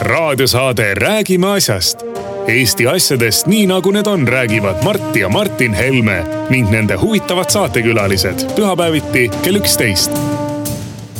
raadiosaade 0.00 0.94
Räägime 0.94 1.46
asjast. 1.46 1.98
Eesti 2.46 2.86
asjadest 2.86 3.46
nii 3.46 3.66
nagu 3.66 3.90
need 3.90 4.06
on, 4.06 4.28
räägivad 4.28 4.84
Mart 4.84 5.16
ja 5.16 5.28
Martin 5.28 5.74
Helme 5.74 6.24
ning 6.50 6.70
nende 6.70 6.96
huvitavad 6.96 7.50
saatekülalised 7.50 8.46
pühapäeviti 8.56 9.28
kell 9.42 9.56
üksteist. 9.60 10.10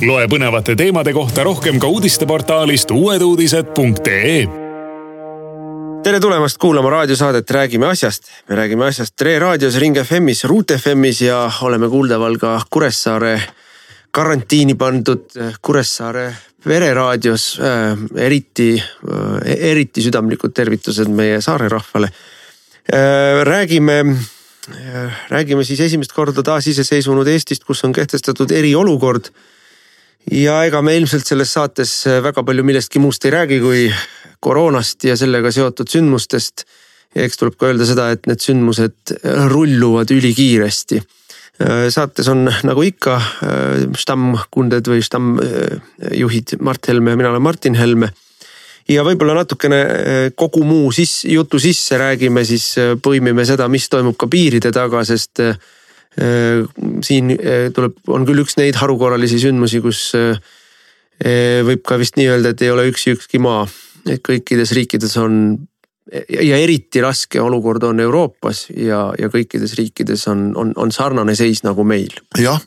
loe 0.06 0.26
põnevate 0.26 0.76
teemade 0.76 1.12
kohta 1.12 1.44
rohkem 1.44 1.79
ka 1.79 1.87
uudisteportaalist 1.87 2.91
uueduudised.ee 2.91 4.48
tere 6.03 6.21
tulemast 6.21 6.59
kuulama 6.59 6.91
raadiosaadet 6.91 7.50
Räägime 7.50 7.87
asjast. 7.87 8.23
me 8.48 8.57
räägime 8.57 8.85
asjast 8.85 9.21
Re 9.21 9.39
raadios, 9.39 9.77
Ring 9.79 9.96
FM-is, 10.05 10.45
Ruut 10.45 10.73
FM-is 10.82 11.21
ja 11.21 11.50
oleme 11.62 11.89
kuuldaval 11.89 12.37
ka 12.39 12.61
Kuressaare 12.71 13.43
karantiini 14.11 14.75
pandud 14.75 15.27
Kuressaare 15.62 16.32
Vereraadios 16.66 17.58
äh,. 17.61 17.98
eriti 18.17 18.75
äh,, 18.75 19.71
eriti 19.71 20.03
südamlikud 20.03 20.54
tervitused 20.54 21.11
meie 21.14 21.40
saare 21.44 21.68
rahvale 21.68 22.11
äh,. 22.11 23.44
räägime 23.46 24.00
äh,, 24.00 25.21
räägime 25.31 25.64
siis 25.64 25.81
esimest 25.81 26.12
korda 26.12 26.43
taasiseseisvunud 26.43 27.29
Eestist, 27.29 27.64
kus 27.64 27.84
on 27.84 27.93
kehtestatud 27.93 28.50
eriolukord. 28.50 29.31
ja 30.32 30.64
ega 30.64 30.82
me 30.82 30.96
ilmselt 30.96 31.26
selles 31.26 31.53
saates 31.53 31.93
väga 32.22 32.42
palju 32.42 32.64
millestki 32.64 32.98
muust 32.98 33.25
ei 33.25 33.31
räägi, 33.31 33.61
kui 33.61 33.86
koroonast 34.41 35.05
ja 35.05 35.17
sellega 35.17 35.53
seotud 35.53 35.89
sündmustest. 35.89 36.67
eks 37.14 37.39
tuleb 37.39 37.55
ka 37.56 37.70
öelda 37.70 37.86
seda, 37.86 38.11
et 38.11 38.27
need 38.27 38.42
sündmused 38.42 39.14
rulluvad 39.55 40.11
ülikiiresti 40.11 41.00
saates 41.91 42.28
on 42.30 42.47
nagu 42.47 42.83
ikka 42.86 43.17
äh, 43.19 43.84
stammkunded 43.98 44.86
või 44.86 45.03
stammjuhid 45.03 46.58
Mart 46.62 46.86
Helme 46.91 47.14
ja 47.14 47.19
mina 47.19 47.33
olen 47.33 47.42
Martin 47.42 47.75
Helme. 47.75 48.12
ja 48.89 49.03
võib-olla 49.05 49.34
natukene 49.41 49.81
äh, 49.83 50.20
kogu 50.39 50.62
muu 50.64 50.92
siis 50.95 51.25
jutu 51.27 51.59
sisse 51.59 51.98
räägime, 51.98 52.45
siis 52.45 52.77
põimime 53.03 53.45
seda, 53.45 53.67
mis 53.69 53.89
toimub 53.91 54.17
ka 54.17 54.31
piiride 54.31 54.73
taga, 54.73 55.05
sest 55.05 55.42
siin 57.05 57.29
tuleb, 57.75 57.98
on 58.11 58.25
küll 58.27 58.42
üks 58.42 58.56
neid 58.59 58.75
harukorralisi 58.75 59.36
sündmusi, 59.39 59.79
kus 59.84 60.01
võib 61.69 61.84
ka 61.86 61.98
vist 62.01 62.17
nii 62.19 62.27
öelda, 62.33 62.51
et 62.51 62.64
ei 62.64 62.73
ole 62.73 62.89
üksi 62.91 63.12
ükski 63.14 63.39
maa, 63.39 63.69
et 64.09 64.25
kõikides 64.27 64.73
riikides 64.75 65.14
on 65.23 65.36
ja 66.28 66.56
eriti 66.56 67.01
raske 67.01 67.41
olukord 67.41 67.83
on 67.83 68.01
Euroopas 68.01 68.67
ja, 68.77 69.09
ja 69.19 69.28
kõikides 69.33 69.75
riikides 69.78 70.27
on, 70.33 70.51
on, 70.56 70.73
on 70.77 70.92
sarnane 70.92 71.34
seis 71.37 71.62
nagu 71.67 71.84
meil. 71.84 72.14
jah, 72.39 72.61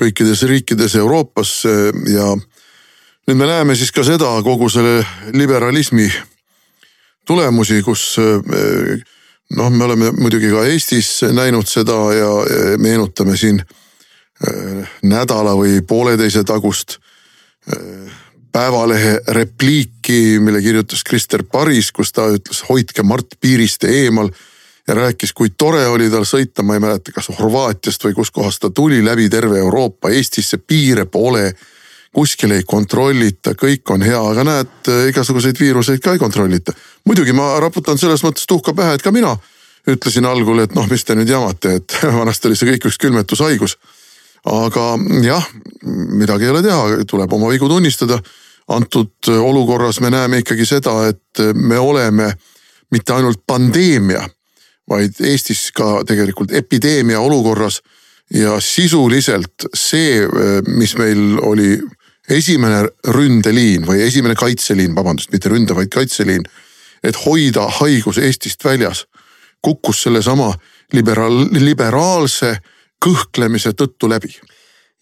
kõikides 0.00 0.44
riikides 0.48 0.96
Euroopas 1.00 1.54
eh, 1.68 1.90
ja 2.14 2.32
nüüd 3.28 3.38
me 3.38 3.48
näeme 3.48 3.76
siis 3.76 3.92
ka 3.92 4.04
seda 4.06 4.32
kogu 4.44 4.70
selle 4.72 5.04
liberalismi 5.36 6.08
tulemusi, 7.28 7.82
kus 7.84 8.04
eh, 8.22 9.04
noh, 9.56 9.70
me 9.70 9.84
oleme 9.84 10.14
muidugi 10.16 10.52
ka 10.52 10.64
Eestis 10.70 11.20
näinud 11.36 11.68
seda 11.68 12.00
ja 12.16 12.32
meenutame 12.80 13.36
siin 13.36 13.60
eh, 13.60 14.96
nädala 15.02 15.56
või 15.58 15.82
pooleteise 15.86 16.44
tagust 16.48 16.98
Päevalehe 18.52 19.20
repliiki, 19.28 20.40
mille 20.40 20.62
kirjutas 20.62 21.04
Krister 21.04 21.44
Paris, 21.52 21.92
kus 21.92 22.10
ta 22.12 22.26
ütles 22.34 22.64
hoidke 22.68 23.02
Mart 23.06 23.36
piirist 23.40 23.84
eemal 23.84 24.30
ja 24.88 24.94
rääkis, 24.94 25.32
kui 25.32 25.52
tore 25.58 25.86
oli 25.86 26.08
tal 26.10 26.26
sõita, 26.26 26.64
ma 26.66 26.74
ei 26.74 26.82
mäleta, 26.82 27.12
kas 27.14 27.30
Horvaatiast 27.38 28.04
või 28.04 28.16
kuskohast 28.16 28.62
ta 28.64 28.70
tuli 28.74 29.04
läbi 29.04 29.28
terve 29.30 29.58
Euroopa, 29.58 30.10
Eestisse 30.10 30.58
piire 30.58 31.06
pole. 31.06 31.54
kuskil 32.12 32.50
ei 32.50 32.62
kontrollita, 32.66 33.52
kõik 33.54 33.90
on 33.94 34.02
hea, 34.02 34.18
aga 34.18 34.44
näed, 34.44 34.88
igasuguseid 35.12 35.60
viiruseid 35.60 36.00
ka 36.02 36.12
ei 36.12 36.18
kontrollita. 36.18 36.72
muidugi 37.06 37.32
ma 37.32 37.60
raputan 37.60 37.98
selles 37.98 38.24
mõttes 38.24 38.46
tuhka 38.46 38.74
pähe, 38.74 38.94
et 38.94 39.02
ka 39.02 39.12
mina 39.12 39.36
ütlesin 39.88 40.26
algul, 40.26 40.58
et 40.58 40.74
noh, 40.74 40.88
mis 40.90 41.04
te 41.04 41.14
nüüd 41.14 41.28
jamate, 41.28 41.74
et 41.74 41.98
vanasti 42.20 42.48
oli 42.48 42.56
see 42.56 42.72
kõik 42.72 42.90
üks 42.90 42.98
külmetushaigus. 42.98 43.76
aga 44.44 44.98
jah, 45.22 45.46
midagi 46.18 46.44
ei 46.44 46.50
ole 46.50 46.62
teha, 46.62 47.04
tuleb 47.06 47.32
oma 47.32 47.48
vigu 47.48 47.68
tunnistada 47.68 48.18
antud 48.70 49.28
olukorras 49.38 50.00
me 50.00 50.10
näeme 50.10 50.38
ikkagi 50.38 50.66
seda, 50.66 51.08
et 51.10 51.42
me 51.54 51.78
oleme 51.78 52.32
mitte 52.90 53.14
ainult 53.14 53.42
pandeemia, 53.46 54.22
vaid 54.90 55.18
Eestis 55.26 55.70
ka 55.74 56.04
tegelikult 56.06 56.52
epideemia 56.52 57.20
olukorras. 57.20 57.82
ja 58.34 58.60
sisuliselt 58.60 59.66
see, 59.74 60.22
mis 60.66 60.92
meil 60.96 61.38
oli 61.42 61.80
esimene 62.30 62.84
ründeliin 63.08 63.86
või 63.86 64.04
esimene 64.06 64.36
kaitseliin, 64.38 64.94
vabandust, 64.94 65.32
mitte 65.32 65.48
ründe, 65.48 65.74
vaid 65.74 65.88
kaitseliin. 65.90 66.42
et 67.02 67.16
hoida 67.26 67.66
haigus 67.80 68.18
Eestist 68.18 68.64
väljas, 68.64 69.06
kukkus 69.62 70.02
sellesama 70.02 70.54
liberaal, 70.92 71.48
liberaalse 71.50 72.56
kõhklemise 73.04 73.72
tõttu 73.72 74.08
läbi 74.08 74.36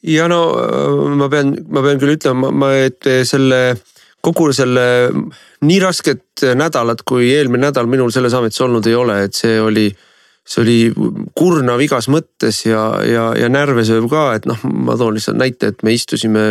ja 0.06 0.28
no 0.30 0.42
äh, 0.62 1.14
ma 1.18 1.30
pean, 1.32 1.54
ma 1.68 1.84
pean 1.84 2.02
küll 2.02 2.16
ütlema, 2.16 2.52
ma, 2.52 2.72
et 2.88 3.08
selle 3.28 3.78
kogu 4.24 4.50
selle 4.52 4.84
nii 5.62 5.78
rasket 5.80 6.42
nädalat, 6.58 7.04
kui 7.06 7.30
eelmine 7.32 7.68
nädal 7.68 7.86
minul 7.90 8.10
selles 8.14 8.34
ametis 8.34 8.60
olnud 8.64 8.86
ei 8.90 8.96
ole, 8.98 9.22
et 9.28 9.38
see 9.38 9.60
oli 9.62 9.88
see 10.48 10.62
oli 10.64 10.76
kurnav 11.36 11.80
igas 11.84 12.08
mõttes 12.08 12.62
ja, 12.64 12.82
ja, 13.04 13.30
ja 13.36 13.48
närvesööv 13.52 14.08
ka, 14.10 14.24
et 14.38 14.48
noh, 14.48 14.60
ma 14.64 14.96
toon 14.96 15.18
lihtsalt 15.18 15.38
näite, 15.40 15.74
et 15.74 15.84
me 15.84 15.92
istusime. 15.96 16.44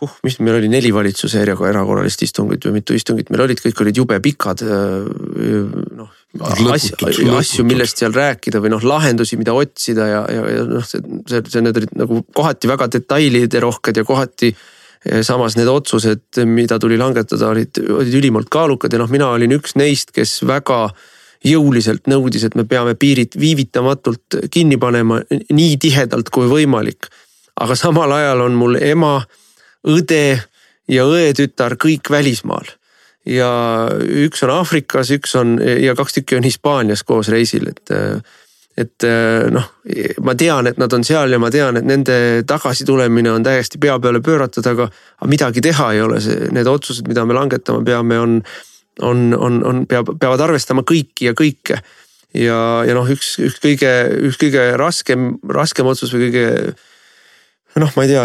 Uh, 0.00 0.14
mis 0.24 0.38
meil 0.40 0.56
oli 0.56 0.70
neli 0.72 0.88
valitsuse 0.96 1.42
erakorralist 1.44 2.22
istungit 2.24 2.64
või 2.64 2.78
mitu 2.78 2.94
istungit 2.96 3.28
meil 3.28 3.44
olid, 3.44 3.60
kõik 3.60 3.82
olid 3.84 3.98
jube 4.00 4.16
pikad. 4.24 4.64
Äh, 4.64 5.74
noh, 5.98 6.08
asju, 6.38 7.30
asju, 7.34 7.64
millest 7.66 7.98
seal 7.98 8.14
rääkida 8.14 8.60
või 8.62 8.70
noh, 8.70 8.84
lahendusi, 8.86 9.38
mida 9.40 9.54
otsida 9.56 10.06
ja, 10.06 10.20
ja, 10.30 10.44
ja 10.54 10.66
noh, 10.68 10.84
see, 10.86 11.02
see, 11.26 11.42
see, 11.50 11.62
need 11.64 11.80
olid 11.80 11.96
nagu 11.98 12.20
kohati 12.36 12.70
väga 12.70 12.86
detailide 12.94 13.62
rohked 13.64 13.98
ja 13.98 14.04
kohati. 14.06 14.54
samas 15.24 15.56
need 15.56 15.68
otsused, 15.68 16.42
mida 16.44 16.76
tuli 16.78 16.98
langetada, 17.00 17.48
olid, 17.48 17.78
olid 17.80 18.14
ülimalt 18.14 18.50
kaalukad 18.52 18.92
ja 18.92 19.00
noh, 19.00 19.08
mina 19.10 19.30
olin 19.32 19.56
üks 19.56 19.72
neist, 19.80 20.12
kes 20.12 20.42
väga 20.46 20.90
jõuliselt 21.44 22.06
nõudis, 22.06 22.44
et 22.44 22.54
me 22.54 22.66
peame 22.68 22.94
piirid 22.94 23.34
viivitamatult 23.40 24.36
kinni 24.52 24.76
panema 24.76 25.22
nii 25.30 25.78
tihedalt 25.80 26.28
kui 26.30 26.46
võimalik. 26.46 27.08
aga 27.60 27.74
samal 27.74 28.12
ajal 28.12 28.40
on 28.40 28.54
mul 28.54 28.76
ema, 28.76 29.24
õde 29.88 30.38
ja 30.88 31.04
õetütar 31.08 31.76
kõik 31.80 32.10
välismaal 32.10 32.68
ja 33.28 33.50
üks 34.24 34.44
on 34.46 34.52
Aafrikas, 34.54 35.10
üks 35.16 35.34
on 35.38 35.58
ja 35.60 35.96
kaks 35.98 36.18
tükki 36.18 36.38
on 36.38 36.46
Hispaanias 36.46 37.04
koos 37.06 37.32
reisil, 37.32 37.68
et. 37.72 37.92
et 38.80 39.04
noh, 39.52 39.66
ma 40.24 40.32
tean, 40.38 40.70
et 40.70 40.78
nad 40.80 40.92
on 40.96 41.02
seal 41.04 41.34
ja 41.34 41.40
ma 41.42 41.50
tean, 41.52 41.76
et 41.76 41.84
nende 41.84 42.14
tagasitulemine 42.48 43.28
on 43.28 43.44
täiesti 43.44 43.80
pea 43.82 43.98
peale 44.00 44.22
pööratud, 44.24 44.64
aga, 44.70 44.86
aga 45.18 45.28
midagi 45.28 45.60
teha 45.60 45.90
ei 45.92 46.00
ole, 46.00 46.20
see, 46.24 46.48
need 46.54 46.70
otsused, 46.70 47.08
mida 47.10 47.26
me 47.28 47.36
langetama 47.36 47.84
peame, 47.84 48.16
on, 48.22 48.38
on, 49.04 49.26
on, 49.36 49.58
on, 49.66 49.82
peab, 49.90 50.14
peavad 50.22 50.46
arvestama 50.46 50.86
kõiki 50.88 51.28
ja 51.28 51.34
kõike. 51.36 51.80
ja, 52.32 52.60
ja 52.86 52.96
noh, 52.96 53.10
üks, 53.10 53.34
üks 53.42 53.60
kõige, 53.60 53.92
üks 54.30 54.40
kõige 54.40 54.64
raskem, 54.80 55.34
raskem 55.50 55.90
otsus 55.90 56.14
või 56.14 56.30
kõige 56.30 56.48
noh, 57.80 57.90
ma 57.96 58.04
ei 58.04 58.10
tea, 58.12 58.24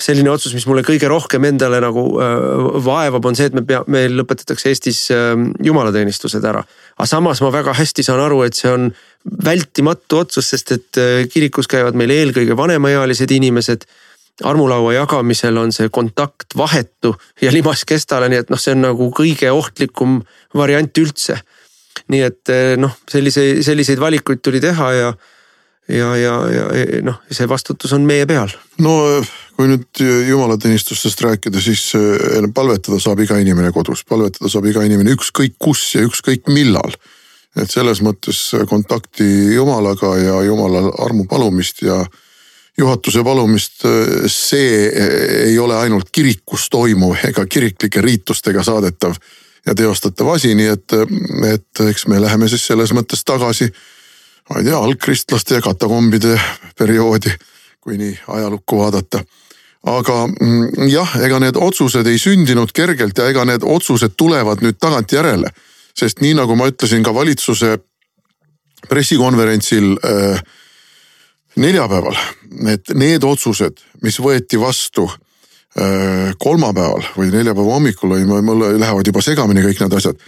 selline 0.00 0.30
otsus, 0.32 0.54
mis 0.56 0.66
mulle 0.68 0.84
kõige 0.86 1.08
rohkem 1.10 1.46
endale 1.48 1.80
nagu 1.82 2.04
äh, 2.20 2.68
vaevab, 2.84 3.26
on 3.28 3.36
see, 3.38 3.48
et 3.50 3.56
me 3.56 3.64
pea, 3.66 3.82
meil 3.90 4.14
lõpetatakse 4.18 4.70
Eestis 4.70 5.00
äh, 5.14 5.34
jumalateenistused 5.64 6.44
ära. 6.44 6.64
aga 6.94 7.08
samas 7.08 7.42
ma 7.44 7.50
väga 7.54 7.74
hästi 7.76 8.04
saan 8.06 8.22
aru, 8.24 8.42
et 8.46 8.58
see 8.58 8.70
on 8.72 8.88
vältimatu 9.44 10.20
otsus, 10.24 10.50
sest 10.52 10.74
et 10.76 11.00
äh, 11.00 11.24
kirikus 11.32 11.70
käivad 11.70 11.96
meil 11.98 12.12
eelkõige 12.14 12.56
vanemaealised 12.56 13.30
inimesed. 13.30 13.86
armulaua 14.42 14.92
jagamisel 14.96 15.56
on 15.56 15.70
see 15.72 15.88
kontakt 15.94 16.56
vahetu 16.58 17.14
ja 17.40 17.52
limas 17.54 17.84
kestale, 17.86 18.28
nii 18.28 18.40
et 18.42 18.50
noh, 18.50 18.58
see 18.58 18.74
on 18.74 18.82
nagu 18.82 19.10
kõige 19.14 19.50
ohtlikum 19.50 20.22
variant 20.54 20.98
üldse. 20.98 21.38
nii 22.08 22.22
et 22.22 22.50
äh, 22.50 22.74
noh, 22.76 22.96
sellise, 23.08 23.62
selliseid 23.62 24.00
valikuid 24.00 24.42
tuli 24.42 24.60
teha 24.60 24.92
ja 24.92 25.14
ja, 25.88 26.16
ja, 26.16 26.34
ja 26.50 27.00
noh, 27.04 27.20
see 27.30 27.48
vastutus 27.48 27.92
on 27.96 28.06
meie 28.08 28.26
peal. 28.26 28.52
no 28.82 28.94
kui 29.54 29.68
nüüd 29.70 30.02
jumalateenistustest 30.28 31.20
rääkida, 31.26 31.60
siis 31.62 31.90
eh, 31.98 32.48
palvetada 32.54 32.98
saab 33.02 33.20
iga 33.24 33.38
inimene 33.42 33.72
kodus, 33.72 34.04
palvetada 34.08 34.50
saab 34.50 34.66
iga 34.70 34.84
inimene 34.86 35.14
ükskõik 35.14 35.58
kus 35.58 35.86
ja 35.94 36.04
ükskõik 36.06 36.48
millal. 36.52 36.96
et 37.54 37.70
selles 37.70 38.00
mõttes 38.02 38.38
kontakti 38.66 39.24
jumalaga 39.54 40.16
ja 40.18 40.42
jumala 40.42 40.88
armu 41.04 41.24
palumist 41.30 41.82
ja 41.82 42.00
juhatuse 42.78 43.22
palumist, 43.22 43.84
see 44.26 44.88
ei 45.44 45.58
ole 45.58 45.76
ainult 45.78 46.10
kirikus 46.10 46.66
toimuv 46.70 47.22
ega 47.28 47.46
kiriklike 47.46 48.02
riitustega 48.02 48.64
saadetav 48.66 49.14
ja 49.66 49.74
teostatav 49.74 50.32
asi, 50.34 50.54
nii 50.58 50.66
et, 50.72 50.96
et 51.52 51.84
eks 51.86 52.08
me 52.10 52.18
läheme 52.20 52.48
siis 52.50 52.66
selles 52.66 52.90
mõttes 52.96 53.22
tagasi 53.22 53.70
ma 54.50 54.60
ei 54.60 54.64
tea, 54.64 54.78
algkristlaste 54.78 55.58
ja 55.58 55.64
katakombide 55.64 56.36
perioodi, 56.78 57.32
kui 57.80 57.98
nii 58.00 58.18
ajalukku 58.28 58.78
vaadata. 58.78 59.24
aga 59.84 60.26
mm, 60.26 60.88
jah, 60.88 61.16
ega 61.20 61.38
need 61.40 61.56
otsused 61.60 62.06
ei 62.06 62.18
sündinud 62.18 62.72
kergelt 62.72 63.18
ja 63.18 63.28
ega 63.28 63.44
need 63.44 63.64
otsused 63.64 64.16
tulevad 64.16 64.62
nüüd 64.64 64.78
tagantjärele. 64.80 65.50
sest 65.94 66.20
nii 66.20 66.34
nagu 66.34 66.56
ma 66.56 66.66
ütlesin 66.66 67.02
ka 67.02 67.14
valitsuse 67.14 67.78
pressikonverentsil 68.88 69.96
äh, 70.04 70.40
neljapäeval, 71.56 72.16
et 72.68 72.90
need 72.94 73.24
otsused, 73.24 73.80
mis 74.02 74.18
võeti 74.20 74.60
vastu 74.60 75.06
äh, 75.08 76.32
kolmapäeval 76.38 77.06
või 77.16 77.30
neljapäeva 77.32 77.76
hommikul 77.78 78.16
või 78.16 78.42
mul 78.42 78.64
lähevad 78.80 79.06
juba 79.06 79.22
segamini 79.22 79.64
kõik 79.64 79.84
need 79.84 80.00
asjad. 80.00 80.18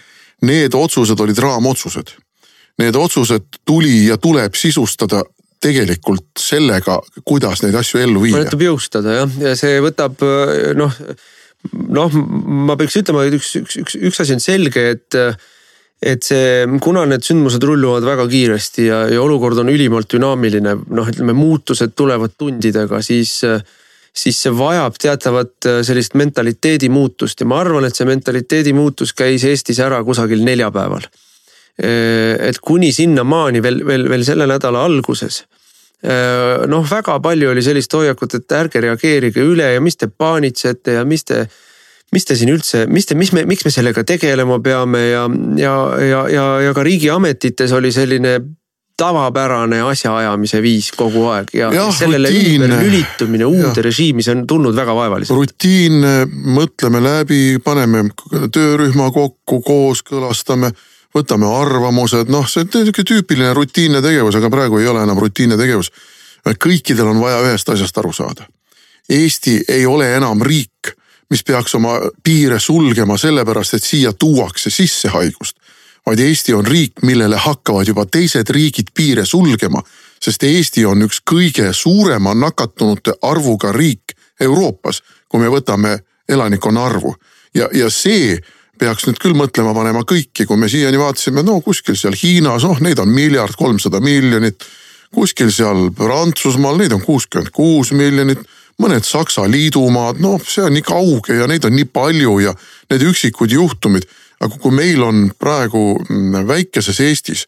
Need 0.42 0.74
otsused 0.76 1.20
olid 1.20 1.38
raamotsused. 1.38 2.12
Need 2.76 2.96
otsused 3.00 3.62
tuli 3.64 4.04
ja 4.10 4.18
tuleb 4.20 4.54
sisustada 4.58 5.22
tegelikult 5.62 6.36
sellega, 6.38 6.98
kuidas 7.24 7.62
neid 7.64 7.76
asju 7.78 8.02
ellu 8.02 8.22
viia. 8.26 8.44
tuleb 8.44 8.66
jõustada 8.68 9.22
jah, 9.22 9.36
ja 9.40 9.54
see 9.58 9.80
võtab 9.84 10.20
noh, 10.76 10.98
noh, 11.72 12.16
ma 12.68 12.76
peaks 12.78 12.98
ütlema, 13.00 13.24
et 13.26 13.36
üks, 13.38 13.54
üks, 13.62 13.78
üks, 13.82 13.96
üks 14.10 14.24
asi 14.24 14.36
on 14.36 14.44
selge, 14.44 14.90
et 14.96 15.20
et 16.06 16.20
see, 16.20 16.66
kuna 16.84 17.06
need 17.08 17.24
sündmused 17.24 17.62
rulluvad 17.64 18.04
väga 18.04 18.26
kiiresti 18.28 18.84
ja, 18.90 18.98
ja 19.08 19.22
olukord 19.24 19.62
on 19.62 19.72
ülimalt 19.72 20.10
dünaamiline, 20.12 20.76
noh, 20.92 21.08
ütleme 21.08 21.32
muutused 21.36 21.96
tulevad 21.96 22.36
tundidega, 22.36 23.00
siis 23.02 23.38
siis 24.16 24.38
see 24.40 24.52
vajab 24.56 24.94
teatavat 25.00 25.66
sellist 25.84 26.14
mentaliteedi 26.16 26.88
muutust. 26.88 27.40
Ja 27.40 27.48
ma 27.48 27.58
arvan, 27.60 27.84
et 27.84 27.96
see 27.96 28.06
mentaliteedi 28.08 28.72
muutus 28.76 29.12
käis 29.16 29.44
Eestis 29.44 29.80
ära 29.84 29.98
kusagil 30.04 30.44
neljapäeval 30.44 31.04
et 31.76 32.58
kuni 32.64 32.88
sinnamaani 32.92 33.60
veel, 33.62 33.82
veel, 33.86 34.08
veel 34.08 34.24
selle 34.24 34.46
nädala 34.48 34.84
alguses. 34.88 35.42
Noh, 36.70 36.84
väga 36.88 37.18
palju 37.24 37.50
oli 37.50 37.62
sellist 37.64 37.92
hoiakut, 37.96 38.36
et 38.38 38.52
ärge 38.56 38.80
reageerige 38.84 39.44
üle 39.44 39.72
ja 39.74 39.80
mis 39.84 39.96
te 39.96 40.08
paanitsete 40.08 40.98
ja 40.98 41.04
mis 41.08 41.24
te, 41.28 41.46
mis 42.12 42.24
te 42.24 42.36
siin 42.38 42.52
üldse, 42.52 42.84
mis 42.88 43.08
te, 43.08 43.16
mis 43.18 43.32
me, 43.36 43.44
miks 43.48 43.64
me 43.66 43.72
sellega 43.74 44.04
tegelema 44.06 44.60
peame 44.62 45.02
ja, 45.08 45.24
ja, 45.58 45.74
ja, 46.00 46.22
ja, 46.32 46.46
ja 46.68 46.76
ka 46.76 46.84
riigiametites 46.86 47.72
oli 47.76 47.92
selline 47.92 48.38
tavapärane 48.96 49.82
asjaajamise 49.84 50.62
viis 50.64 50.88
kogu 50.96 51.26
aeg 51.28 51.50
ja, 51.56 51.68
ja 51.74 51.84
sellele 51.92 52.30
ümber 52.32 52.72
lülitumine 52.80 53.48
uude 53.48 53.84
režiimi, 53.84 54.24
see 54.24 54.32
on 54.32 54.46
tulnud 54.48 54.76
väga 54.76 54.94
vaevaliselt. 54.96 55.36
rutiinne, 55.36 56.14
mõtleme 56.56 57.02
läbi, 57.04 57.40
paneme 57.64 58.06
töörühma 58.54 59.10
kokku, 59.12 59.60
kooskõlastame 59.66 60.72
võtame 61.16 61.48
arvamused, 61.48 62.30
noh, 62.32 62.46
see 62.48 62.64
on 62.64 62.70
niisugune 62.70 63.08
tüüpiline 63.08 63.54
rutiinne 63.56 64.02
tegevus, 64.04 64.36
aga 64.36 64.50
praegu 64.52 64.80
ei 64.80 64.88
ole 64.90 65.02
enam 65.06 65.18
rutiinne 65.20 65.56
tegevus. 65.58 65.92
kõikidel 66.46 67.08
on 67.10 67.20
vaja 67.20 67.40
ühest 67.42 67.68
asjast 67.68 67.98
aru 67.98 68.12
saada. 68.12 68.46
Eesti 69.08 69.64
ei 69.68 69.86
ole 69.86 70.12
enam 70.16 70.42
riik, 70.42 70.92
mis 71.30 71.42
peaks 71.42 71.74
oma 71.74 71.98
piire 72.22 72.58
sulgema 72.60 73.16
sellepärast, 73.18 73.74
et 73.74 73.82
siia 73.82 74.12
tuuakse 74.12 74.70
sisse 74.70 75.08
haigust. 75.08 75.56
vaid 76.06 76.18
Eesti 76.18 76.54
on 76.54 76.66
riik, 76.66 77.02
millele 77.02 77.36
hakkavad 77.36 77.88
juba 77.88 78.06
teised 78.06 78.50
riigid 78.50 78.92
piire 78.94 79.24
sulgema, 79.26 79.82
sest 80.22 80.42
Eesti 80.42 80.84
on 80.86 81.02
üks 81.02 81.18
kõige 81.30 81.72
suurema 81.72 82.34
nakatunute 82.34 83.12
arvuga 83.22 83.72
riik 83.72 84.14
Euroopas, 84.40 85.02
kui 85.28 85.40
me 85.40 85.48
võtame 85.48 85.98
elanikkonna 86.28 86.84
arvu 86.84 87.16
ja, 87.56 87.68
ja 87.72 87.90
see 87.90 88.36
peaks 88.78 89.06
nüüd 89.06 89.20
küll 89.22 89.36
mõtlema 89.36 89.72
panema 89.76 90.02
kõiki, 90.08 90.46
kui 90.46 90.58
me 90.60 90.68
siiani 90.70 90.98
vaatasime, 91.00 91.44
no 91.46 91.60
kuskil 91.64 91.96
seal 91.98 92.16
Hiinas, 92.16 92.66
oh 92.68 92.80
neid 92.84 93.00
on 93.02 93.12
miljard 93.12 93.56
kolmsada 93.58 94.00
miljonit. 94.00 94.64
kuskil 95.14 95.50
seal 95.54 95.90
Prantsusmaal, 95.96 96.76
neid 96.76 96.92
on 96.92 97.00
kuuskümmend 97.00 97.50
kuus 97.54 97.92
miljonit, 97.92 98.42
mõned 98.82 99.04
Saksa 99.04 99.46
liidumaad, 99.48 100.20
noh, 100.20 100.40
see 100.44 100.64
on 100.64 100.74
nii 100.76 100.84
kauge 100.84 101.38
ja 101.38 101.46
neid 101.46 101.64
on 101.64 101.72
nii 101.76 101.88
palju 101.88 102.38
ja 102.44 102.54
need 102.90 103.02
üksikud 103.02 103.52
juhtumid. 103.52 104.04
aga 104.40 104.58
kui 104.60 104.70
meil 104.70 105.02
on 105.02 105.30
praegu 105.38 105.96
mm, 106.08 106.46
väikeses 106.48 107.00
Eestis 107.00 107.46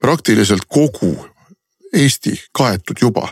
praktiliselt 0.00 0.64
kogu 0.68 1.28
Eesti 1.92 2.32
kaetud 2.52 2.96
juba 3.00 3.28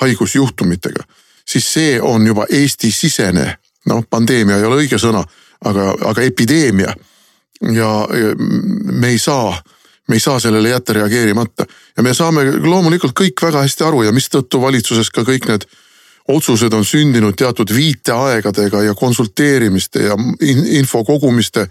haigusjuhtumitega, 0.00 1.04
siis 1.48 1.72
see 1.72 2.00
on 2.00 2.26
juba 2.26 2.44
Eesti-sisene, 2.50 3.56
noh, 3.86 4.04
pandeemia 4.10 4.58
ei 4.58 4.64
ole 4.68 4.82
õige 4.84 4.98
sõna 5.00 5.24
aga, 5.64 5.94
aga 6.10 6.22
epideemia. 6.22 6.94
ja 7.72 8.08
me 8.92 9.08
ei 9.08 9.18
saa, 9.18 9.54
me 10.08 10.16
ei 10.16 10.20
saa 10.20 10.40
sellele 10.40 10.68
jätta 10.68 10.92
reageerimata 10.92 11.66
ja 11.96 12.02
me 12.02 12.14
saame 12.14 12.44
loomulikult 12.58 13.14
kõik 13.20 13.42
väga 13.42 13.62
hästi 13.62 13.84
aru 13.84 14.02
ja 14.02 14.12
mistõttu 14.12 14.60
valitsuses 14.60 15.10
ka 15.10 15.22
kõik 15.22 15.46
need 15.48 15.66
otsused 16.28 16.72
on 16.72 16.84
sündinud 16.84 17.36
teatud 17.38 17.70
viiteaegadega 17.74 18.82
ja 18.82 18.94
konsulteerimiste 18.94 20.02
ja 20.02 20.16
info 20.78 21.04
kogumiste 21.04 21.66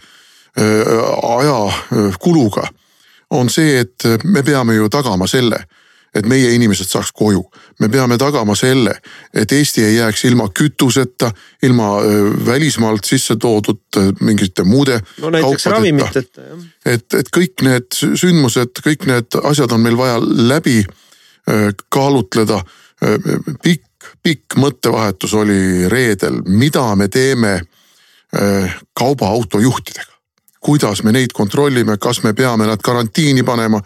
ajakuluga. 1.40 2.68
on 3.30 3.50
see, 3.50 3.80
et 3.80 4.24
me 4.24 4.44
peame 4.44 4.76
ju 4.76 4.90
tagama 4.90 5.28
selle 5.28 5.64
et 6.16 6.28
meie 6.28 6.52
inimesed 6.56 6.90
saaks 6.90 7.12
koju. 7.16 7.44
me 7.80 7.90
peame 7.90 8.18
tagama 8.18 8.56
selle, 8.56 8.94
et 9.34 9.52
Eesti 9.52 9.84
ei 9.84 9.96
jääks 9.96 10.26
ilma 10.26 10.50
kütuseta, 10.54 11.32
ilma 11.64 11.90
välismaalt 12.46 13.06
sisse 13.06 13.36
toodud 13.36 14.00
mingite 14.22 14.64
muude. 14.64 15.00
no 15.22 15.32
jah. 16.50 16.66
et, 16.86 17.14
et 17.14 17.32
kõik 17.38 17.66
need 17.68 17.90
sündmused, 17.96 18.84
kõik 18.86 19.08
need 19.08 19.40
asjad 19.44 19.72
on 19.72 19.82
meil 19.82 19.98
vaja 19.98 20.20
läbi 20.22 20.84
kaalutleda. 21.90 22.62
pikk, 23.64 24.14
pikk 24.24 24.56
mõttevahetus 24.62 25.34
oli 25.34 25.90
reedel, 25.90 26.42
mida 26.46 26.96
me 26.96 27.08
teeme 27.08 27.62
kaubaautojuhtidega 28.94 30.12
kuidas 30.62 31.04
me 31.04 31.12
neid 31.12 31.34
kontrollime, 31.34 31.98
kas 31.98 32.22
me 32.24 32.34
peame 32.38 32.68
nad 32.70 32.82
karantiini 32.84 33.44
panema 33.44 33.82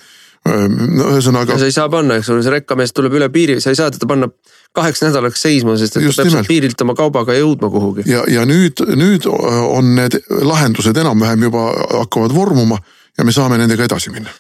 no 0.46 1.10
ühesõnaga. 1.14 1.58
sa 1.60 1.68
ei 1.68 1.74
saa 1.74 1.90
panna, 1.90 2.20
eks 2.20 2.30
ole, 2.34 2.44
see 2.46 2.54
rekkamees 2.54 2.94
tuleb 2.96 3.18
üle 3.18 3.30
piiri, 3.34 3.58
sa 3.64 3.74
ei 3.74 3.80
saa 3.80 3.92
teda 3.94 4.08
panna 4.10 4.30
kaheks 4.76 5.02
nädalaks 5.06 5.42
seisma, 5.42 5.78
sest 5.80 5.98
et 5.98 6.06
ta 6.06 6.22
peab 6.22 6.32
sealt 6.34 6.50
piirilt 6.50 6.82
oma 6.86 6.96
kaubaga 6.98 7.36
jõudma 7.38 7.72
kuhugi. 7.74 8.06
ja, 8.10 8.24
ja 8.30 8.46
nüüd, 8.50 8.84
nüüd 9.00 9.28
on 9.30 9.94
need 9.98 10.20
lahendused 10.30 10.98
enam-vähem 11.02 11.48
juba 11.50 11.70
hakkavad 12.02 12.36
vormuma 12.36 12.80
ja 13.18 13.26
me 13.26 13.34
saame 13.36 13.60
nendega 13.62 13.88
edasi 13.88 14.14
minna 14.14 14.34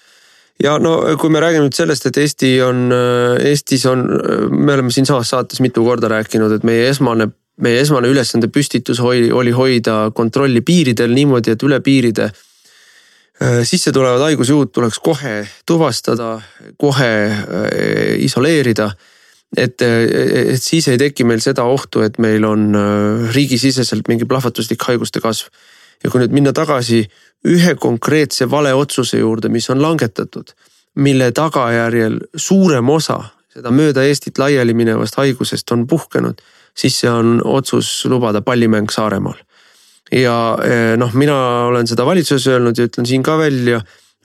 ja 0.61 0.77
no 0.79 0.97
kui 1.19 1.33
me 1.33 1.41
räägime 1.43 1.65
nüüd 1.65 1.77
sellest, 1.77 2.05
et 2.11 2.21
Eesti 2.21 2.53
on, 2.63 2.87
Eestis 3.43 3.85
on, 3.89 4.05
me 4.51 4.77
oleme 4.77 4.93
siinsamas 4.93 5.33
saates 5.33 5.59
mitu 5.63 5.83
korda 5.83 6.11
rääkinud, 6.11 6.53
et 6.59 6.67
meie 6.67 6.85
esmane, 6.91 7.31
meie 7.65 7.81
esmane 7.81 8.11
ülesande 8.13 8.47
püstitus 8.53 9.01
oli, 9.03 9.31
oli 9.31 9.51
hoida 9.55 10.11
kontrolli 10.15 10.61
piiridel 10.61 11.17
niimoodi, 11.17 11.57
et 11.57 11.65
üle 11.65 11.81
piiride 11.83 12.29
Äh, 12.29 12.54
sisse 13.63 13.91
tulevad 13.91 14.21
haigusjuhud 14.23 14.71
tuleks 14.71 14.99
kohe 15.03 15.47
tuvastada, 15.67 16.39
kohe 16.77 17.11
äh, 17.27 18.15
isoleerida. 18.23 18.91
et, 19.57 19.81
äh, 19.81 20.53
et 20.53 20.63
siis 20.63 20.87
ei 20.87 20.97
teki 20.97 21.23
meil 21.23 21.39
seda 21.39 21.63
ohtu, 21.63 22.01
et 22.01 22.17
meil 22.19 22.45
on 22.45 22.75
riigisiseselt 23.33 24.07
mingi 24.07 24.25
plahvatuslik 24.25 24.81
haiguste 24.87 25.19
kasv. 25.19 25.47
ja 26.03 26.09
kui 26.09 26.21
nüüd 26.21 26.31
minna 26.31 26.53
tagasi 26.53 27.05
ühe 27.47 27.75
konkreetse 27.75 28.49
valeotsuse 28.51 29.17
juurde, 29.17 29.49
mis 29.49 29.69
on 29.69 29.81
langetatud, 29.81 30.51
mille 30.95 31.31
tagajärjel 31.31 32.19
suurem 32.35 32.89
osa 32.89 33.19
seda 33.55 33.71
mööda 33.71 34.03
Eestit 34.03 34.37
laiali 34.37 34.73
minevast 34.73 35.15
haigusest 35.15 35.71
on 35.71 35.87
puhkenud, 35.87 36.41
siis 36.75 36.99
see 36.99 37.11
on 37.11 37.39
otsus 37.43 38.05
lubada 38.11 38.41
pallimäng 38.41 38.91
Saaremaal 38.91 39.39
ja 40.11 40.57
eh, 40.63 40.95
noh, 40.97 41.13
mina 41.17 41.35
olen 41.69 41.87
seda 41.89 42.05
valitsuses 42.05 42.47
öelnud 42.53 42.77
ja 42.77 42.87
ütlen 42.89 43.07
siin 43.09 43.23
ka 43.23 43.37
välja. 43.37 43.81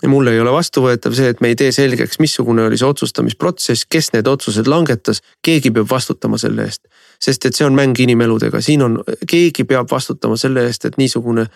mulle 0.08 0.32
ei 0.32 0.40
ole 0.40 0.52
vastuvõetav 0.52 1.12
see, 1.12 1.28
et 1.28 1.40
me 1.44 1.50
ei 1.52 1.56
tee 1.60 1.72
selgeks, 1.76 2.18
missugune 2.24 2.64
oli 2.64 2.78
see 2.80 2.88
otsustamisprotsess, 2.88 3.84
kes 3.84 4.12
need 4.14 4.28
otsused 4.28 4.68
langetas, 4.68 5.20
keegi 5.44 5.70
peab 5.76 5.90
vastutama 5.90 6.38
selle 6.40 6.64
eest. 6.64 6.86
sest 7.20 7.44
et 7.44 7.54
see 7.54 7.66
on 7.66 7.76
mäng 7.76 7.98
inimeludega, 8.00 8.62
siin 8.64 8.82
on, 8.82 9.02
keegi 9.28 9.64
peab 9.68 9.90
vastutama 9.90 10.36
selle 10.40 10.64
eest, 10.66 10.84
et 10.88 10.96
niisugune, 10.96 11.46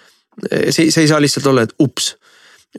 eh, 0.50 0.68
see, 0.70 0.90
see 0.90 1.06
ei 1.06 1.08
saa 1.08 1.20
lihtsalt 1.20 1.46
olla, 1.46 1.64
et 1.64 1.72
ups, 1.80 2.16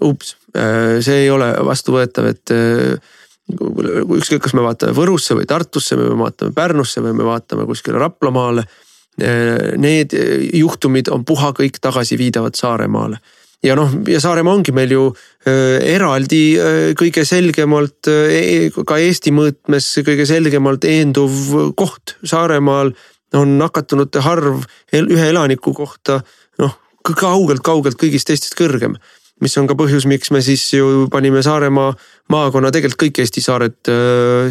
ups, 0.01 0.35
eh, 0.53 1.01
see 1.01 1.23
ei 1.25 1.29
ole 1.33 1.49
vastuvõetav, 1.65 2.29
et 2.29 2.55
ükskõik, 3.49 4.41
kas 4.41 4.53
me 4.57 4.61
vaatame 4.65 4.93
Võrusse 4.97 5.37
või 5.37 5.45
Tartusse 5.49 5.97
või 5.97 6.13
me 6.13 6.23
vaatame 6.25 6.53
Pärnusse 6.53 7.01
või 7.01 7.13
me 7.13 7.25
vaatame 7.25 7.65
kuskile 7.65 8.01
Raplamaale 8.01 8.65
need 9.17 10.13
äh, 10.13 10.43
juhtumid 10.59 11.07
on 11.13 11.23
puha 11.25 11.53
kõik 11.55 11.79
tagasiviidavad 11.79 12.57
Saaremaale 12.59 13.19
ja 13.63 13.75
noh, 13.79 13.93
ja 14.11 14.19
Saaremaa 14.19 14.57
ongi 14.57 14.73
meil 14.75 14.91
ju 14.91 15.05
äh, 15.47 15.79
eraldi 15.95 16.41
kõige 16.99 17.23
selgemalt 17.25 18.09
e, 18.11 18.69
ka 18.75 18.97
Eesti 18.99 19.31
mõõtmes 19.31 19.87
kõige 20.05 20.27
selgemalt 20.27 20.83
eenduv 20.85 21.73
koht. 21.79 22.17
Saaremaal 22.27 22.91
on 23.35 23.55
nakatunute 23.59 24.19
arv 24.19 24.65
ühe 24.95 25.29
elaniku 25.31 25.73
kohta 25.75 26.19
noh, 26.61 26.75
kaugelt-kaugelt 27.07 27.97
kõigist 28.01 28.27
teistest 28.27 28.57
kõrgem. 28.59 28.99
mis 29.41 29.57
on 29.57 29.67
ka 29.67 29.75
põhjus, 29.75 30.05
miks 30.07 30.31
me 30.31 30.41
siis 30.41 30.63
ju 30.73 31.07
panime 31.11 31.41
Saaremaa 31.43 31.95
maakonna, 32.31 32.71
tegelikult 32.71 33.01
kõik 33.01 33.19
Eesti 33.23 33.41
saared 33.41 33.91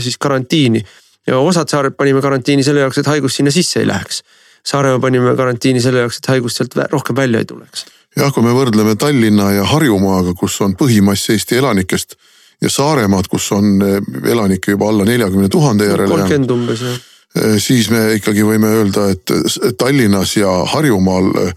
siis 0.00 0.16
karantiini. 0.18 0.85
ja 1.26 1.38
osad 1.38 1.68
saared 1.68 1.97
panime 1.97 2.21
karantiini 2.21 2.64
selle 2.64 2.80
jaoks, 2.80 2.99
et 2.99 3.06
haigus 3.06 3.37
sinna 3.37 3.50
sisse 3.50 3.80
ei 3.80 3.87
läheks 3.87 4.23
Saaremaa 4.64 5.00
panime 5.02 5.35
karantiini 5.37 5.83
selle 5.85 6.04
jaoks, 6.04 6.23
et 6.23 6.30
haigust 6.33 6.61
sealt 6.61 6.76
rohkem 6.92 7.16
välja 7.16 7.42
ei 7.42 7.49
tuleks. 7.49 7.87
jah, 8.16 8.33
kui 8.33 8.44
me 8.47 8.54
võrdleme 8.56 8.97
Tallinna 8.97 9.50
ja 9.52 9.64
Harjumaaga, 9.68 10.35
kus 10.38 10.61
on 10.64 10.76
põhimass 10.78 11.30
Eesti 11.35 11.59
elanikest 11.61 12.16
ja 12.62 12.71
Saaremaad, 12.71 13.28
kus 13.30 13.50
on 13.52 13.76
eh, 13.83 13.99
elanikke 14.30 14.76
juba 14.76 14.88
alla 14.88 15.04
neljakümne 15.09 15.50
tuhande 15.52 15.90
järele 15.90 16.14
kolmkümmend 16.14 16.56
umbes 16.56 16.85
jah 16.87 16.97
eh, 16.97 17.59
siis 17.62 17.90
me 17.92 18.06
ikkagi 18.21 18.47
võime 18.47 18.71
öelda, 18.80 19.09
et 19.12 19.76
Tallinnas 19.78 20.37
ja 20.38 20.56
Harjumaal 20.73 21.30
eh, 21.42 21.52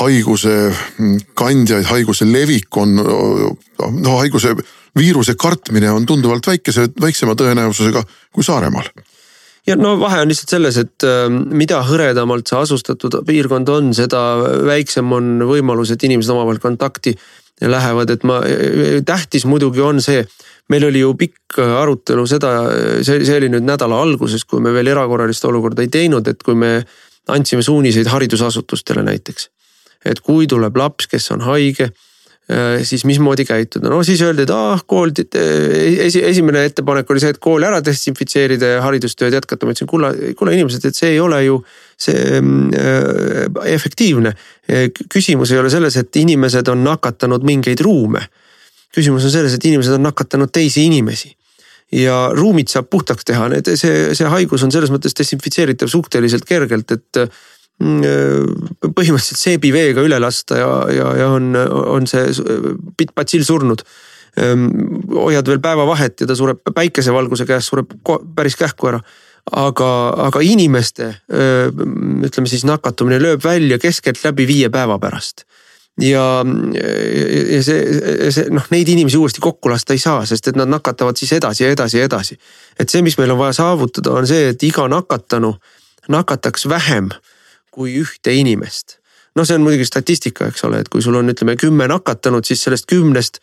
haiguse 0.00 0.54
mm, 0.74 1.18
kandjaid, 1.38 1.86
haiguse 1.86 2.26
levik 2.26 2.76
on 2.82 2.96
noh, 2.98 4.16
haiguse 4.18 4.56
viiruse 4.98 5.36
kartmine 5.38 5.90
on 5.94 6.06
tunduvalt 6.06 6.46
väikese, 6.46 6.88
väiksema 7.00 7.38
tõenäosusega 7.38 8.02
kui 8.34 8.44
Saaremaal 8.44 8.90
ja 9.66 9.76
no 9.80 9.94
vahe 10.00 10.20
on 10.22 10.30
lihtsalt 10.30 10.52
selles, 10.56 10.78
et 10.80 11.06
mida 11.30 11.80
hõredamalt 11.88 12.50
see 12.50 12.58
asustatud 12.60 13.20
piirkond 13.26 13.70
on, 13.72 13.92
seda 13.96 14.20
väiksem 14.66 15.12
on 15.16 15.46
võimalus, 15.48 15.94
et 15.94 16.04
inimesed 16.04 16.34
omavahel 16.34 16.60
kontakti 16.62 17.14
lähevad, 17.64 18.10
et 18.10 18.24
ma, 18.26 18.40
tähtis 19.06 19.46
muidugi 19.48 19.80
on 19.84 20.02
see, 20.04 20.24
meil 20.72 20.88
oli 20.88 21.04
ju 21.04 21.14
pikk 21.18 21.60
arutelu 21.64 22.26
seda, 22.28 22.54
see, 23.06 23.22
see 23.24 23.38
oli 23.40 23.50
nüüd 23.52 23.66
nädala 23.66 24.00
alguses, 24.04 24.44
kui 24.48 24.60
me 24.64 24.74
veel 24.74 24.90
erakorralist 24.92 25.44
olukorda 25.48 25.84
ei 25.84 25.92
teinud, 25.92 26.28
et 26.28 26.42
kui 26.42 26.58
me 26.58 26.76
andsime 27.32 27.62
suuniseid 27.64 28.10
haridusasutustele 28.12 29.04
näiteks. 29.06 29.48
et 30.04 30.20
kui 30.20 30.44
tuleb 30.46 30.76
laps, 30.76 31.06
kes 31.08 31.30
on 31.32 31.40
haige 31.40 31.88
Äh, 31.88 32.13
siis 32.84 33.06
mismoodi 33.08 33.46
käituda, 33.48 33.88
no 33.88 34.02
siis 34.04 34.20
öeldi, 34.20 34.44
et 34.44 34.50
ah 34.52 34.82
kool, 34.86 35.14
esi, 35.16 36.20
esimene 36.28 36.66
ettepanek 36.68 37.08
oli 37.10 37.22
see, 37.22 37.32
et 37.32 37.38
kool 37.40 37.64
ära 37.64 37.78
desinfitseerida 37.84 38.74
ja 38.74 38.82
haridustööd 38.84 39.32
jätkata, 39.32 39.64
ma 39.64 39.72
ütlesin, 39.72 39.88
kulla, 39.88 40.10
kulla 40.36 40.52
inimesed, 40.52 40.84
et 40.84 40.98
see 40.98 41.14
ei 41.14 41.22
ole 41.24 41.38
ju 41.46 41.62
see 41.96 42.36
äh, 42.36 43.46
efektiivne. 43.72 44.34
küsimus 45.08 45.54
ei 45.54 45.62
ole 45.62 45.70
selles, 45.72 45.96
et 45.96 46.20
inimesed 46.20 46.68
on 46.68 46.84
nakatanud 46.84 47.46
mingeid 47.48 47.80
ruume. 47.80 48.26
küsimus 48.94 49.24
on 49.24 49.32
selles, 49.32 49.56
et 49.56 49.64
inimesed 49.64 49.96
on 49.96 50.04
nakatanud 50.04 50.52
teisi 50.52 50.84
inimesi 50.84 51.32
ja 51.92 52.28
ruumid 52.34 52.68
saab 52.68 52.90
puhtaks 52.90 53.24
teha, 53.24 53.48
need, 53.48 53.72
see, 53.80 54.12
see 54.14 54.28
haigus 54.28 54.62
on 54.62 54.72
selles 54.72 54.92
mõttes 54.92 55.16
desinfitseeritav 55.16 55.88
suhteliselt 55.88 56.44
kergelt, 56.44 56.92
et 56.92 57.24
Mm, 57.24 57.28
äh, 57.28 57.53
põhimõtteliselt 57.82 59.40
seebiveega 59.40 60.04
üle 60.06 60.18
lasta 60.22 60.58
ja, 60.60 60.72
ja, 60.94 61.08
ja 61.18 61.28
on, 61.34 61.54
on 61.58 62.06
see 62.06 62.30
patsill 63.14 63.44
surnud. 63.46 63.82
Ehm, 64.38 64.68
hoiad 65.14 65.46
veel 65.46 65.60
päevavahet 65.62 66.22
ja 66.22 66.28
ta 66.30 66.36
sureb 66.38 66.62
päikesevalguse 66.74 67.46
käes, 67.46 67.68
sureb 67.70 67.92
päris 68.34 68.56
kähku 68.58 68.90
ära. 68.92 69.00
aga, 69.52 69.88
aga 70.24 70.40
inimeste 70.40 71.10
ütleme 72.24 72.48
siis 72.48 72.64
nakatumine 72.64 73.18
lööb 73.20 73.42
välja 73.44 73.76
keskeltläbi 73.78 74.46
viie 74.48 74.70
päeva 74.72 74.96
pärast 74.98 75.44
ja, 76.00 76.44
ja 77.52 77.60
see, 77.62 78.30
see 78.32 78.48
noh, 78.50 78.64
neid 78.72 78.88
inimesi 78.88 79.18
uuesti 79.20 79.42
kokku 79.44 79.70
lasta 79.70 79.94
ei 79.94 80.00
saa, 80.02 80.24
sest 80.26 80.48
et 80.48 80.56
nad 80.58 80.70
nakatavad 80.70 81.18
siis 81.20 81.34
edasi 81.36 81.64
ja 81.64 81.70
edasi 81.70 81.98
ja 81.98 82.08
edasi. 82.08 82.38
et 82.78 82.88
see, 82.88 83.02
mis 83.02 83.18
meil 83.18 83.30
on 83.30 83.38
vaja 83.38 83.52
saavutada, 83.60 84.16
on 84.16 84.26
see, 84.26 84.48
et 84.54 84.62
iga 84.66 84.88
nakatanu 84.88 85.54
nakataks 86.08 86.68
vähem 86.68 87.12
kui 87.74 87.98
ühte 88.00 88.34
inimest. 88.34 89.00
noh, 89.34 89.42
see 89.42 89.56
on 89.58 89.64
muidugi 89.66 89.86
statistika, 89.88 90.46
eks 90.46 90.62
ole, 90.68 90.84
et 90.84 90.88
kui 90.88 91.02
sul 91.02 91.16
on, 91.18 91.26
ütleme 91.32 91.56
kümme 91.58 91.88
nakatanut, 91.90 92.46
siis 92.46 92.62
sellest 92.62 92.86
kümnest 92.86 93.40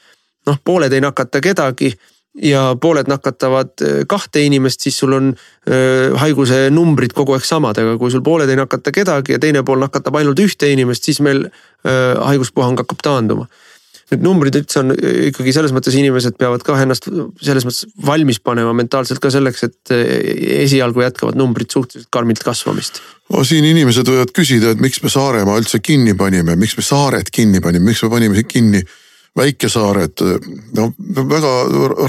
noh, 0.47 0.57
pooled 0.63 0.93
ei 0.95 1.03
nakata 1.03 1.41
kedagi 1.43 1.91
ja 2.39 2.61
pooled 2.81 3.09
nakatavad 3.11 3.73
äh, 3.83 3.97
kahte 4.07 4.43
inimest, 4.45 4.81
siis 4.81 4.97
sul 4.97 5.17
on 5.17 5.33
äh, 5.33 6.13
haiguse 6.21 6.69
numbrid 6.71 7.11
kogu 7.17 7.35
aeg 7.35 7.43
samad, 7.47 7.81
aga 7.81 7.97
kui 8.00 8.13
sul 8.13 8.23
pooled 8.23 8.50
ei 8.50 8.59
nakata 8.59 8.93
kedagi 8.95 9.35
ja 9.35 9.41
teine 9.43 9.65
pool 9.67 9.83
nakatab 9.83 10.15
ainult 10.15 10.39
ühte 10.39 10.71
inimest, 10.71 11.03
siis 11.03 11.19
meil 11.19 11.50
äh, 11.50 12.15
haiguspuhang 12.15 12.79
hakkab 12.79 13.03
taanduma 13.03 13.50
need 14.12 14.24
numbrid 14.25 14.56
üldse 14.60 14.82
on 14.82 14.91
ikkagi 15.30 15.53
selles 15.56 15.74
mõttes 15.75 15.96
inimesed 15.98 16.36
peavad 16.39 16.63
ka 16.65 16.75
ennast 16.84 17.08
selles 17.41 17.65
mõttes 17.68 17.88
valmis 18.06 18.41
panema 18.44 18.74
mentaalselt 18.75 19.22
ka 19.24 19.32
selleks, 19.34 19.63
et 19.68 19.94
esialgu 20.65 21.06
jätkavad 21.06 21.39
numbrid 21.39 21.72
suhteliselt 21.72 22.12
karmilt 22.13 22.44
kasvamist. 22.44 23.01
no 23.32 23.46
siin 23.48 23.68
inimesed 23.68 24.08
võivad 24.08 24.34
küsida, 24.36 24.74
et 24.74 24.84
miks 24.84 25.00
me 25.03 25.12
Saaremaa 25.12 25.60
üldse 25.62 25.80
kinni 25.80 26.15
panime, 26.20 26.58
miks 26.60 26.75
me 26.80 26.84
saared 26.86 27.32
kinni 27.32 27.63
panime, 27.63 27.88
miks 27.91 28.03
me 28.03 28.12
panime 28.12 28.44
kinni 28.44 28.84
väikesaared, 29.38 30.25
no 30.75 30.89
väga 31.32 31.53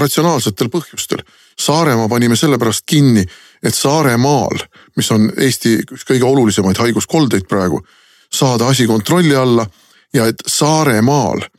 ratsionaalsetel 0.01 0.67
põhjustel. 0.73 1.23
Saaremaa 1.59 2.09
panime 2.11 2.35
sellepärast 2.35 2.83
kinni, 2.89 3.23
et 3.63 3.75
Saaremaal, 3.77 4.65
mis 4.99 5.11
on 5.15 5.29
Eesti 5.37 5.77
üks 5.85 6.03
kõige 6.09 6.27
olulisemaid 6.27 6.81
haiguskoldeid 6.83 7.47
praegu, 7.47 7.79
saada 8.33 8.67
asi 8.67 8.89
kontrolli 8.89 9.37
alla 9.37 9.63
ja 10.13 10.25
et 10.27 10.43
Saaremaal 10.49 11.45
Äh, 11.45 11.52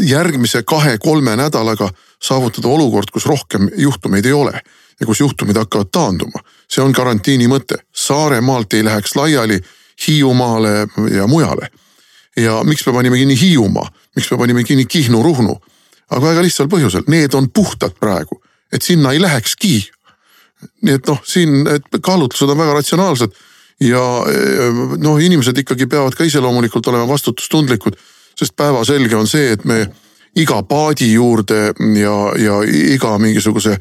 järgmise 0.00 0.62
kahe-kolme 0.62 1.36
nädalaga 1.36 1.88
saavutada 2.22 2.68
olukord, 2.68 3.10
kus 3.12 3.26
rohkem 3.26 3.68
juhtumeid 3.76 4.26
ei 4.26 4.32
ole 4.32 4.60
ja 5.00 5.06
kus 5.06 5.20
juhtumid 5.20 5.56
hakkavad 5.56 5.90
taanduma. 5.92 6.40
see 6.68 6.82
on 6.82 6.92
karantiini 6.92 7.48
mõte, 7.48 7.78
Saaremaalt 7.92 8.74
ei 8.74 8.84
läheks 8.84 9.16
laiali 9.16 9.60
Hiiumaale 10.06 10.86
ja 11.16 11.26
mujale. 11.26 11.70
ja 12.36 12.64
miks 12.64 12.86
me 12.86 12.92
panime 12.92 13.16
kinni 13.16 13.40
Hiiumaa, 13.40 13.90
miks 14.16 14.30
me 14.30 14.38
panime 14.38 14.64
kinni 14.64 14.84
Kihnu, 14.84 15.22
Ruhnu? 15.22 15.60
aga 16.10 16.22
väga 16.22 16.42
lihtsal 16.42 16.68
põhjusel, 16.70 17.02
need 17.08 17.34
on 17.34 17.50
puhtad 17.50 17.94
praegu, 18.00 18.42
et 18.72 18.82
sinna 18.82 19.12
ei 19.12 19.20
lähekski. 19.20 19.90
nii 20.82 20.94
et 20.94 21.06
noh, 21.06 21.20
siin 21.24 21.66
kaalutlused 22.02 22.50
on 22.50 22.58
väga 22.58 22.74
ratsionaalsed 22.74 23.32
ja 23.80 24.02
noh, 24.96 25.18
inimesed 25.18 25.58
ikkagi 25.58 25.86
peavad 25.86 26.14
ka 26.14 26.24
ise 26.24 26.40
loomulikult 26.40 26.86
olema 26.86 27.08
vastutustundlikud 27.08 27.96
sest 28.38 28.56
päevaselge 28.56 29.16
on 29.16 29.28
see, 29.28 29.52
et 29.56 29.64
me 29.64 29.84
iga 30.36 30.62
paadi 30.68 31.12
juurde 31.12 31.70
ja, 32.00 32.16
ja 32.38 32.60
iga 32.66 33.16
mingisuguse 33.18 33.76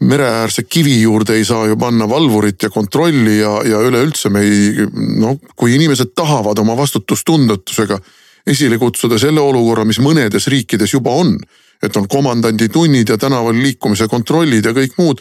mereäärse 0.00 0.62
kivi 0.62 1.02
juurde 1.02 1.36
ei 1.36 1.44
saa 1.44 1.66
ju 1.66 1.76
panna 1.76 2.08
valvurit 2.08 2.62
ja 2.62 2.70
kontrolli 2.70 3.38
ja, 3.38 3.60
ja 3.64 3.80
üleüldse 3.84 4.30
me 4.32 4.40
ei, 4.40 4.86
no 5.20 5.36
kui 5.56 5.74
inimesed 5.76 6.14
tahavad 6.16 6.58
oma 6.58 6.76
vastutustundetusega 6.76 7.98
esile 8.46 8.78
kutsuda 8.78 9.18
selle 9.20 9.40
olukorra, 9.40 9.84
mis 9.84 10.00
mõnedes 10.00 10.48
riikides 10.48 10.94
juba 10.96 11.12
on, 11.20 11.36
et 11.82 11.96
on 11.96 12.08
komandandi 12.08 12.68
tunnid 12.72 13.12
ja 13.12 13.18
tänaval 13.20 13.60
liikumise 13.60 14.08
kontrollid 14.08 14.64
ja 14.64 14.72
kõik 14.76 14.96
muud 14.98 15.20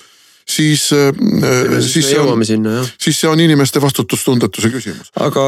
siis, 0.50 0.90
äh, 0.94 1.80
siis 1.84 2.10
see 2.10 2.20
on, 2.20 2.44
siis 2.44 3.20
see 3.22 3.30
on 3.30 3.40
inimeste 3.40 3.82
vastutustundetuse 3.82 4.72
küsimus. 4.74 5.12
aga 5.20 5.44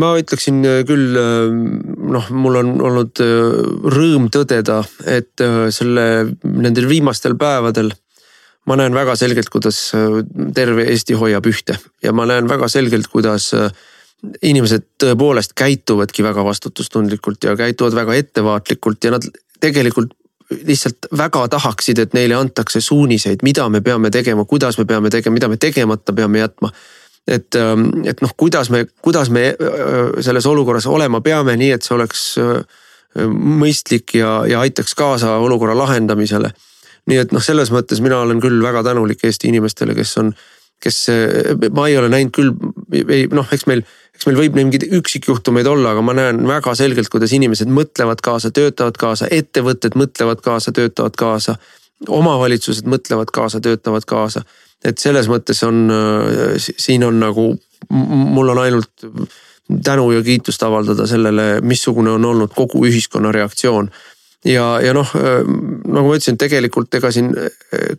ma 0.00 0.14
ütleksin 0.20 0.62
äh, 0.66 0.80
küll, 0.88 1.16
äh, 1.20 1.52
noh, 2.16 2.30
mul 2.34 2.60
on 2.62 2.74
olnud 2.88 3.22
rõõm 3.96 4.30
tõdeda, 4.34 4.82
et 5.06 5.46
selle, 5.74 6.06
nendel 6.42 6.88
viimastel 6.90 7.36
päevadel 7.38 7.92
ma 8.66 8.78
näen 8.78 8.94
väga 8.96 9.14
selgelt, 9.18 9.50
kuidas 9.52 9.78
terve 10.54 10.88
Eesti 10.90 11.14
hoiab 11.18 11.46
ühte 11.46 11.78
ja 12.02 12.14
ma 12.16 12.26
näen 12.26 12.48
väga 12.50 12.68
selgelt, 12.72 13.06
kuidas 13.12 13.52
inimesed 14.42 14.86
tõepoolest 15.02 15.52
käituvadki 15.54 16.24
väga 16.24 16.42
vastutustundlikult 16.44 17.44
ja 17.46 17.54
käituvad 17.58 17.94
väga 17.94 18.16
ettevaatlikult 18.22 19.04
ja 19.06 19.12
nad 19.14 19.26
tegelikult 19.62 20.16
lihtsalt 20.50 21.08
väga 21.16 21.46
tahaksid, 21.48 21.98
et 21.98 22.14
neile 22.14 22.36
antakse 22.38 22.80
suuniseid, 22.80 23.42
mida 23.42 23.68
me 23.68 23.80
peame 23.80 24.10
tegema, 24.14 24.44
kuidas 24.44 24.78
me 24.78 24.84
peame 24.84 25.10
tegema, 25.10 25.34
mida 25.34 25.48
me 25.48 25.56
tegemata 25.56 26.12
peame 26.12 26.38
jätma. 26.38 26.72
et, 27.26 27.54
ähm, 27.54 27.88
et 28.06 28.20
noh, 28.22 28.30
kuidas 28.36 28.70
me, 28.70 28.84
kuidas 29.02 29.30
me 29.30 29.48
äh, 29.48 29.56
selles 30.20 30.46
olukorras 30.46 30.86
olema 30.86 31.20
peame, 31.20 31.56
nii 31.56 31.72
et 31.74 31.82
see 31.82 31.94
oleks 31.96 32.20
äh, 32.38 32.60
mõistlik 33.26 34.14
ja, 34.14 34.44
ja 34.46 34.60
aitaks 34.60 34.94
kaasa 34.94 35.36
olukorra 35.42 35.74
lahendamisele. 35.78 36.52
nii 37.06 37.18
et 37.22 37.32
noh, 37.34 37.42
selles 37.42 37.70
mõttes 37.74 38.00
mina 38.02 38.20
olen 38.22 38.40
küll 38.42 38.62
väga 38.62 38.82
tänulik 38.86 39.24
Eesti 39.24 39.48
inimestele, 39.48 39.94
kes 39.94 40.16
on, 40.22 40.32
kes, 40.82 40.96
ma 41.74 41.88
ei 41.88 41.98
ole 41.98 42.08
näinud 42.10 42.32
küll, 42.34 42.54
ei 42.92 43.26
noh, 43.30 43.46
eks 43.50 43.66
meil 43.66 43.82
eks 44.16 44.26
meil 44.28 44.38
võib 44.38 44.56
mingeid 44.56 44.86
üksikjuhtumeid 44.96 45.68
olla, 45.68 45.92
aga 45.92 46.04
ma 46.04 46.14
näen 46.16 46.40
väga 46.48 46.72
selgelt, 46.78 47.10
kuidas 47.12 47.34
inimesed 47.36 47.70
mõtlevad 47.72 48.22
kaasa, 48.24 48.50
töötavad 48.54 48.96
kaasa, 49.00 49.28
ettevõtted 49.30 49.96
mõtlevad 49.98 50.40
kaasa, 50.44 50.72
töötavad 50.72 51.16
kaasa. 51.18 51.56
omavalitsused 52.08 52.84
mõtlevad 52.84 53.30
kaasa, 53.32 53.60
töötavad 53.60 54.04
kaasa. 54.04 54.42
et 54.84 54.98
selles 54.98 55.28
mõttes 55.28 55.62
on, 55.66 55.90
siin 56.58 57.04
on 57.04 57.20
nagu, 57.20 57.56
mul 57.90 58.48
on 58.48 58.58
ainult 58.58 59.06
tänu 59.84 60.10
ja 60.12 60.22
kiitust 60.22 60.62
avaldada 60.62 61.06
sellele, 61.06 61.60
missugune 61.60 62.10
on 62.10 62.24
olnud 62.24 62.52
kogu 62.54 62.84
ühiskonna 62.86 63.32
reaktsioon 63.32 63.90
ja, 64.44 64.66
ja 64.80 64.92
noh, 64.94 65.10
nagu 65.16 66.06
ma 66.06 66.14
ütlesin, 66.14 66.38
tegelikult 66.38 66.94
ega 66.94 67.10
siin 67.10 67.32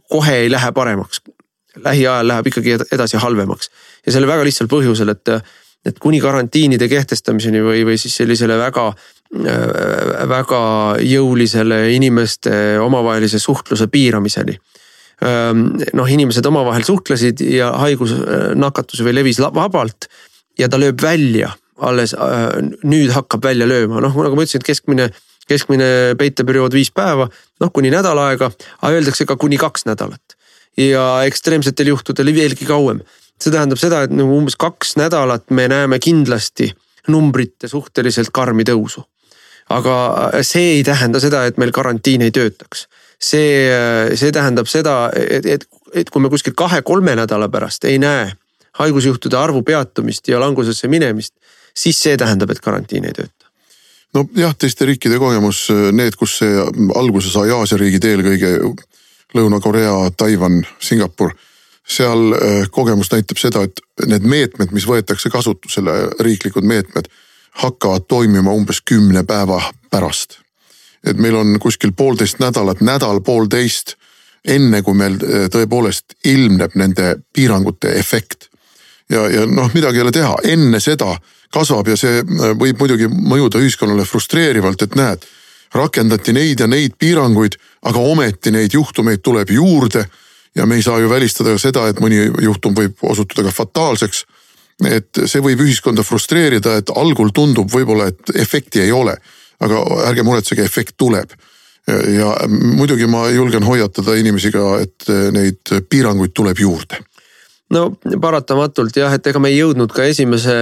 kohe 0.09 0.35
ei 0.43 0.51
lähe 0.51 0.71
paremaks. 0.71 1.21
lähiajal 1.83 2.27
läheb 2.27 2.47
ikkagi 2.47 2.77
edasi 2.91 3.17
halvemaks 3.17 3.69
ja 4.05 4.11
selle 4.11 4.27
väga 4.27 4.43
lihtsal 4.43 4.69
põhjusel, 4.71 5.11
et 5.13 5.29
et 5.87 5.99
kuni 5.99 6.19
karantiinide 6.21 6.89
kehtestamiseni 6.91 7.61
või, 7.63 7.83
või 7.87 7.97
siis 8.01 8.15
sellisele 8.19 8.57
väga 8.59 8.91
väga 10.27 10.61
jõulisele 11.03 11.81
inimeste 11.91 12.79
omavahelise 12.79 13.39
suhtluse 13.39 13.89
piiramiseni. 13.91 14.57
noh, 15.93 16.09
inimesed 16.13 16.45
omavahel 16.45 16.83
suhtlesid 16.85 17.41
ja 17.41 17.71
haigus, 17.81 18.13
nakatus 18.55 19.01
või 19.01 19.15
levis 19.17 19.39
vabalt 19.41 20.05
ja 20.59 20.69
ta 20.69 20.77
lööb 20.77 21.01
välja 21.01 21.49
alles 21.81 22.13
nüüd 22.83 23.11
hakkab 23.13 23.43
välja 23.43 23.67
lööma, 23.69 24.01
noh 24.01 24.13
nagu 24.13 24.37
ma 24.37 24.45
ütlesin, 24.45 24.61
et 24.61 24.67
keskmine, 24.67 25.09
keskmine 25.49 25.89
peiteperiood 26.17 26.73
viis 26.73 26.91
päeva, 26.93 27.27
noh 27.61 27.73
kuni 27.73 27.91
nädal 27.93 28.17
aega, 28.21 28.51
aga 28.81 28.93
öeldakse 28.93 29.27
ka 29.29 29.37
kuni 29.37 29.57
kaks 29.61 29.85
nädalat. 29.89 30.37
ja 30.77 31.23
ekstreemsetel 31.25 31.87
juhtudel 31.89 32.29
veelgi 32.35 32.65
kauem. 32.65 32.99
See 33.41 33.53
tähendab 33.53 33.79
seda, 33.81 34.03
et 34.05 34.13
nagu 34.13 34.37
umbes 34.37 34.57
kaks 34.59 34.95
nädalat 34.99 35.51
me 35.51 35.67
näeme 35.71 35.99
kindlasti 36.03 36.71
numbrite 37.07 37.69
suhteliselt 37.71 38.33
karmi 38.33 38.65
tõusu. 38.67 39.03
aga 39.69 39.93
see 40.47 40.77
ei 40.77 40.83
tähenda 40.83 41.19
seda, 41.19 41.45
et 41.45 41.57
meil 41.57 41.71
karantiin 41.71 42.21
ei 42.21 42.31
töötaks. 42.31 42.87
see, 43.19 43.69
see 44.15 44.31
tähendab 44.31 44.67
seda, 44.67 45.09
et, 45.15 45.45
et, 45.45 45.67
et 45.93 46.09
kui 46.09 46.21
me 46.21 46.29
kuskil 46.29 46.53
kahe-kolme 46.53 47.15
nädala 47.15 47.49
pärast 47.49 47.85
ei 47.85 47.99
näe 47.99 48.31
haigusjuhtude 48.77 49.37
arvu 49.37 49.63
peatumist 49.63 50.27
ja 50.27 50.39
langusesse 50.39 50.87
minemist, 50.87 51.33
siis 51.73 51.99
see 51.99 52.17
tähendab, 52.17 52.51
et 52.51 52.61
karantiin 52.61 53.05
ei 53.05 53.13
tööta 53.13 53.47
nojah, 54.17 54.55
teiste 54.57 54.85
riikide 54.87 55.19
kogemus, 55.19 55.67
need, 55.93 56.15
kus 56.17 56.37
see 56.41 56.61
alguse 56.95 57.31
sai 57.33 57.51
Aasia 57.53 57.79
riigid 57.81 58.05
eelkõige 58.07 58.53
Lõuna-Korea, 59.35 59.93
Taiwan, 60.17 60.61
Singapur. 60.79 61.33
Seal 61.87 62.33
äh, 62.33 62.65
kogemus 62.71 63.11
näitab 63.11 63.39
seda, 63.39 63.63
et 63.63 63.79
need 64.07 64.25
meetmed, 64.27 64.73
mis 64.75 64.87
võetakse 64.87 65.31
kasutusele, 65.31 65.93
riiklikud 66.19 66.67
meetmed, 66.67 67.07
hakkavad 67.63 68.05
toimima 68.07 68.53
umbes 68.53 68.81
kümne 68.85 69.23
päeva 69.23 69.61
pärast. 69.91 70.39
et 71.07 71.17
meil 71.17 71.35
on 71.35 71.59
kuskil 71.59 71.93
poolteist 71.95 72.39
nädalat, 72.39 72.81
nädal-poolteist, 72.81 73.95
enne 74.45 74.81
kui 74.81 74.93
meil 74.93 75.15
äh, 75.15 75.47
tõepoolest 75.53 76.17
ilmneb 76.25 76.75
nende 76.75 77.15
piirangute 77.33 77.95
efekt. 77.99 78.49
ja, 79.09 79.27
ja 79.29 79.45
noh, 79.45 79.71
midagi 79.73 79.97
ei 79.97 80.03
ole 80.03 80.11
teha, 80.11 80.35
enne 80.43 80.79
seda 80.79 81.15
kasvab 81.53 81.87
ja 81.87 81.97
see 81.97 82.21
äh, 82.21 82.53
võib 82.59 82.79
muidugi 82.79 83.07
mõjuda 83.07 83.61
ühiskonnale 83.63 84.05
frustreerivalt, 84.05 84.81
et 84.81 84.95
näed, 84.95 85.25
rakendati 85.73 86.33
neid 86.35 86.59
ja 86.59 86.67
neid 86.67 86.97
piiranguid, 86.99 87.57
aga 87.87 87.99
ometi 87.99 88.51
neid 88.51 88.73
juhtumeid 88.73 89.23
tuleb 89.23 89.51
juurde. 89.51 90.05
Ja 90.57 90.65
me 90.65 90.75
ei 90.75 90.83
saa 90.85 90.99
ju 90.99 91.09
välistada 91.09 91.53
ka 91.55 91.61
seda, 91.61 91.87
et 91.89 92.01
mõni 92.03 92.19
juhtum 92.43 92.75
võib 92.77 93.03
osutuda 93.05 93.47
ka 93.47 93.55
fataalseks. 93.55 94.25
et 94.85 95.19
see 95.25 95.41
võib 95.41 95.63
ühiskonda 95.65 96.03
frustreerida, 96.05 96.75
et 96.77 96.91
algul 96.93 97.31
tundub 97.33 97.71
võib-olla, 97.73 98.11
et 98.11 98.35
efekti 98.37 98.83
ei 98.83 98.91
ole, 98.91 99.15
aga 99.59 99.79
ärge 100.05 100.23
muretsege, 100.23 100.63
efekt 100.63 100.93
tuleb. 100.97 101.33
Ja 101.87 102.33
muidugi 102.51 103.07
ma 103.07 103.29
julgen 103.31 103.63
hoiatada 103.63 104.13
inimesi 104.19 104.51
ka, 104.51 104.79
et 104.83 105.07
neid 105.33 105.71
piiranguid 105.89 106.35
tuleb 106.35 106.59
juurde. 106.59 106.99
No 107.73 107.89
paratamatult 108.21 108.95
jah, 108.95 109.15
et 109.17 109.27
ega 109.27 109.39
me 109.43 109.49
ei 109.51 109.57
jõudnud 109.57 109.91
ka 109.91 110.05
esimese, 110.07 110.53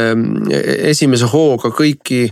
esimese 0.90 1.28
hooga 1.30 1.70
kõiki, 1.76 2.30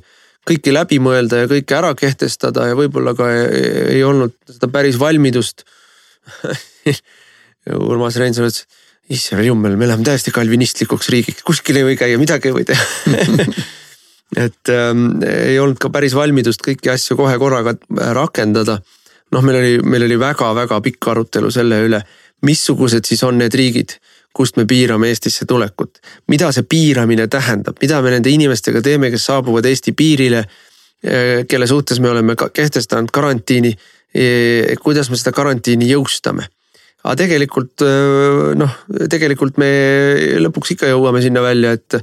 kõiki 0.48 0.74
läbi 0.74 1.02
mõelda 1.04 1.44
ja 1.44 1.50
kõike 1.52 1.78
ära 1.78 1.92
kehtestada 1.98 2.70
ja 2.72 2.78
võib-olla 2.78 3.14
ka 3.18 3.28
ei, 3.34 4.02
olnud 4.06 4.34
seda 4.50 4.72
päris 4.74 4.98
valmidust 5.02 5.66
Urmas 7.72 8.18
Reinsalu 8.20 8.50
ütles, 8.52 8.66
issand 9.12 9.44
jummel, 9.46 9.76
me 9.80 9.88
läheme 9.88 10.06
täiesti 10.08 10.32
kalvinistlikuks 10.36 11.10
riigiks, 11.12 11.44
kuskil 11.48 11.80
ei 11.80 11.88
või 11.88 11.98
käia, 12.00 12.20
midagi 12.20 12.50
ei 12.50 12.56
või 12.56 12.66
teha 12.68 12.84
et 14.46 14.72
ähm, 14.74 15.22
ei 15.28 15.60
olnud 15.60 15.80
ka 15.82 15.92
päris 15.94 16.16
valmidust 16.18 16.64
kõiki 16.66 16.92
asju 16.94 17.18
kohe 17.20 17.36
korraga 17.40 17.76
rakendada. 18.16 18.80
noh, 19.32 19.44
meil 19.44 19.60
oli, 19.60 19.78
meil 19.84 20.08
oli 20.08 20.20
väga-väga 20.20 20.80
pikk 20.82 21.12
arutelu 21.14 21.52
selle 21.52 21.84
üle, 21.88 22.02
missugused 22.48 23.06
siis 23.08 23.24
on 23.24 23.40
need 23.42 23.56
riigid 23.56 23.98
kust 24.34 24.58
me 24.58 24.66
piirame 24.66 25.12
Eestisse 25.14 25.46
tulekut. 25.46 26.00
mida 26.28 26.52
see 26.52 26.64
piiramine 26.64 27.28
tähendab, 27.28 27.78
mida 27.82 28.02
me 28.02 28.16
nende 28.16 28.32
inimestega 28.34 28.82
teeme, 28.82 29.12
kes 29.14 29.26
saabuvad 29.30 29.66
Eesti 29.70 29.94
piirile, 29.94 30.44
eh, 31.04 31.46
kelle 31.48 31.68
suhtes 31.68 32.00
me 32.00 32.10
oleme 32.10 32.36
kehtestanud 32.36 33.12
karantiini, 33.14 33.76
eh, 34.16 34.76
kuidas 34.82 35.10
me 35.10 35.18
seda 35.18 35.32
karantiini 35.32 35.92
jõustame 35.92 36.50
aga 37.04 37.16
tegelikult 37.20 37.86
eh, 37.86 38.52
noh, 38.60 38.76
tegelikult 39.12 39.60
me 39.62 39.72
lõpuks 40.44 40.76
ikka 40.76 40.92
jõuame 40.94 41.24
sinna 41.24 41.44
välja, 41.46 41.78
et 41.78 42.02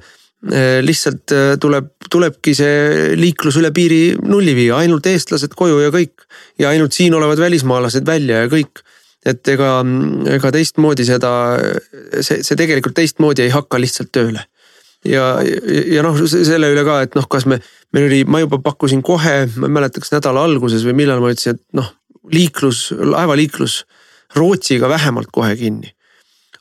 lihtsalt 0.81 1.35
tuleb, 1.61 1.91
tulebki 2.09 2.55
see 2.57 3.11
liiklus 3.13 3.59
üle 3.61 3.69
piiri 3.77 4.15
nulli 4.25 4.55
viia, 4.57 4.79
ainult 4.81 5.05
eestlased 5.11 5.53
koju 5.53 5.83
ja 5.83 5.91
kõik. 5.93 6.25
ja 6.57 6.71
ainult 6.71 6.97
siin 6.97 7.13
olevad 7.13 7.43
välismaalased 7.43 8.07
välja 8.09 8.47
ja 8.47 8.49
kõik 8.49 8.81
et 9.27 9.51
ega, 9.53 9.81
ega 10.33 10.53
teistmoodi 10.55 11.05
seda, 11.09 11.33
see, 12.25 12.41
see 12.47 12.57
tegelikult 12.59 12.97
teistmoodi 12.97 13.45
ei 13.45 13.53
hakka 13.53 13.81
lihtsalt 13.81 14.13
tööle. 14.15 14.47
ja, 15.07 15.27
ja 15.41 16.05
noh, 16.05 16.19
selle 16.29 16.73
üle 16.73 16.85
ka, 16.85 17.01
et 17.07 17.17
noh, 17.17 17.27
kas 17.31 17.47
me, 17.49 17.61
meil 17.97 18.09
oli, 18.09 18.21
ma 18.29 18.43
juba 18.43 18.61
pakkusin 18.65 19.05
kohe, 19.05 19.37
ma 19.57 19.69
ei 19.69 19.77
mäleta, 19.77 20.03
kas 20.03 20.13
nädala 20.13 20.45
alguses 20.49 20.85
või 20.89 20.99
millal 21.03 21.23
ma 21.23 21.33
ütlesin, 21.33 21.57
et 21.57 21.65
noh, 21.77 21.89
liiklus, 22.33 22.91
laevaliiklus 22.97 23.83
Rootsiga 24.37 24.89
vähemalt 24.89 25.31
kohe 25.33 25.57
kinni. 25.57 25.95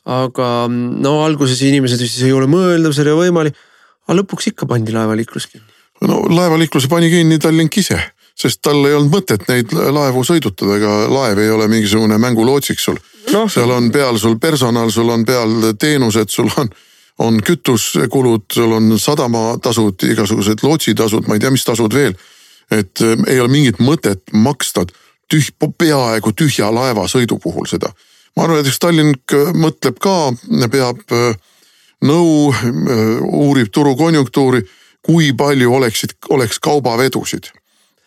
aga 0.04 0.46
no 0.70 1.18
alguses 1.24 1.60
inimesed 1.62 2.00
ütlesid, 2.00 2.26
ei 2.26 2.32
ole 2.32 2.48
mõeldav, 2.50 2.94
see 2.96 3.04
ei 3.04 3.12
ole 3.12 3.26
võimalik. 3.26 3.58
aga 4.06 4.16
lõpuks 4.22 4.50
ikka 4.52 4.66
pandi 4.66 4.94
laevaliiklus 4.96 5.46
kinni. 5.52 5.66
no 6.08 6.22
laevaliikluse 6.28 6.88
pani 6.88 7.10
kinni 7.12 7.38
Tallink 7.38 7.76
ise 7.76 8.00
sest 8.40 8.62
tal 8.64 8.80
ei 8.88 8.96
olnud 8.96 9.12
mõtet 9.12 9.46
neid 9.50 9.72
laevu 9.72 10.22
sõidutada, 10.24 10.76
ega 10.78 10.92
laev 11.12 11.40
ei 11.42 11.50
ole 11.52 11.66
mingisugune 11.68 12.18
mängulootsik 12.22 12.80
sul 12.80 12.98
no.. 13.32 13.46
seal 13.48 13.70
on 13.74 13.90
peal 13.92 14.18
sul 14.20 14.38
personal, 14.40 14.90
sul 14.94 15.10
on 15.12 15.24
peal 15.28 15.72
teenused, 15.80 16.32
sul 16.32 16.48
on, 16.60 16.70
on 17.26 17.40
kütusekulud, 17.44 18.46
sul 18.52 18.76
on 18.78 18.94
sadamatasud, 18.98 20.06
igasugused 20.08 20.64
lootsitasud, 20.64 21.28
ma 21.28 21.36
ei 21.36 21.44
tea, 21.44 21.52
mis 21.54 21.66
tasud 21.66 21.94
veel. 21.94 22.16
et 22.70 23.02
äh, 23.02 23.16
ei 23.26 23.40
ole 23.42 23.50
mingit 23.50 23.80
mõtet 23.82 24.22
maksta 24.32 24.86
tüh-, 25.32 25.52
peaaegu 25.78 26.32
tühja 26.36 26.70
laeva 26.74 27.06
sõidu 27.10 27.38
puhul 27.42 27.68
seda. 27.70 27.92
ma 28.36 28.44
arvan, 28.44 28.60
et 28.60 28.70
eks 28.70 28.82
Tallink 28.82 29.36
äh, 29.36 29.54
mõtleb 29.54 29.98
ka, 30.02 30.16
peab 30.72 31.00
äh, 31.16 31.32
nõu, 32.06 32.52
uurib 33.28 33.68
turukonjunktuuri, 33.72 34.62
kui 35.04 35.32
palju 35.36 35.74
oleksid, 35.76 36.16
oleks 36.32 36.60
kaubavedusid 36.60 37.50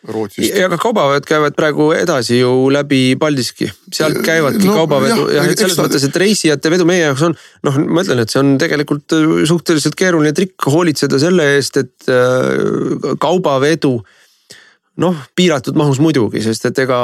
Rootsist. 0.04 0.58
ja 0.58 0.68
ka 0.68 0.76
kaubaveod 0.82 1.24
käivad 1.24 1.56
praegu 1.56 1.86
edasi 1.96 2.42
ju 2.42 2.68
läbi 2.74 3.16
Paldiski, 3.20 3.70
sealt 3.94 4.18
käivadki 4.26 4.68
no, 4.68 4.74
kaubavedu 4.82 5.30
ja, 5.32 5.46
ja 5.48 5.54
selles 5.56 5.78
ta... 5.78 5.86
mõttes, 5.86 6.04
et 6.04 6.18
reisijate 6.20 6.72
vedu 6.74 6.88
meie 6.88 7.06
jaoks 7.06 7.24
on 7.30 7.36
noh, 7.64 7.78
ma 7.88 8.04
ütlen, 8.04 8.20
et 8.20 8.34
see 8.34 8.42
on 8.42 8.58
tegelikult 8.60 9.16
äh, 9.16 9.30
suhteliselt 9.48 9.96
keeruline 10.00 10.34
trikk 10.36 10.68
hoolitseda 10.68 11.22
selle 11.24 11.48
eest, 11.56 11.80
et 11.80 12.12
äh, 12.12 13.16
kaubavedu 13.24 13.96
noh, 15.02 15.16
piiratud 15.36 15.78
mahus 15.80 16.00
muidugi, 16.04 16.44
sest 16.46 16.68
et 16.70 16.84
ega 16.86 16.98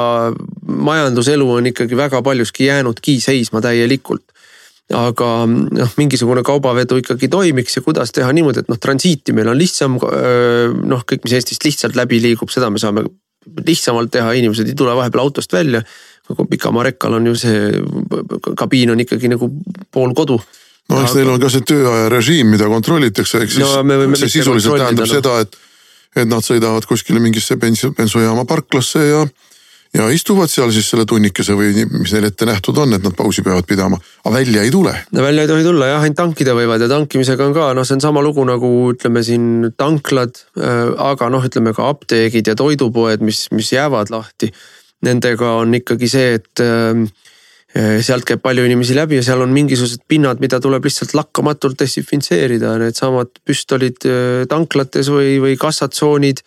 majanduselu 0.62 1.46
on 1.56 1.70
ikkagi 1.72 1.96
väga 1.98 2.22
paljuski 2.22 2.68
jäänudki 2.68 3.18
seisma 3.22 3.62
täielikult 3.64 4.26
aga 4.94 5.30
noh, 5.46 5.90
mingisugune 5.98 6.42
kaubavedu 6.46 6.98
ikkagi 7.00 7.28
toimiks 7.30 7.76
ja 7.78 7.82
kuidas 7.82 8.12
teha 8.14 8.30
niimoodi, 8.34 8.64
et 8.64 8.70
noh, 8.70 8.78
transiiti 8.82 9.34
meil 9.36 9.50
on 9.52 9.58
lihtsam. 9.58 9.98
noh, 10.00 11.04
kõik, 11.06 11.22
mis 11.24 11.36
Eestist 11.38 11.64
lihtsalt 11.64 11.98
läbi 11.98 12.20
liigub, 12.22 12.50
seda 12.50 12.70
me 12.70 12.82
saame 12.82 13.04
lihtsamalt 13.66 14.10
teha, 14.12 14.32
inimesed 14.38 14.68
ei 14.68 14.78
tule 14.78 14.94
vahepeal 14.96 15.22
autost 15.22 15.52
välja. 15.52 15.82
pikamaa 16.50 16.82
rekkal 16.82 17.14
on 17.14 17.26
ju 17.26 17.34
see 17.34 17.70
kabiin 18.56 18.90
on 18.90 19.00
ikkagi 19.00 19.28
nagu 19.28 19.48
pool 19.90 20.12
kodu 20.14 20.36
no 20.90 21.00
eks 21.02 21.14
neil 21.16 21.30
on 21.32 21.40
ka 21.42 21.48
see 21.50 21.64
tööaja 21.66 22.08
režiim, 22.12 22.52
mida 22.54 22.68
kontrollitakse, 22.70 23.40
ehk 23.42 23.50
siis 23.50 23.64
no, 23.64 24.14
see 24.14 24.28
sisuliselt 24.28 24.78
tähendab 24.78 25.06
no. 25.06 25.10
seda, 25.10 25.40
et, 25.42 25.58
et 26.16 26.28
nad 26.28 26.44
sõidavad 26.44 26.86
kuskile 26.88 27.22
mingisse 27.22 27.56
bensu, 27.60 27.92
bensujaama 27.96 28.44
parklasse 28.48 29.06
ja 29.06 29.24
ja 29.94 30.06
istuvad 30.14 30.50
seal 30.50 30.70
siis 30.70 30.86
selle 30.90 31.04
tunnikese 31.08 31.54
või 31.58 31.84
mis 31.90 32.12
neil 32.14 32.28
ette 32.28 32.46
nähtud 32.46 32.76
on, 32.78 32.94
et 32.94 33.02
nad 33.02 33.14
pausi 33.18 33.42
peavad 33.42 33.66
pidama, 33.66 33.98
aga 34.22 34.32
välja 34.36 34.62
ei 34.62 34.70
tule. 34.70 34.92
no 35.10 35.24
välja 35.24 35.42
ei 35.42 35.50
tohi 35.50 35.64
tulla 35.66 35.88
jah, 35.90 36.04
ainult 36.04 36.18
tankida 36.20 36.54
võivad 36.54 36.84
ja 36.84 36.88
tankimisega 36.90 37.48
on 37.48 37.56
ka 37.56 37.72
noh, 37.74 37.86
see 37.86 37.96
on 37.98 38.04
sama 38.04 38.22
lugu 38.22 38.44
nagu 38.46 38.70
ütleme 38.92 39.22
siin 39.26 39.72
tanklad, 39.78 40.44
äh, 40.60 40.92
aga 41.10 41.30
noh, 41.34 41.46
ütleme 41.46 41.74
ka 41.74 41.88
apteegid 41.90 42.52
ja 42.52 42.54
toidupoed, 42.58 43.24
mis, 43.26 43.48
mis 43.50 43.72
jäävad 43.74 44.14
lahti. 44.14 44.52
Nendega 45.02 45.56
on 45.62 45.74
ikkagi 45.74 46.10
see, 46.12 46.38
et 46.38 46.62
äh, 46.62 47.02
sealt 47.70 48.26
käib 48.26 48.40
palju 48.42 48.64
inimesi 48.66 48.96
läbi 48.96 49.20
ja 49.20 49.22
seal 49.22 49.44
on 49.44 49.52
mingisugused 49.54 50.02
pinnad, 50.10 50.40
mida 50.42 50.58
tuleb 50.62 50.88
lihtsalt 50.88 51.14
lakkamatult 51.14 51.78
desinfitseerida, 51.78 52.72
needsamad 52.82 53.30
püstolid 53.46 54.06
äh, 54.08 54.42
tanklates 54.50 55.10
või, 55.12 55.36
või 55.42 55.58
kassatsoonid 55.60 56.42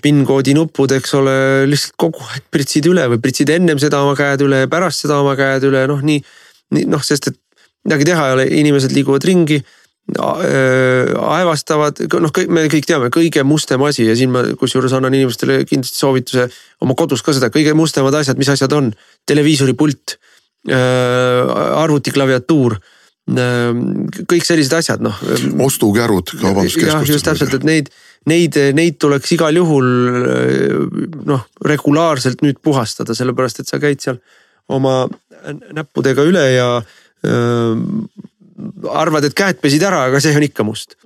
PIN-koodi 0.00 0.54
nupud, 0.56 0.92
eks 0.96 1.14
ole, 1.18 1.36
lihtsalt 1.68 1.96
kogu 2.00 2.24
aeg 2.30 2.44
pritsid 2.52 2.86
üle 2.88 3.04
või 3.12 3.20
pritsid 3.20 3.50
ennem 3.52 3.80
seda 3.80 4.00
oma 4.04 4.14
käed 4.16 4.44
üle 4.46 4.62
ja 4.62 4.68
pärast 4.72 5.04
seda 5.04 5.18
oma 5.20 5.34
käed 5.36 5.66
üle, 5.68 5.84
noh 5.90 6.00
nii. 6.00 6.22
nii 6.72 6.86
noh, 6.88 7.02
sest 7.04 7.28
et 7.28 7.40
midagi 7.84 8.08
teha 8.08 8.28
ei 8.28 8.36
ole, 8.38 8.46
inimesed 8.62 8.94
liiguvad 8.96 9.24
ringi 9.28 9.60
aevastavad, 11.24 11.96
noh, 12.20 12.32
me 12.52 12.66
kõik 12.68 12.84
teame, 12.84 13.08
kõige 13.12 13.40
mustem 13.48 13.80
asi 13.86 14.04
ja 14.04 14.16
siin 14.16 14.32
ma 14.34 14.42
kusjuures 14.60 14.92
annan 14.92 15.14
inimestele 15.16 15.62
kindlasti 15.64 15.96
soovituse 15.96 16.44
oma 16.84 16.96
kodus 16.98 17.22
ka 17.24 17.32
seda, 17.32 17.48
kõige 17.52 17.72
mustemad 17.76 18.14
asjad, 18.18 18.36
mis 18.36 18.50
asjad 18.52 18.72
on, 18.76 18.92
televiisori 19.24 19.72
pult. 19.72 20.18
Arvutiklaviatuur 20.72 22.78
kõik 23.24 24.44
sellised 24.44 24.74
asjad, 24.76 25.00
noh. 25.04 25.16
ostukärud 25.64 26.34
kaubanduskeskustes. 26.40 27.08
just 27.08 27.24
täpselt, 27.24 27.54
et 27.56 27.64
neid, 27.64 27.88
neid, 28.28 28.58
neid 28.76 28.98
tuleks 29.00 29.32
igal 29.36 29.56
juhul 29.56 29.88
noh, 31.24 31.46
regulaarselt 31.64 32.44
nüüd 32.44 32.60
puhastada, 32.64 33.16
sellepärast 33.16 33.62
et 33.62 33.72
sa 33.72 33.80
käid 33.80 34.04
seal 34.04 34.20
oma 34.68 35.06
näppudega 35.72 36.24
üle 36.28 36.44
ja 36.52 36.68
öö, 37.24 37.72
arvad, 38.92 39.24
et 39.24 39.36
käed 39.36 39.60
pesid 39.62 39.84
ära, 39.84 40.04
aga 40.08 40.20
see 40.22 40.34
on 40.36 40.46
ikka 40.46 40.66
must. 40.66 40.96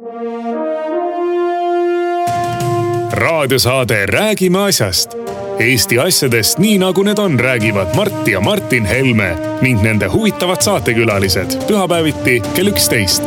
Raadiosaade 3.19 4.07
Räägime 4.07 4.59
asjast 4.59 5.11
Eesti 5.59 5.99
asjadest 5.99 6.61
nii 6.63 6.77
nagu 6.79 7.03
need 7.03 7.19
on, 7.19 7.35
räägivad 7.41 7.97
Mart 7.97 8.29
ja 8.31 8.41
Martin 8.41 8.85
Helme 8.87 9.33
ning 9.63 9.81
nende 9.83 10.07
huvitavad 10.07 10.63
saatekülalised 10.63 11.57
pühapäeviti 11.67 12.37
kell 12.55 12.71
üksteist. 12.71 13.27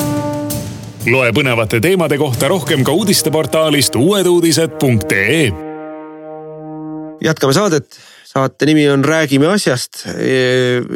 loe 1.11 1.33
põnevate 1.35 1.81
teemade 1.83 2.17
kohta 2.17 2.47
rohkem 2.47 2.85
ka 2.87 2.95
uudisteportaalist 2.95 3.95
uueduudised.ee. 3.99 5.51
jätkame 7.21 7.53
saadet, 7.53 7.99
saate 8.23 8.65
nimi 8.65 8.89
on 8.89 9.03
Räägime 9.05 9.47
asjast. 9.51 10.07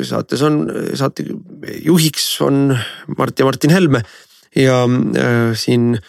saates 0.01 0.41
on, 0.41 0.71
saate 0.93 1.25
juhiks 1.83 2.41
on 2.41 2.77
Mart 3.17 3.39
ja 3.39 3.45
Martin 3.45 3.75
Helme 3.75 4.03
ja 4.55 4.83
äh, 4.83 5.51
siin 5.53 5.99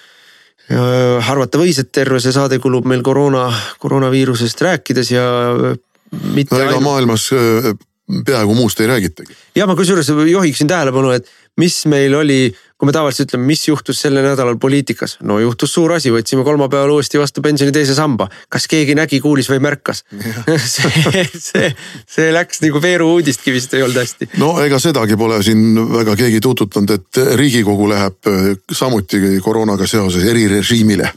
arvata 0.71 1.61
võis, 1.61 1.79
et 1.79 1.93
terve 1.95 2.19
see 2.23 2.35
saade 2.35 2.59
kulub 2.63 2.89
meil 2.91 3.03
koroona, 3.07 3.47
koroonaviirusest 3.83 4.63
rääkides 4.67 5.13
ja. 5.15 5.27
no 5.31 6.59
ega 6.59 6.73
ainult... 6.73 6.83
maailmas 6.83 7.29
äh, 7.37 7.71
peaaegu 8.07 8.55
muust 8.55 8.81
ei 8.81 8.87
räägitagi. 8.87 9.35
ja 9.57 9.67
ma 9.67 9.75
kusjuures 9.77 10.09
juhiksin 10.31 10.69
tähelepanu, 10.71 11.11
et 11.11 11.27
mis 11.59 11.87
meil 11.91 12.15
oli, 12.15 12.55
kui 12.79 12.87
me 12.87 12.93
tavaliselt 12.95 13.31
ütleme, 13.31 13.49
mis 13.49 13.65
juhtus 13.67 13.99
sellel 14.05 14.25
nädalal 14.29 14.59
poliitikas. 14.63 15.17
no 15.27 15.39
juhtus 15.43 15.73
suur 15.75 15.97
asi, 15.97 16.13
võtsime 16.15 16.45
kolmapäeval 16.47 16.95
uuesti 16.95 17.19
vastu 17.19 17.43
pensioni 17.43 17.75
teise 17.75 17.97
samba. 17.99 18.29
kas 18.49 18.69
keegi 18.71 18.95
nägi, 18.95 19.21
kuulis 19.21 19.51
või 19.51 19.59
märkas? 19.67 20.05
see, 20.77 21.27
see, 21.35 21.73
see 22.07 22.31
läks 22.35 22.63
nagu 22.63 22.83
veeru 22.83 23.11
uudistki 23.17 23.55
vist 23.57 23.75
ei 23.75 23.83
olnud 23.83 24.03
hästi. 24.05 24.31
no 24.43 24.55
ega 24.63 24.79
sedagi 24.83 25.19
pole 25.19 25.43
siin 25.43 25.75
väga 25.93 26.17
keegi 26.17 26.41
tuututanud, 26.41 26.95
et 26.95 27.23
riigikogu 27.43 27.91
läheb 27.91 28.31
äh, 28.31 28.51
samuti 28.71 29.41
koroonaga 29.43 29.89
seoses 29.91 30.25
erirežiimile 30.31 31.11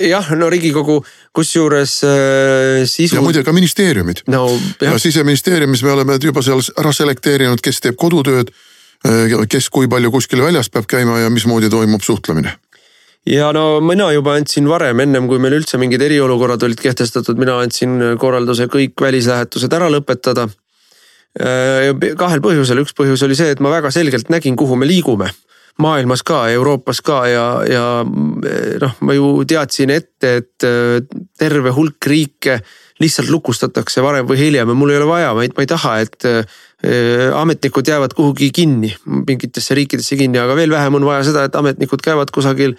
jah, 0.00 0.32
no 0.38 0.48
riigikogu, 0.52 1.00
kusjuures 1.36 1.98
äh, 2.08 2.82
sisu. 2.88 3.16
ja 3.16 3.24
muide 3.24 3.44
ka 3.44 3.52
ministeeriumid 3.52 4.24
no,. 4.32 4.46
ja 4.80 4.98
siseministeeriumis 4.98 5.82
me 5.84 5.96
oleme 5.96 6.18
juba 6.22 6.42
seal 6.42 6.62
ära 6.80 6.92
selekteerinud, 6.96 7.60
kes 7.64 7.80
teeb 7.84 7.98
kodutööd 8.00 8.54
Äh, 9.02 9.32
kes 9.50 9.66
kui 9.74 9.88
palju 9.90 10.12
kuskil 10.14 10.44
väljas 10.44 10.68
peab 10.70 10.86
käima 10.86 11.18
ja 11.24 11.30
mismoodi 11.30 11.66
toimub 11.70 12.04
suhtlemine 12.06 12.52
ja 13.26 13.48
no 13.54 13.80
mina 13.82 14.08
juba 14.14 14.36
andsin 14.38 14.68
varem, 14.70 15.00
ennem 15.02 15.26
kui 15.30 15.40
meil 15.42 15.56
üldse 15.56 15.78
mingid 15.78 16.02
eriolukorrad 16.06 16.62
olid 16.62 16.78
kehtestatud, 16.78 17.38
mina 17.38 17.56
andsin 17.62 17.96
korralduse 18.18 18.68
kõik 18.70 18.98
välislähetused 19.02 19.74
ära 19.74 19.88
lõpetada. 19.90 20.48
Äh, 21.38 21.90
kahel 22.18 22.42
põhjusel, 22.44 22.82
üks 22.82 22.94
põhjus 22.98 23.22
oli 23.26 23.38
see, 23.38 23.50
et 23.54 23.62
ma 23.62 23.74
väga 23.74 23.90
selgelt 23.94 24.30
nägin, 24.30 24.58
kuhu 24.58 24.78
me 24.78 24.86
liigume 24.86 25.32
maailmas 25.80 26.22
ka, 26.26 26.44
Euroopas 26.52 27.00
ka 27.04 27.22
ja, 27.30 27.46
ja 27.68 27.84
noh, 28.04 28.96
ma 29.00 29.16
ju 29.16 29.34
teadsin 29.48 29.94
ette, 29.94 30.36
et 30.42 30.66
äh, 30.68 31.00
terve 31.38 31.72
hulk 31.74 32.06
riike 32.06 32.60
lihtsalt 33.02 33.32
lukustatakse 33.32 34.02
varem 34.04 34.28
või 34.28 34.38
hiljem 34.38 34.68
ja 34.68 34.76
mul 34.78 34.92
ei 34.92 35.00
ole 35.00 35.08
vaja, 35.08 35.32
ma 35.34 35.46
ei, 35.46 35.50
ma 35.56 35.64
ei 35.64 35.70
taha, 35.70 35.96
et 36.04 36.28
Äh, 36.86 37.30
ametnikud 37.38 37.86
jäävad 37.86 38.10
kuhugi 38.14 38.50
kinni, 38.50 38.88
mingitesse 39.06 39.74
riikidesse 39.74 40.16
kinni, 40.18 40.38
aga 40.42 40.56
veel 40.58 40.70
vähem 40.74 40.96
on 40.98 41.04
vaja 41.06 41.22
seda, 41.28 41.44
et 41.46 41.54
ametnikud 41.54 42.02
käivad 42.02 42.32
kusagil 42.34 42.72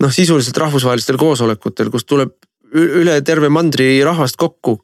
noh, 0.00 0.08
sisuliselt 0.08 0.56
rahvusvahelistel 0.56 1.18
koosolekutel, 1.20 1.90
kus 1.92 2.08
tuleb 2.08 2.32
üle 2.72 3.18
terve 3.20 3.50
mandri 3.52 3.98
rahvast 4.08 4.40
kokku. 4.40 4.78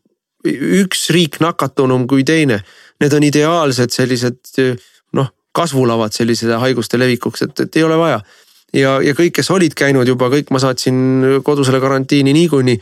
üks 0.44 1.08
riik 1.10 1.40
nakatunum 1.40 2.04
kui 2.06 2.22
teine, 2.28 2.60
need 3.00 3.16
on 3.16 3.24
ideaalsed 3.26 3.90
sellised 3.90 4.52
kasvulavad 5.52 6.14
sellise 6.14 6.60
haiguste 6.60 6.98
levikuks, 7.00 7.42
et, 7.42 7.60
et 7.60 7.76
ei 7.76 7.84
ole 7.86 7.98
vaja. 7.98 8.20
ja, 8.72 8.98
ja 9.02 9.14
kõik, 9.16 9.38
kes 9.40 9.50
olid 9.50 9.74
käinud 9.74 10.08
juba, 10.08 10.30
kõik 10.32 10.52
ma 10.54 10.60
saatsin 10.62 11.40
kodusele 11.44 11.80
karantiini 11.80 12.32
niikuinii 12.36 12.80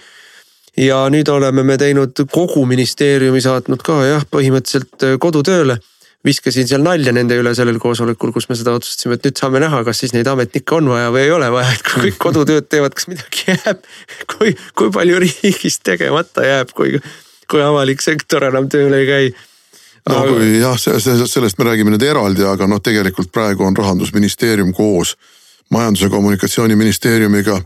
ja 0.76 1.04
nüüd 1.12 1.28
oleme 1.32 1.64
me 1.64 1.76
teinud 1.80 2.26
kogu 2.32 2.64
ministeeriumi 2.68 3.40
saatnud 3.42 3.82
ka 3.84 4.00
jah, 4.04 4.24
põhimõtteliselt 4.32 5.06
äh, 5.06 5.20
kodutööle. 5.20 5.78
viskasin 6.26 6.66
seal 6.66 6.82
nalja 6.82 7.12
nende 7.14 7.36
üle 7.38 7.52
sellel 7.54 7.76
koosolekul, 7.78 8.32
kus 8.34 8.48
me 8.50 8.56
seda 8.58 8.72
otsustasime, 8.74 9.14
et 9.14 9.26
nüüd 9.28 9.38
saame 9.38 9.60
näha, 9.62 9.84
kas 9.86 10.00
siis 10.02 10.10
neid 10.10 10.26
ametnikke 10.26 10.74
on 10.74 10.88
vaja 10.90 11.12
või 11.14 11.20
ei 11.22 11.30
ole 11.30 11.50
vaja, 11.54 11.68
et 11.76 11.84
kui 11.86 12.08
kõik 12.08 12.16
kodutööd 12.24 12.66
teevad, 12.66 12.96
kas 12.98 13.06
midagi 13.06 13.44
jääb. 13.52 13.84
kui, 14.32 14.56
kui 14.74 14.90
palju 14.90 15.20
riigis 15.22 15.78
tegemata 15.86 16.42
jääb, 16.42 16.72
kui, 16.74 16.98
kui 17.46 17.62
avalik 17.62 18.02
sektor 18.02 18.48
enam 18.48 18.66
tööl 18.72 18.96
ei 18.98 19.06
käi 19.06 19.30
no 20.10 20.22
kui 20.28 20.58
jah, 20.60 20.76
sellest 20.78 21.58
me 21.58 21.70
räägime 21.70 21.94
nüüd 21.94 22.04
eraldi, 22.06 22.44
aga 22.46 22.68
noh, 22.70 22.82
tegelikult 22.82 23.32
praegu 23.34 23.66
on 23.66 23.76
rahandusministeerium 23.76 24.72
koos 24.76 25.16
majandus- 25.74 26.06
ja 26.06 26.10
kommunikatsiooniministeeriumiga 26.10 27.60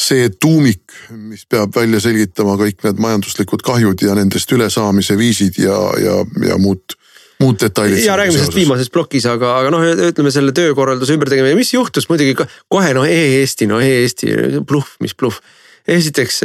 see 0.00 0.30
tuumik, 0.40 0.94
mis 1.10 1.44
peab 1.50 1.74
välja 1.76 2.00
selgitama 2.00 2.56
kõik 2.60 2.86
need 2.86 3.02
majanduslikud 3.02 3.62
kahjud 3.66 4.02
ja 4.02 4.14
nendest 4.16 4.52
ülesaamise 4.52 5.16
viisid 5.18 5.60
ja, 5.60 5.76
ja, 6.00 6.16
ja 6.48 6.58
muud 6.58 6.96
muud 7.40 7.56
detailid. 7.60 8.04
ja 8.04 8.16
räägime 8.16 8.36
sellest 8.36 8.56
viimases 8.56 8.90
plokis, 8.92 9.26
aga, 9.30 9.54
aga 9.62 9.72
noh, 9.72 9.84
ütleme 10.10 10.32
selle 10.32 10.52
töökorralduse 10.56 11.16
ümbertegemine, 11.16 11.56
mis 11.56 11.72
juhtus 11.72 12.08
muidugi 12.10 12.36
kohe 12.36 12.92
noh 12.96 13.08
e-Eesti, 13.08 13.68
no 13.70 13.80
e-Eesti 13.80 14.60
bluff, 14.68 14.98
mis 15.00 15.16
bluff. 15.16 15.40
esiteks 15.88 16.42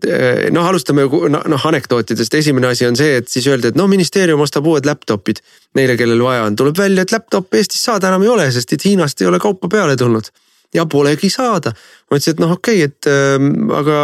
noh, 0.00 0.66
alustame 0.66 1.04
noh 1.04 1.66
anekdootidest, 1.68 2.34
esimene 2.34 2.70
asi 2.72 2.86
on 2.88 2.96
see, 2.96 3.18
et 3.20 3.28
siis 3.28 3.46
öeldi, 3.50 3.72
et 3.72 3.76
no 3.78 3.84
ministeerium 3.90 4.40
ostab 4.40 4.66
uued 4.66 4.86
laptop'id 4.88 5.42
neile, 5.76 5.98
kellel 6.00 6.22
vaja 6.24 6.46
on, 6.48 6.56
tuleb 6.56 6.78
välja, 6.78 7.04
et 7.04 7.12
laptop'e 7.12 7.60
Eestis 7.60 7.82
saada 7.84 8.08
enam 8.08 8.24
ei 8.24 8.32
ole, 8.32 8.46
sest 8.54 8.72
et 8.72 8.86
Hiinast 8.88 9.20
ei 9.20 9.28
ole 9.28 9.40
kaupa 9.42 9.68
peale 9.72 9.96
tulnud 10.00 10.30
ja 10.72 10.86
polegi 10.88 11.28
saada. 11.30 11.74
ma 12.10 12.16
ütlesin, 12.16 12.38
et 12.38 12.40
noh, 12.40 12.54
okei 12.56 12.80
okay,, 12.80 12.88
et 12.88 13.10
äh, 13.10 13.36
aga 13.80 13.98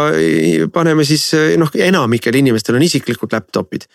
paneme 0.73 1.07
siis 1.07 1.31
noh, 1.57 1.73
enamikel 1.73 2.37
inimestel 2.37 2.77
on 2.77 2.85
isiklikud 2.85 3.33
laptop'id. 3.33 3.89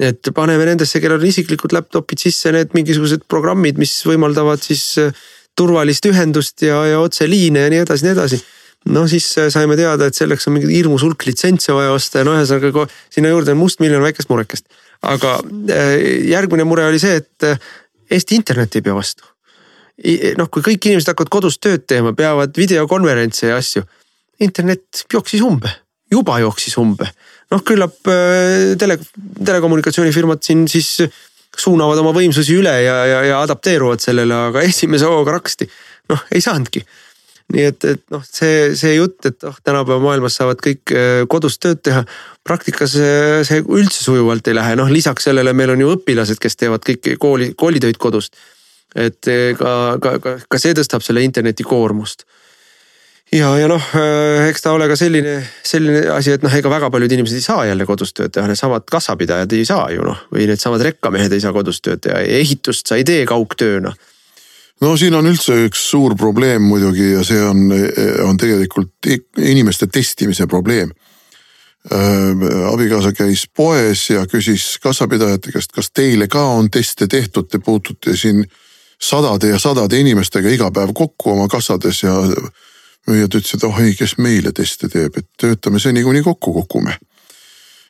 et 0.00 0.30
paneme 0.34 0.70
nendesse, 0.70 1.02
kellel 1.02 1.18
on 1.18 1.26
isiklikud 1.26 1.74
laptop'id 1.74 2.22
sisse 2.22 2.54
need 2.54 2.78
mingisugused 2.78 3.26
programmid, 3.28 3.82
mis 3.82 3.98
võimaldavad 4.06 4.62
siis 4.62 4.86
äh, 5.02 5.10
turvalist 5.58 6.06
ühendust 6.06 6.62
ja, 6.62 6.84
ja 6.86 7.02
otseliine 7.02 7.66
ja 7.66 7.74
nii 7.74 7.82
edasi, 7.82 8.06
nii 8.06 8.14
edasi 8.14 8.42
no 8.88 9.06
siis 9.08 9.26
äh, 9.38 9.50
saime 9.52 9.76
teada, 9.76 10.08
et 10.08 10.16
selleks 10.16 10.48
on 10.48 10.56
mingi 10.56 10.72
hirmus 10.72 11.04
hulk 11.04 11.26
litsentse 11.26 11.74
vaja 11.76 11.92
osta 11.92 12.22
ja 12.22 12.28
no 12.28 12.36
ühesõnaga 12.38 12.86
sinna 13.12 13.32
juurde 13.32 13.52
on 13.56 13.60
mustmiljon 13.60 14.02
väikest 14.04 14.32
murekest. 14.32 14.66
aga 15.02 15.38
äh, 15.72 15.98
järgmine 16.30 16.64
mure 16.64 16.88
oli 16.88 17.02
see, 17.02 17.20
et 17.20 17.60
Eesti 18.10 18.34
internet 18.34 18.74
ei 18.74 18.82
pea 18.82 18.94
vastu 18.96 19.22
noh, 20.38 20.48
kui 20.48 20.64
kõik 20.64 20.88
inimesed 20.88 21.12
hakkavad 21.12 21.32
kodus 21.32 21.58
tööd 21.60 21.84
teema, 21.88 22.12
peavad 22.16 22.56
videokonverentse 22.56 23.50
ja 23.50 23.58
asju. 23.60 23.84
internet 24.40 25.04
jooksis 25.12 25.42
umbe, 25.44 25.68
juba 26.10 26.38
jooksis 26.40 26.76
umbe. 26.80 27.10
noh, 27.50 27.62
küllap 27.66 28.08
äh, 28.08 28.76
tele, 28.78 28.98
telekommunikatsioonifirmad 29.44 30.42
siin 30.42 30.66
siis 30.68 30.96
suunavad 31.56 31.98
oma 31.98 32.12
võimsusi 32.14 32.54
üle 32.56 32.72
ja, 32.84 32.96
ja, 33.06 33.22
ja 33.26 33.40
adapteeruvad 33.42 34.00
sellele, 34.00 34.34
aga 34.50 34.62
esimese 34.62 35.08
hooga 35.10 35.36
raksti. 35.36 35.68
noh, 36.08 36.24
ei 36.32 36.40
saanudki. 36.40 36.84
Nii 37.50 37.66
et, 37.66 37.84
et 37.84 38.02
noh, 38.14 38.22
see, 38.26 38.70
see 38.78 38.94
jutt, 38.94 39.18
et 39.26 39.48
oh, 39.48 39.56
tänapäeva 39.64 39.98
maailmas 40.02 40.38
saavad 40.38 40.62
kõik 40.62 40.94
äh, 40.94 41.24
kodus 41.30 41.58
tööd 41.58 41.82
teha. 41.86 42.04
praktikas 42.46 42.94
äh, 43.00 43.40
see 43.46 43.64
üldse 43.66 44.04
sujuvalt 44.04 44.48
ei 44.48 44.56
lähe, 44.56 44.78
noh 44.78 44.90
lisaks 44.90 45.28
sellele 45.28 45.52
meil 45.52 45.74
on 45.74 45.84
ju 45.84 45.92
õpilased, 45.96 46.38
kes 46.40 46.56
teevad 46.56 46.86
kõiki 46.86 47.18
kooli, 47.20 47.52
koolitöid 47.58 47.98
kodust 47.98 48.36
et 48.94 49.30
eh, 49.30 49.54
ka, 49.58 49.96
ka, 50.02 50.18
ka, 50.22 50.36
ka 50.50 50.60
see 50.60 50.74
tõstab 50.76 51.04
selle 51.04 51.22
interneti 51.22 51.66
koormust. 51.66 52.24
ja, 53.32 53.52
ja 53.58 53.68
noh, 53.70 53.84
eks 54.48 54.64
ta 54.64 54.72
ole 54.74 54.88
ka 54.90 54.96
selline, 54.98 55.36
selline 55.62 56.08
asi, 56.16 56.34
et 56.34 56.42
noh, 56.42 56.54
ega 56.54 56.72
väga 56.72 56.90
paljud 56.90 57.12
inimesed 57.14 57.38
ei 57.38 57.44
saa 57.44 57.66
jälle 57.68 57.86
kodus 57.86 58.14
tööd 58.16 58.34
teha, 58.34 58.48
needsamad 58.50 58.86
kassapidajad 58.90 59.52
ei 59.54 59.68
saa 59.68 59.90
ju 59.94 60.06
noh, 60.06 60.24
või 60.34 60.48
needsamad 60.50 60.82
rekkamehed 60.88 61.36
ei 61.36 61.44
saa 61.44 61.54
kodus 61.54 61.78
tööd 61.84 62.02
teha, 62.06 62.22
ehitust 62.40 62.90
sa 62.90 62.98
ei 62.98 63.06
tee 63.06 63.26
kaugtööna 63.30 63.92
no 63.92 64.08
siin 64.96 65.14
on 65.14 65.28
üldse 65.28 65.56
üks 65.66 65.82
suur 65.90 66.16
probleem 66.16 66.62
muidugi 66.62 67.12
ja 67.12 67.24
see 67.26 67.40
on, 67.44 67.68
on 68.24 68.40
tegelikult 68.40 69.10
inimeste 69.38 69.86
testimise 69.92 70.46
probleem 70.46 70.92
äh,. 71.92 72.72
abikaasa 72.72 73.12
käis 73.12 73.46
poes 73.56 74.08
ja 74.10 74.26
küsis 74.26 74.78
kassapidajate 74.82 75.52
käest, 75.52 75.72
kas 75.72 75.92
teile 75.92 76.28
ka 76.28 76.44
on 76.56 76.70
teste 76.70 77.06
tehtud, 77.06 77.48
te 77.50 77.58
puutute 77.58 78.16
siin 78.16 78.44
sadade 79.00 79.48
ja 79.48 79.58
sadade 79.58 80.00
inimestega 80.00 80.48
iga 80.48 80.70
päev 80.70 80.92
kokku 80.94 81.32
oma 81.34 81.48
kassades 81.48 82.02
ja 82.02 82.16
müüjad 83.08 83.36
ütlesid, 83.40 83.64
oh 83.66 83.78
ei, 83.80 83.94
kes 83.96 84.16
meile 84.18 84.52
teste 84.52 84.88
teeb, 84.92 85.16
et 85.16 85.28
töötame 85.40 85.80
seni, 85.80 86.02
kuni 86.04 86.22
kokku 86.22 86.52
kukume. 86.60 86.98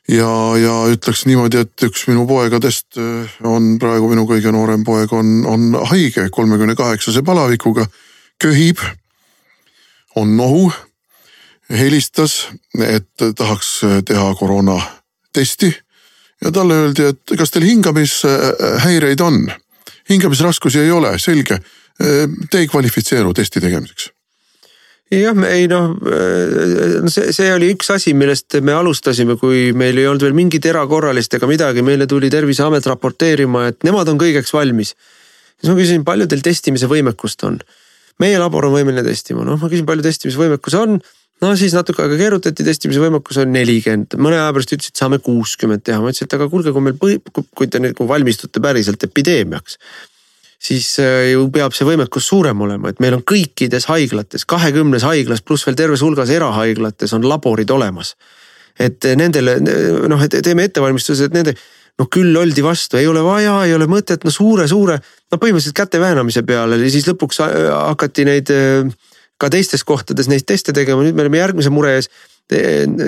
Ja, 0.09 0.31
ja 0.57 0.75
ütleks 0.91 1.25
niimoodi, 1.29 1.61
et 1.65 1.85
üks 1.87 2.05
minu 2.09 2.25
poegadest 2.29 2.99
äh, 2.99 3.35
on 3.47 3.75
praegu 3.81 4.09
minu 4.11 4.25
kõige 4.29 4.53
noorem 4.53 4.85
poeg 4.87 5.13
on, 5.13 5.41
on 5.47 5.75
haige 5.91 6.29
kolmekümne 6.33 6.75
kaheksase 6.79 7.23
palavikuga, 7.25 7.85
köhib, 8.41 8.81
on 10.15 10.37
nohu. 10.37 10.71
helistas, 11.71 12.49
et 12.83 13.23
tahaks 13.37 13.67
teha 14.03 14.33
koroonatesti 14.35 15.69
ja 16.43 16.51
talle 16.51 16.75
öeldi, 16.75 17.05
et 17.13 17.35
kas 17.39 17.51
teil 17.51 17.63
hingamishäireid 17.63 19.21
on. 19.23 19.45
hingamisraskusi 20.09 20.79
ei 20.79 20.91
ole, 20.91 21.19
selge. 21.19 21.61
Te 22.51 22.59
ei 22.59 22.67
kvalifitseeru 22.67 23.33
testi 23.33 23.61
tegemiseks 23.61 24.09
jah, 25.11 25.35
ei 25.51 25.67
noh, 25.67 25.95
see, 27.11 27.31
see 27.35 27.49
oli 27.51 27.71
üks 27.73 27.91
asi, 27.93 28.13
millest 28.17 28.55
me 28.63 28.75
alustasime, 28.77 29.35
kui 29.39 29.71
meil 29.77 29.99
ei 29.99 30.07
olnud 30.07 30.23
veel 30.23 30.35
mingit 30.37 30.65
erakorralist 30.71 31.35
ega 31.35 31.49
midagi, 31.49 31.83
meile 31.85 32.07
tuli 32.09 32.31
terviseamet 32.31 32.87
raporteerima, 32.87 33.67
et 33.71 33.87
nemad 33.87 34.11
on 34.11 34.21
kõigeks 34.21 34.53
valmis. 34.55 34.95
siis 35.59 35.71
ma 35.71 35.77
küsisin, 35.77 36.05
palju 36.07 36.29
teil 36.31 36.43
testimise 36.45 36.89
võimekust 36.91 37.43
on? 37.47 37.59
meie 38.21 38.37
labor 38.37 38.67
on 38.67 38.75
võimeline 38.75 39.03
testima, 39.03 39.43
noh, 39.47 39.57
ma 39.57 39.71
küsin, 39.71 39.87
palju 39.87 40.05
testimise 40.05 40.39
võimekus 40.39 40.77
on. 40.79 41.01
no 41.41 41.51
siis 41.59 41.75
natuke 41.75 42.05
aega 42.05 42.19
keerutati, 42.19 42.63
testimise 42.63 43.01
võimekus 43.03 43.41
on 43.41 43.51
nelikümmend, 43.51 44.15
mõne 44.21 44.39
aja 44.39 44.53
pärast 44.55 44.77
ütlesid, 44.77 44.95
saame 44.95 45.19
kuuskümmend 45.19 45.83
teha, 45.83 45.99
ma 45.99 46.13
ütlesin, 46.13 46.29
et 46.29 46.37
aga 46.37 46.47
kuulge, 46.47 46.71
kui 46.71 46.87
meil 46.87 46.95
põhi, 47.01 47.19
kui 47.57 47.67
te 47.67 47.83
nagu 47.83 48.07
valmistute 48.07 48.63
päriselt 48.63 49.03
epideemiaks 49.09 49.79
siis 50.61 50.93
äh, 51.01 51.31
ju 51.31 51.47
peab 51.53 51.73
see 51.75 51.87
võimekus 51.87 52.27
suurem 52.29 52.61
olema, 52.61 52.91
et 52.91 53.01
meil 53.01 53.17
on 53.17 53.25
kõikides 53.27 53.87
haiglates, 53.89 54.45
kahekümnes 54.49 55.05
haiglas 55.07 55.41
pluss 55.45 55.65
veel 55.67 55.77
terves 55.79 56.03
hulgas 56.05 56.29
erahaiglates 56.33 57.13
on 57.17 57.25
laborid 57.27 57.69
olemas. 57.73 58.15
et 58.79 59.03
nendele 59.19 59.57
noh, 60.09 60.21
et 60.23 60.37
teeme 60.41 60.63
ettevalmistused 60.63 61.33
nende, 61.35 61.53
noh 61.99 62.07
küll 62.09 62.37
oldi 62.39 62.63
vastu, 62.63 62.97
ei 62.97 63.07
ole 63.07 63.21
vaja, 63.25 63.57
ei 63.67 63.73
ole 63.75 63.85
mõtet, 63.89 64.23
no 64.23 64.31
suure-suure, 64.31 64.95
no 65.31 65.37
põhimõtteliselt 65.41 65.77
käte 65.77 65.99
väänamise 66.01 66.45
peale 66.47 66.79
ja 66.79 66.91
siis 66.93 67.09
lõpuks 67.09 67.41
äh, 67.43 67.67
hakati 67.91 68.25
neid 68.29 68.53
äh, 68.53 68.87
ka 69.41 69.49
teistes 69.49 69.83
kohtades 69.83 70.29
neid 70.29 70.45
teste 70.47 70.73
tegema, 70.77 71.03
nüüd 71.03 71.17
me 71.17 71.25
oleme 71.25 71.41
järgmise 71.41 71.73
mure 71.73 71.97
ees 71.97 72.09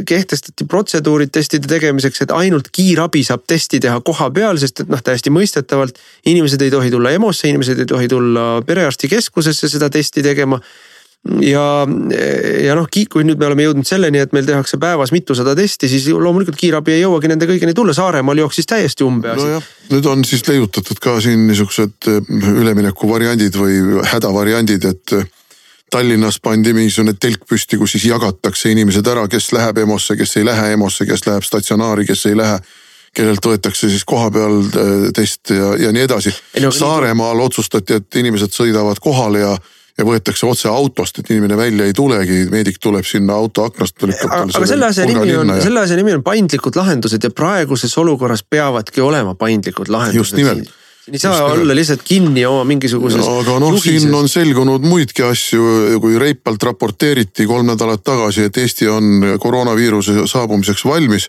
kehtestati 0.08 0.66
protseduurid 0.70 1.34
testide 1.36 1.68
tegemiseks, 1.68 2.24
et 2.24 2.32
ainult 2.32 2.70
kiirabi 2.74 3.24
saab 3.28 3.44
testi 3.50 3.82
teha 3.84 4.00
koha 4.06 4.30
peal, 4.32 4.60
sest 4.62 4.86
et 4.86 4.94
noh, 4.94 5.02
täiesti 5.04 5.34
mõistetavalt 5.34 6.00
inimesed 6.30 6.64
ei 6.64 6.72
tohi 6.72 6.94
tulla 6.94 7.12
EMO-sse, 7.18 7.52
inimesed 7.52 7.84
ei 7.84 7.90
tohi 7.90 8.08
tulla 8.12 8.48
perearstikeskusesse 8.68 9.70
seda 9.74 9.92
testi 9.94 10.24
tegema 10.24 10.62
ja, 11.44 11.66
ja 12.64 12.76
noh, 12.78 12.88
kui 12.88 13.26
nüüd 13.28 13.40
me 13.40 13.48
oleme 13.50 13.68
jõudnud 13.68 13.88
selleni, 13.88 14.22
et 14.24 14.34
meil 14.36 14.48
tehakse 14.48 14.80
päevas 14.82 15.14
mitusada 15.16 15.56
testi, 15.58 15.90
siis 15.92 16.08
loomulikult 16.12 16.60
kiirabi 16.60 16.98
ei 16.98 17.04
jõuagi 17.04 17.32
nende 17.32 17.48
kõigini 17.50 17.76
tulla, 17.76 17.96
Saaremaal 17.96 18.44
jooksis 18.44 18.68
täiesti 18.70 19.08
umbe 19.08 19.32
asi. 19.34 19.48
nojah, 19.48 19.70
nüüd 19.92 20.10
on 20.12 20.26
siis 20.28 20.44
leiutatud 20.48 21.00
ka 21.04 21.20
siin 21.24 21.48
niisugused 21.50 22.12
üleminekuvariandid 22.64 23.60
või 23.60 24.04
hädavariandid, 24.12 24.90
et 24.92 25.16
Tallinnas 25.94 26.40
pandi 26.42 26.74
mingisugune 26.74 27.14
telk 27.22 27.44
püsti, 27.50 27.78
kus 27.78 27.94
siis 27.94 28.08
jagatakse 28.10 28.72
inimesed 28.74 29.08
ära, 29.08 29.28
kes 29.30 29.52
läheb 29.54 29.84
EMO-sse, 29.84 30.18
kes 30.18 30.40
ei 30.40 30.48
lähe 30.48 30.72
EMO-sse, 30.74 31.06
kes 31.10 31.28
läheb 31.28 31.46
statsionaari, 31.46 32.08
kes 32.10 32.26
ei 32.32 32.40
lähe 32.40 32.58
kellelt 33.14 33.46
võetakse 33.46 33.92
siis 33.92 34.02
kohapeal 34.10 34.58
äh, 34.66 34.92
test 35.14 35.54
ja, 35.54 35.76
ja 35.78 35.94
nii 35.94 36.08
edasi 36.08 36.34
no,. 36.64 36.74
Saaremaal 36.74 37.46
otsustati, 37.46 38.02
et 38.02 38.18
inimesed 38.18 38.56
sõidavad 38.56 38.98
kohale 39.04 39.44
ja, 39.44 39.52
ja 39.98 40.06
võetakse 40.08 40.48
otse 40.50 40.72
autost, 40.72 41.20
et 41.22 41.30
inimene 41.30 41.58
välja 41.60 41.86
ei 41.86 41.94
tulegi, 41.94 42.48
meedik 42.50 42.80
tuleb 42.82 43.06
sinna 43.06 43.38
auto 43.38 43.68
aknast. 43.70 44.02
aga, 44.02 44.46
aga 44.50 44.70
selle 44.70 44.90
asja 44.90 45.06
nimi 45.10 45.36
on, 45.38 45.54
selle 45.62 45.86
asja 45.86 46.00
nimi 46.00 46.16
on 46.18 46.26
paindlikud 46.26 46.80
lahendused 46.80 47.22
ja 47.22 47.30
praeguses 47.30 47.94
olukorras 48.02 48.42
peavadki 48.50 49.06
olema 49.06 49.38
paindlikud 49.38 49.94
lahendused. 49.94 50.24
just 50.26 50.42
nimelt 50.42 50.74
ei 51.12 51.20
saa 51.20 51.36
Just 51.36 51.62
olla 51.62 51.76
lihtsalt 51.76 52.04
kinni 52.08 52.46
oma 52.48 52.64
mingisuguses 52.68 53.26
aga 53.28 53.58
noh, 53.60 53.76
siin 53.82 54.14
on 54.16 54.30
selgunud 54.32 54.86
muidki 54.88 55.26
asju, 55.28 55.64
kui 56.04 56.20
reipalt 56.20 56.64
raporteeriti 56.64 57.48
kolm 57.50 57.68
nädalat 57.74 58.04
tagasi, 58.04 58.48
et 58.48 58.58
Eesti 58.58 58.88
on 58.88 59.26
koroonaviiruse 59.40 60.24
saabumiseks 60.32 60.86
valmis 60.88 61.28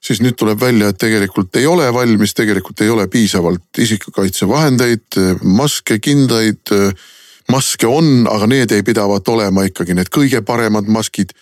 siis 0.00 0.22
nüüd 0.24 0.36
tuleb 0.38 0.60
välja, 0.60 0.88
et 0.88 0.98
tegelikult 1.00 1.56
ei 1.60 1.66
ole 1.68 1.88
valmis, 1.92 2.32
tegelikult 2.34 2.80
ei 2.80 2.88
ole 2.88 3.06
piisavalt 3.12 3.78
isikukaitsevahendeid, 3.78 5.18
maske, 5.42 5.98
kindaid. 5.98 6.72
maske 7.50 7.86
on, 7.86 8.28
aga 8.30 8.46
need 8.46 8.72
ei 8.72 8.82
pidavat 8.86 9.28
olema 9.28 9.66
ikkagi 9.66 9.94
need 9.98 10.08
kõige 10.08 10.40
paremad 10.46 10.88
maskid. 10.88 11.34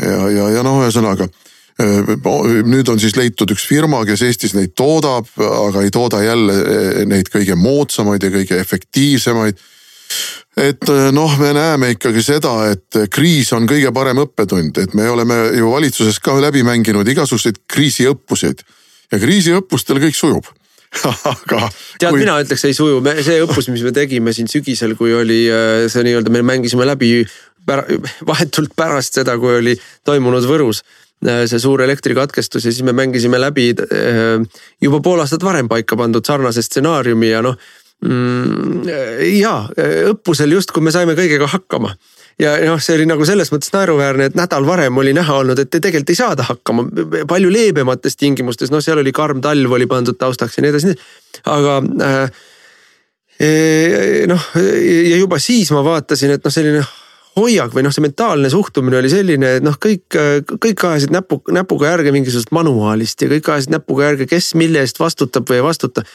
ja, 0.00 0.30
ja, 0.30 0.48
ja 0.56 0.62
noh, 0.62 0.80
ühesõnaga 0.84 1.28
nüüd 1.76 2.88
on 2.88 3.00
siis 3.00 3.16
leitud 3.18 3.50
üks 3.52 3.66
firma, 3.68 4.00
kes 4.08 4.22
Eestis 4.24 4.54
neid 4.56 4.72
toodab, 4.78 5.28
aga 5.36 5.84
ei 5.84 5.92
tooda 5.92 6.22
jälle 6.24 6.54
äh, 6.56 7.00
neid 7.08 7.28
kõige 7.32 7.56
moodsamaid 7.60 8.24
ja 8.24 8.32
kõige 8.32 8.60
efektiivsemaid. 8.62 9.60
et 10.56 10.88
äh, 10.88 11.10
noh, 11.12 11.36
me 11.38 11.52
näeme 11.52 11.90
ikkagi 11.96 12.22
seda, 12.24 12.54
et 12.72 13.00
kriis 13.12 13.52
on 13.52 13.68
kõige 13.68 13.92
parem 13.92 14.24
õppetund, 14.24 14.80
et 14.80 14.94
me 14.94 15.10
oleme 15.10 15.36
ju 15.58 15.72
valitsuses 15.74 16.20
ka 16.24 16.38
läbi 16.40 16.64
mänginud 16.64 17.08
igasuguseid 17.08 17.60
kriisiõppuseid 17.68 18.64
ja 19.12 19.20
kriisiõppustel 19.20 20.00
kõik 20.00 20.16
sujub 20.16 20.48
aga. 21.04 21.68
tead 22.00 22.08
kui..., 22.14 22.22
mina 22.22 22.40
ütleks 22.40 22.64
ei 22.64 22.76
suju, 22.76 23.02
see 23.20 23.42
õppus, 23.44 23.68
mis 23.68 23.84
me 23.84 23.92
tegime 23.92 24.32
siin 24.32 24.48
sügisel, 24.48 24.96
kui 24.96 25.12
oli 25.12 25.42
see 25.92 26.08
nii-öelda, 26.08 26.32
me 26.32 26.40
mängisime 26.46 26.88
läbi 26.88 27.18
pära, 27.68 27.84
vahetult 28.24 28.72
pärast 28.78 29.18
seda, 29.18 29.36
kui 29.36 29.58
oli 29.58 29.74
toimunud 30.08 30.46
Võrus 30.48 30.80
Äh, 30.80 31.04
see 31.26 31.58
suur 31.62 31.82
elektrikatkestus 31.82 32.64
ja 32.64 32.72
siis 32.72 32.84
me 32.86 32.94
mängisime 32.96 33.40
läbi 33.40 33.72
äh, 33.72 34.44
juba 34.82 35.00
pool 35.04 35.22
aastat 35.24 35.44
varem 35.44 35.68
paika 35.68 35.98
pandud 35.98 36.24
sarnase 36.26 36.62
stsenaariumi 36.62 37.32
ja 37.32 37.42
noh 37.46 37.56
mm, 38.04 38.86
ja 39.38 39.56
õppusel 40.12 40.54
justkui 40.56 40.84
me 40.84 40.94
saime 40.94 41.16
kõigega 41.18 41.48
hakkama. 41.50 41.94
Ja 42.36 42.52
noh, 42.68 42.80
see 42.84 42.98
oli 42.98 43.06
nagu 43.08 43.24
selles 43.24 43.48
mõttes 43.48 43.72
naeruväärne, 43.72 44.26
et 44.28 44.34
nädal 44.36 44.66
varem 44.68 44.98
oli 45.00 45.14
näha 45.16 45.38
olnud, 45.40 45.56
et 45.56 45.70
tegelikult 45.72 46.10
ei 46.12 46.18
saada 46.18 46.44
hakkama 46.44 46.84
palju 47.28 47.48
leebemates 47.52 48.18
tingimustes, 48.20 48.68
noh, 48.72 48.82
seal 48.84 49.00
oli 49.00 49.14
karm 49.16 49.40
talv 49.44 49.72
oli 49.72 49.88
pandud 49.88 50.18
taustaks 50.20 50.58
ja 50.58 50.66
nii 50.66 50.74
edasi, 50.74 50.92
aga 51.48 51.78
äh, 52.04 52.44
noh, 54.28 54.52
ja 54.60 55.16
juba 55.16 55.40
siis 55.40 55.72
ma 55.72 55.80
vaatasin, 55.86 56.36
et 56.36 56.44
noh, 56.44 56.52
selline 56.52 56.84
hoiak 57.36 57.74
või 57.74 57.84
noh, 57.84 57.92
see 57.94 58.04
mentaalne 58.04 58.50
suhtumine 58.52 58.98
oli 59.00 59.10
selline, 59.12 59.56
et 59.58 59.64
noh, 59.64 59.76
kõik, 59.80 60.16
kõik 60.62 60.84
ajasid 60.88 61.12
näpu, 61.14 61.42
näpuga 61.52 61.92
järge 61.92 62.14
mingisugusest 62.14 62.52
manuaalist 62.56 63.22
ja 63.22 63.28
kõik 63.34 63.50
ajasid 63.52 63.74
näpuga 63.76 64.10
järge, 64.10 64.28
kes 64.30 64.54
mille 64.58 64.80
eest 64.84 65.00
vastutab 65.00 65.48
või 65.50 65.60
ei 65.60 65.66
vastuta. 65.66 66.06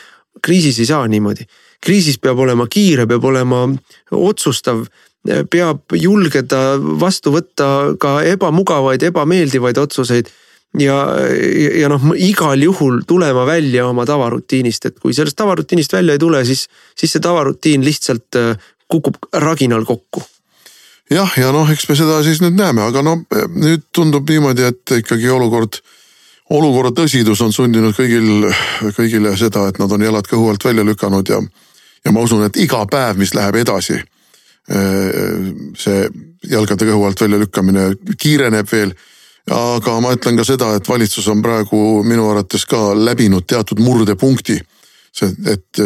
kriisis 0.41 0.79
ei 0.79 0.85
saa 0.85 1.07
niimoodi, 1.07 1.45
kriisis 1.83 2.17
peab 2.17 2.39
olema 2.39 2.67
kiire, 2.67 3.05
peab 3.07 3.23
olema 3.23 3.67
otsustav, 4.11 4.85
peab 5.49 5.93
julgeda 5.93 6.79
vastu 6.79 7.33
võtta 7.35 7.67
ka 7.99 8.21
ebamugavaid, 8.23 9.03
ebameeldivaid 9.03 9.77
otsuseid. 9.77 10.31
Ja, 10.79 10.95
ja 11.75 11.89
noh, 11.91 11.99
igal 12.15 12.61
juhul 12.63 13.01
tulema 13.03 13.43
välja 13.45 13.89
oma 13.89 14.05
tavarutiinist, 14.07 14.85
et 14.85 14.99
kui 15.03 15.13
sellest 15.13 15.35
tavarutiinist 15.35 15.91
välja 15.91 16.15
ei 16.15 16.19
tule, 16.19 16.45
siis, 16.47 16.69
siis 16.95 17.11
see 17.11 17.21
tavarutiin 17.21 17.83
lihtsalt 17.83 18.39
kukub 18.87 19.19
raginal 19.35 19.83
kokku 19.85 20.23
jah, 21.11 21.33
ja 21.37 21.51
noh, 21.53 21.69
eks 21.71 21.87
me 21.89 21.97
seda 21.99 22.21
siis 22.25 22.41
nüüd 22.43 22.57
näeme, 22.59 22.85
aga 22.87 23.03
no 23.05 23.17
nüüd 23.55 23.87
tundub 23.95 24.29
niimoodi, 24.29 24.65
et 24.67 24.95
ikkagi 25.01 25.29
olukord, 25.31 25.81
olukorra 26.51 26.93
tõsidus 26.95 27.41
on 27.45 27.53
sundinud 27.55 27.95
kõigil, 27.97 28.47
kõigile 28.95 29.35
seda, 29.39 29.67
et 29.69 29.79
nad 29.81 29.91
on 29.91 30.07
jalad 30.07 30.27
kõhu 30.27 30.49
alt 30.51 30.65
välja 30.65 30.85
lükanud 30.87 31.29
ja, 31.31 31.41
ja 32.05 32.15
ma 32.15 32.23
usun, 32.23 32.45
et 32.47 32.59
iga 32.63 32.83
päev, 32.91 33.19
mis 33.21 33.35
läheb 33.37 33.61
edasi, 33.61 33.99
see 34.71 36.03
jalgade 36.47 36.87
kõhu 36.87 37.07
alt 37.07 37.21
välja 37.21 37.39
lükkamine 37.41 37.87
kiireneb 38.19 38.69
veel 38.71 38.93
aga 39.51 39.95
ma 40.03 40.13
ütlen 40.13 40.37
ka 40.37 40.45
seda, 40.45 40.75
et 40.77 40.87
valitsus 40.87 41.27
on 41.31 41.41
praegu 41.41 42.03
minu 42.05 42.27
arvates 42.29 42.65
ka 42.69 42.91
läbinud 42.95 43.47
teatud 43.49 43.81
murdepunkti. 43.81 44.59
see, 45.11 45.27
et 45.51 45.81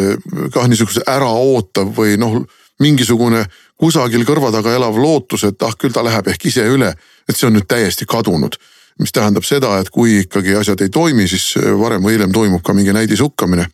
kah 0.54 0.68
niisuguse 0.70 1.02
äraootav 1.10 1.88
või 1.96 2.14
noh, 2.20 2.44
mingisugune 2.78 3.40
kusagil 3.80 4.24
kõrva 4.26 4.50
taga 4.54 4.74
elav 4.76 4.96
lootus, 5.00 5.44
et 5.48 5.62
ah, 5.66 5.74
küll 5.78 5.94
ta 5.94 6.04
läheb 6.04 6.30
ehk 6.32 6.48
ise 6.48 6.64
üle, 6.70 6.92
et 7.28 7.36
see 7.36 7.48
on 7.48 7.56
nüüd 7.56 7.68
täiesti 7.68 8.08
kadunud. 8.08 8.56
mis 8.96 9.12
tähendab 9.12 9.44
seda, 9.44 9.74
et 9.76 9.90
kui 9.92 10.22
ikkagi 10.22 10.54
asjad 10.56 10.80
ei 10.80 10.88
toimi, 10.88 11.26
siis 11.28 11.58
varem 11.76 12.00
või 12.00 12.14
hiljem 12.14 12.32
toimub 12.32 12.62
ka 12.64 12.72
mingi 12.72 12.94
näidishukkamine. 12.96 13.66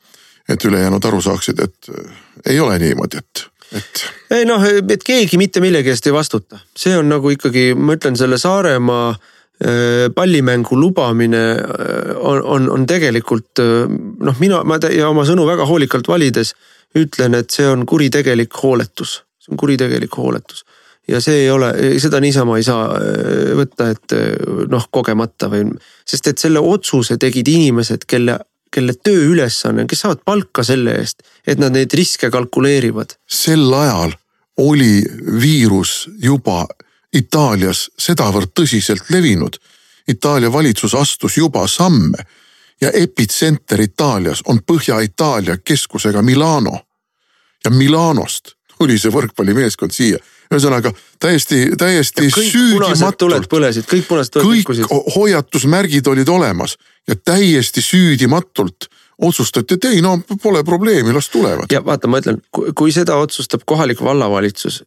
et 0.49 0.65
ülejäänud 0.65 1.05
aru 1.05 1.21
saaksid, 1.23 1.61
et 1.61 1.89
äh, 1.89 2.15
ei 2.51 2.61
ole 2.61 2.79
niimoodi, 2.79 3.19
et, 3.19 3.45
et. 3.73 4.03
ei 4.31 4.45
noh, 4.45 4.65
et 4.67 5.05
keegi 5.05 5.39
mitte 5.39 5.61
millegi 5.61 5.91
eest 5.91 6.07
ei 6.07 6.13
vastuta, 6.13 6.59
see 6.77 6.97
on 6.99 7.09
nagu 7.09 7.31
ikkagi, 7.31 7.75
ma 7.79 7.95
ütlen 7.95 8.19
selle 8.19 8.39
Saaremaa 8.39 9.11
äh, 9.11 10.11
pallimängu 10.15 10.81
lubamine 10.81 11.45
äh, 11.51 12.17
on, 12.19 12.43
on, 12.43 12.71
on 12.71 12.87
tegelikult 12.87 13.63
noh, 14.19 14.39
mina, 14.41 14.65
ma 14.65 14.81
ja 14.91 15.09
oma 15.09 15.23
sõnu 15.25 15.47
väga 15.47 15.67
hoolikalt 15.71 16.09
valides 16.09 16.57
ütlen, 16.99 17.39
et 17.39 17.55
see 17.55 17.69
on 17.71 17.87
kuritegelik 17.87 18.59
hooletus 18.63 19.21
see 19.43 19.53
on 19.55 19.61
kuritegelik 19.61 20.17
hooletus. 20.17 20.65
ja 21.09 21.21
see 21.21 21.45
ei 21.45 21.51
ole, 21.51 21.73
seda 21.99 22.21
niisama 22.23 22.57
ei 22.61 22.67
saa 22.67 22.87
äh, 22.95 23.53
võtta, 23.59 23.91
et 23.91 24.15
äh, 24.15 24.31
noh, 24.71 24.87
kogemata 24.91 25.51
või, 25.51 25.67
sest 26.07 26.31
et 26.31 26.39
selle 26.39 26.63
otsuse 26.63 27.19
tegid 27.19 27.49
inimesed, 27.51 28.07
kelle, 28.07 28.39
kelle 28.73 28.95
tööülesanne, 28.95 29.87
kes 29.91 30.05
saavad 30.05 30.23
palka 30.25 30.63
selle 30.67 30.95
eest, 31.01 31.27
et 31.47 31.59
nad 31.59 31.75
neid 31.75 31.95
riske 31.99 32.31
kalkuleerivad. 32.31 33.19
sel 33.27 33.67
ajal 33.75 34.15
oli 34.63 35.03
viirus 35.41 36.07
juba 36.23 36.67
Itaalias 37.13 37.91
sedavõrd 37.99 38.55
tõsiselt 38.57 39.11
levinud. 39.13 39.59
Itaalia 40.09 40.53
valitsus 40.53 40.95
astus 40.95 41.37
juba 41.37 41.67
samme 41.69 42.25
ja 42.81 42.91
epitsenter 42.95 43.81
Itaalias 43.81 44.43
on 44.47 44.61
Põhja-Itaalia 44.67 45.59
keskusega 45.65 46.23
Milano. 46.23 46.79
ja 47.65 47.71
Milanost 47.71 48.57
tuli 48.79 48.99
see 48.99 49.13
võrkpallimeeskond 49.15 49.95
siia 49.95 50.21
ühesõnaga 50.53 50.93
täiesti, 51.21 51.65
täiesti 51.79 52.29
süüdimatult. 52.33 53.49
põlesid, 53.51 53.87
kõik 53.89 54.09
punased 54.09 54.35
tuled 54.35 54.49
rikkusid. 54.51 54.89
kõik 54.91 55.15
hoiatusmärgid 55.17 56.11
olid 56.13 56.29
olemas 56.29 56.77
ja 57.09 57.17
täiesti 57.17 57.85
süüdimatult 57.85 58.91
otsustati, 59.23 59.77
et 59.77 59.85
ei 59.85 60.01
no 60.03 60.17
pole 60.43 60.65
probleemi, 60.65 61.13
las 61.13 61.29
tulevad. 61.31 61.71
ja 61.73 61.85
vaata, 61.85 62.09
ma 62.09 62.21
ütlen, 62.23 62.41
kui 62.51 62.93
seda 62.93 63.17
otsustab 63.23 63.65
kohalik 63.67 64.03
vallavalitsus, 64.03 64.83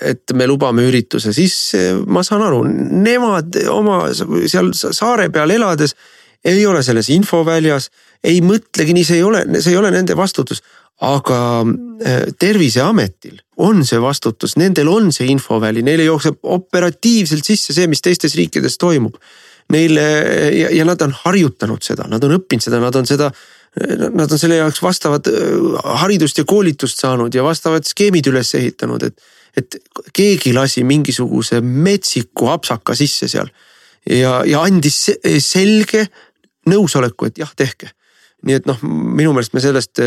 et 0.00 0.34
me 0.34 0.46
lubame 0.50 0.88
ürituse, 0.88 1.32
siis 1.32 1.56
ma 2.06 2.24
saan 2.26 2.42
aru, 2.42 2.64
nemad 2.66 3.60
oma 3.70 4.06
seal 4.14 4.72
saare 4.74 5.28
peal 5.30 5.54
elades 5.54 5.94
ei 6.44 6.66
ole 6.66 6.82
selles 6.82 7.08
infoväljas, 7.10 7.90
ei 8.24 8.40
mõtlegi 8.42 8.94
nii, 8.96 9.06
see 9.06 9.20
ei 9.20 9.26
ole, 9.26 9.44
see 9.60 9.72
ei 9.74 9.80
ole 9.80 9.92
nende 9.94 10.16
vastutus 10.18 10.62
aga 11.04 11.62
äh, 11.62 12.24
terviseametil 12.38 13.38
on 13.62 13.84
see 13.86 14.00
vastutus, 14.02 14.56
nendel 14.58 14.90
on 14.90 15.12
see 15.14 15.28
infoväli, 15.30 15.82
neile 15.86 16.08
jookseb 16.08 16.40
operatiivselt 16.42 17.46
sisse 17.46 17.74
see, 17.74 17.86
mis 17.90 18.02
teistes 18.02 18.34
riikides 18.38 18.78
toimub. 18.82 19.18
Neile 19.68 20.02
ja, 20.56 20.70
ja 20.72 20.84
nad 20.88 21.02
on 21.04 21.12
harjutanud 21.12 21.84
seda, 21.84 22.06
nad 22.08 22.22
on 22.24 22.38
õppinud 22.38 22.64
seda, 22.64 22.78
nad 22.80 22.94
on 22.96 23.06
seda, 23.06 23.28
nad 24.16 24.32
on 24.32 24.40
selle 24.40 24.56
jaoks 24.58 24.80
vastavat 24.82 25.28
äh, 25.30 25.42
haridust 26.02 26.40
ja 26.40 26.46
koolitust 26.48 27.02
saanud 27.04 27.34
ja 27.34 27.44
vastavad 27.46 27.86
skeemid 27.86 28.30
üles 28.32 28.54
ehitanud, 28.58 29.10
et. 29.10 29.34
et 29.58 29.76
keegi 30.14 30.52
lasi 30.54 30.84
mingisuguse 30.86 31.58
metsiku 31.64 32.46
apsaka 32.52 32.94
sisse 32.94 33.26
seal 33.28 33.48
ja, 34.06 34.42
ja 34.46 34.60
andis 34.62 34.98
selge 35.42 36.04
nõusoleku, 36.68 37.26
et 37.26 37.40
jah, 37.42 37.50
tehke 37.58 37.88
nii 38.46 38.54
et 38.54 38.68
noh, 38.70 38.78
minu 38.86 39.32
meelest 39.34 39.54
me 39.56 39.62
sellest, 39.62 39.98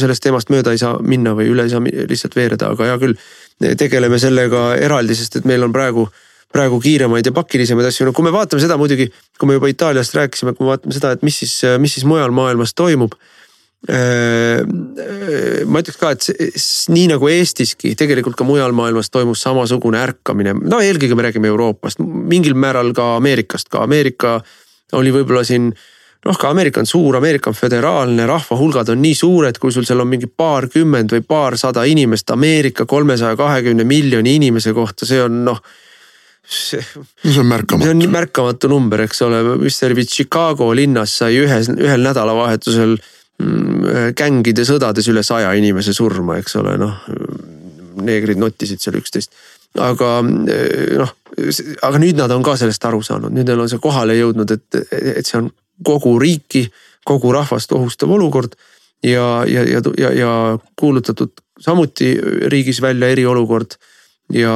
sellest 0.00 0.24
teemast 0.24 0.50
mööda 0.50 0.72
ei 0.74 0.80
saa 0.80 0.96
minna 0.98 1.36
või 1.38 1.50
üle 1.52 1.66
ei 1.66 1.72
saa 1.72 1.82
lihtsalt 1.82 2.34
veereda, 2.34 2.72
aga 2.74 2.90
hea 2.90 2.96
küll. 3.02 3.18
tegeleme 3.78 4.18
sellega 4.20 4.74
eraldi, 4.82 5.14
sest 5.16 5.38
et 5.38 5.46
meil 5.48 5.62
on 5.64 5.72
praegu, 5.72 6.08
praegu 6.52 6.80
kiiremaid 6.82 7.30
ja 7.30 7.32
pakilisemaid 7.32 7.86
asju, 7.88 8.08
no 8.08 8.12
kui 8.16 8.26
me 8.26 8.34
vaatame 8.34 8.60
seda 8.60 8.76
muidugi, 8.76 9.06
kui 9.38 9.48
me 9.48 9.56
juba 9.56 9.70
Itaaliast 9.70 10.18
rääkisime, 10.18 10.56
kui 10.56 10.66
me 10.66 10.74
vaatame 10.74 10.96
seda, 10.96 11.14
et 11.14 11.22
mis 11.26 11.38
siis, 11.44 11.54
mis 11.80 11.94
siis 11.96 12.04
mujal 12.08 12.34
maailmas 12.34 12.74
toimub 12.74 13.14
ma 13.86 15.80
ütleks 15.82 15.98
ka, 16.00 16.10
et 16.16 16.26
nii 16.90 17.06
nagu 17.12 17.28
Eestiski, 17.30 17.92
tegelikult 17.98 18.34
ka 18.38 18.46
mujal 18.46 18.74
maailmas 18.74 19.12
toimus 19.14 19.44
samasugune 19.44 20.00
ärkamine, 20.02 20.56
no 20.58 20.80
eelkõige 20.82 21.14
me 21.14 21.26
räägime 21.28 21.52
Euroopast, 21.52 22.00
mingil 22.02 22.56
määral 22.58 22.90
ka 22.96 23.12
Ameerikast, 23.20 23.70
ka 23.70 23.84
Ameerika 23.86 24.40
oli 24.96 25.12
võib-olla 25.14 25.44
siin 25.46 25.70
noh, 26.26 26.38
ka 26.38 26.50
Ameerika 26.50 26.82
on 26.82 26.88
suur, 26.90 27.16
Ameerika 27.16 27.50
on 27.50 27.56
föderaalne, 27.56 28.26
rahvahulgad 28.26 28.90
on 28.92 29.02
nii 29.02 29.14
suured, 29.14 29.58
kui 29.62 29.72
sul 29.74 29.86
seal 29.86 30.02
on 30.02 30.10
mingi 30.10 30.28
paarkümmend 30.28 31.14
või 31.14 31.24
paarsada 31.26 31.86
inimest 31.88 32.30
Ameerika 32.34 32.86
kolmesaja 32.86 33.38
kahekümne 33.38 33.86
miljoni 33.86 34.36
inimese 34.40 34.74
kohta, 34.76 35.08
see 35.08 35.22
on 35.22 35.44
noh 35.46 35.62
see, 36.46 36.82
see 37.24 37.40
on 37.40 37.46
märkamatu. 37.50 37.86
see 37.86 37.94
on 37.94 38.12
märkamatu 38.12 38.70
number, 38.70 39.02
eks 39.06 39.22
ole, 39.26 39.42
mis 39.62 39.78
see 39.78 39.90
oli, 39.90 40.06
Chicago 40.10 40.70
linnas 40.76 41.18
sai 41.22 41.38
ühes, 41.42 41.70
ühel 41.74 42.06
nädalavahetusel 42.06 42.96
mm, 42.96 44.14
gängide 44.18 44.66
sõdades 44.68 45.10
üle 45.12 45.24
saja 45.26 45.52
inimese 45.58 45.94
surma, 45.96 46.38
eks 46.42 46.58
ole, 46.62 46.76
noh. 46.80 47.02
neegrid 48.06 48.38
nottisid 48.38 48.82
seal 48.82 48.98
üksteist, 48.98 49.32
aga 49.80 50.18
noh, 50.22 51.14
aga 51.86 52.00
nüüd 52.02 52.18
nad 52.18 52.32
on 52.34 52.44
ka 52.44 52.56
sellest 52.60 52.84
aru 52.84 53.00
saanud, 53.04 53.32
nüüd 53.34 53.48
neil 53.48 53.62
on 53.64 53.70
see 53.72 53.80
kohale 53.82 54.18
jõudnud, 54.18 54.52
et, 54.52 54.82
et 55.16 55.26
see 55.26 55.40
on 55.40 55.48
kogu 55.84 56.18
riiki, 56.18 56.66
kogu 57.04 57.32
rahvast 57.32 57.72
ohustav 57.72 58.10
olukord. 58.10 58.56
ja, 59.02 59.44
ja, 59.46 59.62
ja, 59.62 59.80
ja, 59.98 60.12
ja 60.12 60.58
kuulutatud 60.76 61.32
samuti 61.60 62.16
riigis 62.46 62.82
välja 62.82 63.08
eriolukord 63.08 63.76
ja, 64.32 64.54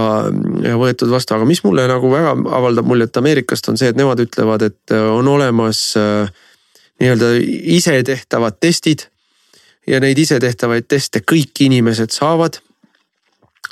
ja 0.64 0.76
võetud 0.80 1.10
vastu, 1.10 1.34
aga 1.34 1.46
mis 1.48 1.62
mulle 1.64 1.86
nagu 1.88 2.10
väga 2.10 2.34
avaldab 2.56 2.88
muljet 2.88 3.16
Ameerikast 3.16 3.68
on 3.70 3.78
see, 3.78 3.90
et 3.92 3.98
nemad 3.98 4.20
ütlevad, 4.20 4.64
et 4.66 4.94
on 4.96 5.28
olemas 5.28 5.82
äh, 6.00 6.32
nii-öelda 7.00 7.32
isetehtavad 7.76 8.60
testid. 8.60 9.08
ja 9.86 10.00
neid 10.00 10.18
isetehtavaid 10.18 10.84
teste 10.88 11.22
kõik 11.24 11.62
inimesed 11.64 12.12
saavad 12.12 12.60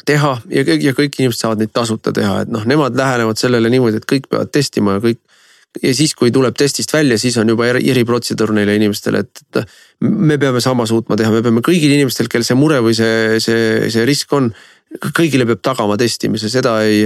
teha 0.08 0.38
ja, 0.50 0.62
ja 0.64 0.92
kõik 0.96 1.18
inimesed 1.18 1.44
saavad 1.44 1.60
neid 1.62 1.72
tasuta 1.72 2.12
teha, 2.12 2.42
et 2.42 2.52
noh, 2.52 2.64
nemad 2.64 2.96
lähenevad 2.96 3.38
sellele 3.38 3.70
niimoodi, 3.70 4.00
et 4.00 4.08
kõik 4.08 4.30
peavad 4.30 4.50
testima 4.52 4.96
ja 4.96 5.04
kõik 5.04 5.20
ja 5.82 5.92
siis, 5.94 6.14
kui 6.18 6.32
tuleb 6.34 6.56
testist 6.58 6.92
välja, 6.92 7.18
siis 7.20 7.36
on 7.38 7.48
juba 7.52 7.68
eriprotseduur 7.68 8.54
neile 8.56 8.76
inimestele, 8.78 9.22
et 9.24 9.60
me 10.04 10.38
peame 10.40 10.62
sama 10.64 10.86
suutma 10.88 11.16
teha, 11.18 11.32
me 11.34 11.42
peame 11.44 11.62
kõigil 11.64 11.92
inimestel, 11.94 12.30
kel 12.32 12.46
see 12.46 12.56
mure 12.58 12.80
või 12.84 12.96
see, 12.96 13.38
see, 13.44 13.90
see 13.92 14.06
risk 14.08 14.32
on, 14.36 14.50
kõigile 15.16 15.46
peab 15.48 15.62
tagama 15.64 15.98
testimise, 16.00 16.50
seda 16.52 16.78
ei 16.86 17.04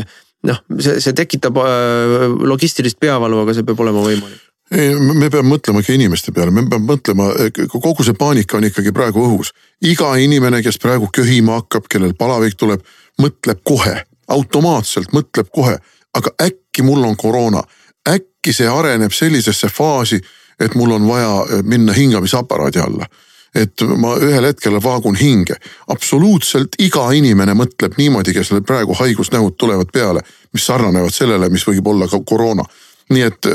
noh, 0.48 0.62
see, 0.79 1.01
see 1.03 1.18
tekitab 1.18 1.59
äh, 1.62 2.31
logistilist 2.46 3.01
peavalu, 3.03 3.42
aga 3.42 3.57
see 3.57 3.66
peab 3.66 3.85
olema 3.85 4.07
võimalik 4.07 4.48
ei, 4.72 4.94
me 4.96 5.29
peame 5.31 5.51
mõtlema 5.51 5.83
ikka 5.83 5.94
inimeste 5.96 6.33
peale, 6.33 6.53
me 6.55 6.64
peame 6.68 6.87
mõtlema, 6.88 7.29
kogu 7.72 8.07
see 8.07 8.16
paanika 8.18 8.57
on 8.59 8.68
ikkagi 8.68 8.92
praegu 8.94 9.25
õhus. 9.27 9.53
iga 9.85 10.14
inimene, 10.16 10.62
kes 10.64 10.79
praegu 10.81 11.11
köhima 11.12 11.59
hakkab, 11.61 11.88
kellel 11.92 12.14
palavik 12.18 12.57
tuleb, 12.57 12.85
mõtleb 13.20 13.61
kohe, 13.68 13.98
automaatselt 14.33 15.12
mõtleb 15.12 15.51
kohe, 15.53 15.77
aga 16.16 16.35
äkki 16.40 16.85
mul 16.87 17.05
on 17.05 17.16
koroona 17.16 17.62
äkki 18.09 18.53
see 18.53 18.69
areneb 18.69 19.12
sellisesse 19.12 19.69
faasi, 19.69 20.21
et 20.61 20.75
mul 20.75 20.91
on 20.91 21.07
vaja 21.09 21.35
eh, 21.51 21.62
minna 21.62 21.93
hingamisaparaadi 21.93 22.81
alla. 22.81 23.07
et 23.55 23.83
ma 24.01 24.15
ühel 24.17 24.47
hetkel 24.49 24.79
vaagun 24.83 25.17
hinge. 25.17 25.55
absoluutselt 25.88 26.79
iga 26.79 27.11
inimene 27.12 27.53
mõtleb 27.55 27.99
niimoodi, 27.99 28.33
kes 28.33 28.51
praegu 28.67 28.95
haigusnähud 28.95 29.57
tulevad 29.59 29.93
peale, 29.93 30.21
mis 30.53 30.67
sarnanevad 30.67 31.12
sellele, 31.12 31.49
mis 31.49 31.67
võib 31.69 31.87
olla 31.87 32.09
ka 32.09 32.21
koroona. 32.25 32.65
nii 33.11 33.23
et, 33.23 33.47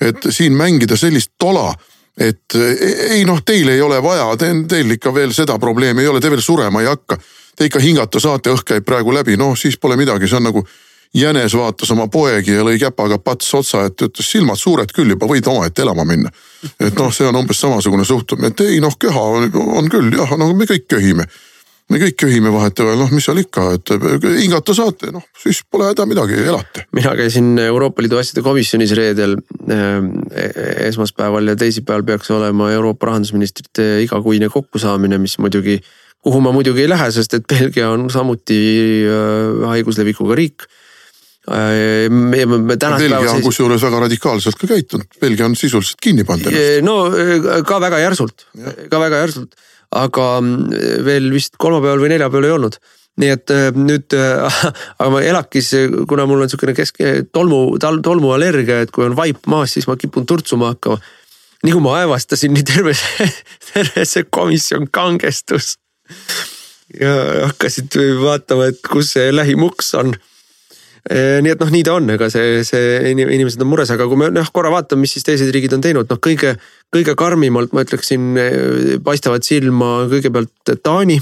et 0.00 0.26
siin 0.30 0.52
mängida 0.52 0.96
sellist 0.96 1.32
tola 1.38 1.72
et 2.16 2.54
eh, 2.54 3.16
ei 3.18 3.24
noh, 3.24 3.42
teil 3.44 3.68
ei 3.68 3.80
ole 3.80 4.02
vaja, 4.02 4.30
teil 4.68 4.90
ikka 4.96 5.14
veel 5.14 5.34
seda 5.36 5.58
probleemi 5.58 6.02
ei 6.02 6.08
ole, 6.08 6.20
te 6.20 6.30
veel 6.32 6.42
surema 6.42 6.80
ei 6.80 6.88
hakka. 6.88 7.18
Te 7.56 7.64
ikka 7.68 7.80
hingata 7.80 8.20
saate, 8.20 8.52
õhk 8.52 8.68
käib 8.68 8.84
praegu 8.84 9.14
läbi, 9.14 9.36
noh 9.40 9.54
siis 9.56 9.78
pole 9.80 9.96
midagi, 9.96 10.28
see 10.28 10.36
on 10.36 10.48
nagu 10.50 10.62
jänes 11.16 11.54
vaatas 11.56 11.90
oma 11.94 12.06
poegi 12.12 12.52
ja 12.56 12.64
lõi 12.66 12.76
käpaga 12.80 13.18
pats 13.22 13.48
otsa, 13.56 13.86
et 13.88 14.02
ütles 14.04 14.30
silmad 14.30 14.60
suured 14.60 14.92
küll 14.94 15.14
juba, 15.14 15.28
võid 15.30 15.48
omaette 15.48 15.84
elama 15.84 16.04
minna. 16.08 16.30
et 16.80 16.94
noh, 16.98 17.12
see 17.14 17.26
on 17.28 17.40
umbes 17.40 17.60
samasugune 17.60 18.04
suhtumine, 18.04 18.52
et 18.52 18.64
ei 18.66 18.80
noh, 18.84 18.94
köha 19.00 19.26
on, 19.38 19.50
on 19.80 19.90
küll 19.92 20.12
jah, 20.16 20.36
no 20.38 20.52
me 20.54 20.68
kõik 20.68 20.88
köhime. 20.92 21.26
me 21.88 22.00
kõik 22.02 22.16
köhime 22.18 22.50
vahetevahel, 22.52 22.98
noh, 22.98 23.10
mis 23.14 23.24
seal 23.28 23.38
ikka, 23.40 23.66
et 23.78 23.92
hingata 24.42 24.74
saate, 24.74 25.12
noh 25.14 25.24
siis 25.40 25.62
pole 25.70 25.88
häda 25.88 26.06
midagi, 26.10 26.40
elate. 26.52 26.86
mina 26.96 27.16
käisin 27.16 27.52
Euroopa 27.64 28.04
Liidu 28.04 28.20
asjade 28.20 28.44
komisjonis 28.44 28.92
reedel 28.98 29.38
äh, 29.72 30.00
esmaspäeval 30.90 31.52
ja 31.54 31.56
teisipäeval 31.56 32.04
peaks 32.04 32.32
olema 32.34 32.72
Euroopa 32.76 33.12
rahandusministrite 33.12 34.02
igakuine 34.04 34.50
kokkusaamine, 34.52 35.18
mis 35.22 35.38
muidugi 35.38 35.80
kuhu 36.26 36.40
ma 36.42 36.50
muidugi 36.52 36.82
ei 36.82 36.90
lähe, 36.90 37.12
sest 37.14 37.38
et 37.38 37.46
Belgia 37.48 37.92
on 37.94 38.10
samuti 38.10 38.58
äh, 39.06 39.70
haiguslevikuga 39.70 40.36
riik 40.36 40.66
Äh, 40.66 40.82
me, 41.46 42.44
me 42.46 42.76
tänasel 42.76 43.06
päeval. 43.06 43.22
Belgia 43.22 43.36
on 43.36 43.44
kusjuures 43.44 43.84
väga 43.86 44.02
radikaalselt 44.06 44.58
ka 44.58 44.68
käitunud, 44.70 45.08
Belgia 45.20 45.46
on 45.46 45.56
sisuliselt 45.58 46.02
kinni 46.02 46.26
pannud 46.26 46.50
ennast. 46.50 46.82
no 46.86 46.96
äh, 47.14 47.62
ka 47.66 47.78
väga 47.82 48.02
järsult 48.02 48.46
ka 48.90 49.00
väga 49.00 49.22
järsult, 49.24 49.54
aga 49.94 50.28
mm, 50.40 50.76
veel 51.06 51.30
vist 51.34 51.54
kolmapäeval 51.62 52.02
või 52.02 52.12
neljapäeval 52.16 52.48
ei 52.48 52.54
olnud 52.56 52.80
nii 53.22 53.32
et 53.32 53.54
äh, 53.54 53.68
nüüd, 53.78 54.16
aga 54.98 55.10
ma 55.12 55.22
ELAK-is, 55.24 55.70
kuna 56.10 56.26
mul 56.28 56.44
on 56.44 56.52
sihukene 56.52 56.74
kesk, 56.76 57.00
tolmu, 57.32 57.78
tolmuallergia, 57.80 58.82
et 58.84 58.92
kui 58.92 59.06
on 59.06 59.16
vaip 59.16 59.46
maas, 59.48 59.72
siis 59.76 59.86
ma 59.88 59.96
kipun 59.96 60.26
turtsuma 60.28 60.74
hakkama. 60.74 60.98
nii 61.64 61.72
kui 61.72 61.84
ma 61.86 61.96
aevastasin, 62.02 62.52
nii 62.52 62.66
terve 62.66 62.92
see, 62.98 63.30
terve 63.70 64.04
see 64.04 64.26
komisjon 64.28 64.90
kangestus. 64.90 65.76
ja 67.00 67.14
hakkasid 67.46 67.96
vaatama, 68.20 68.72
et 68.74 68.82
kus 68.84 69.14
see 69.14 69.30
lähimuks 69.34 69.94
on 70.02 70.12
Eh, 70.12 70.35
nii 71.06 71.52
et 71.52 71.60
noh, 71.62 71.70
nii 71.70 71.84
ta 71.86 71.94
on, 72.00 72.08
ega 72.16 72.28
see, 72.32 72.64
see 72.66 73.12
inimesed 73.14 73.62
on 73.62 73.70
mures, 73.70 73.92
aga 73.94 74.08
kui 74.10 74.18
me 74.18 74.30
noh 74.34 74.50
korra 74.54 74.72
vaatame, 74.74 75.04
mis 75.04 75.14
siis 75.14 75.26
teised 75.26 75.52
riigid 75.54 75.76
on 75.76 75.84
teinud, 75.84 76.08
noh 76.10 76.20
kõige, 76.22 76.56
kõige 76.94 77.14
karmimalt 77.18 77.76
ma 77.76 77.84
ütleksin, 77.86 78.34
paistavad 79.06 79.46
silma 79.46 80.08
kõigepealt 80.10 80.76
Taani. 80.82 81.20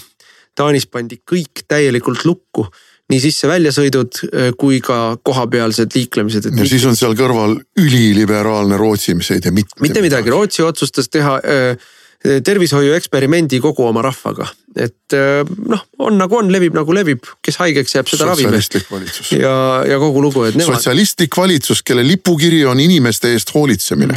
Taanis 0.54 0.84
pandi 0.86 1.18
kõik 1.26 1.64
täielikult 1.66 2.22
lukku 2.28 2.68
nii 3.12 3.20
sisse-väljasõidud 3.20 4.20
kui 4.60 4.78
ka 4.84 5.16
kohapealsed 5.26 5.92
liiklemised. 5.96 6.46
ja 6.56 6.68
siis 6.68 6.86
on 6.88 6.96
seal 6.96 7.16
kõrval 7.18 7.58
üliliberaalne 7.80 8.78
Rootsi, 8.80 9.16
mis 9.18 9.30
ei 9.34 9.42
tee 9.44 9.52
mitte, 9.52 9.76
mitte 9.84 10.00
midagi, 10.04 10.32
Rootsi 10.32 10.64
otsustas 10.64 11.10
teha 11.12 11.36
äh, 11.42 11.90
tervishoiueksperimendi 12.24 13.58
kogu 13.60 13.84
oma 13.84 14.02
rahvaga, 14.04 14.46
et 14.80 15.12
äh, 15.12 15.42
noh, 15.68 15.82
on 16.06 16.16
nagu 16.16 16.38
on, 16.38 16.48
levib 16.52 16.76
nagu 16.76 16.94
levib, 16.96 17.26
kes 17.44 17.58
haigeks 17.60 17.98
jääb, 17.98 18.08
seda 18.08 18.30
ravime. 18.30 18.48
sotsialistlik 18.48 18.90
valitsus. 18.90 19.32
ja, 19.36 19.56
ja 19.88 19.98
kogu 20.00 20.22
lugu, 20.24 20.46
et 20.48 20.56
nemad. 20.56 20.78
sotsialistlik 20.78 21.36
valitsus, 21.36 21.82
kelle 21.84 22.06
lipukiri 22.06 22.62
on 22.64 22.80
inimeste 22.80 23.34
eest 23.34 23.52
hoolitsemine. 23.54 24.16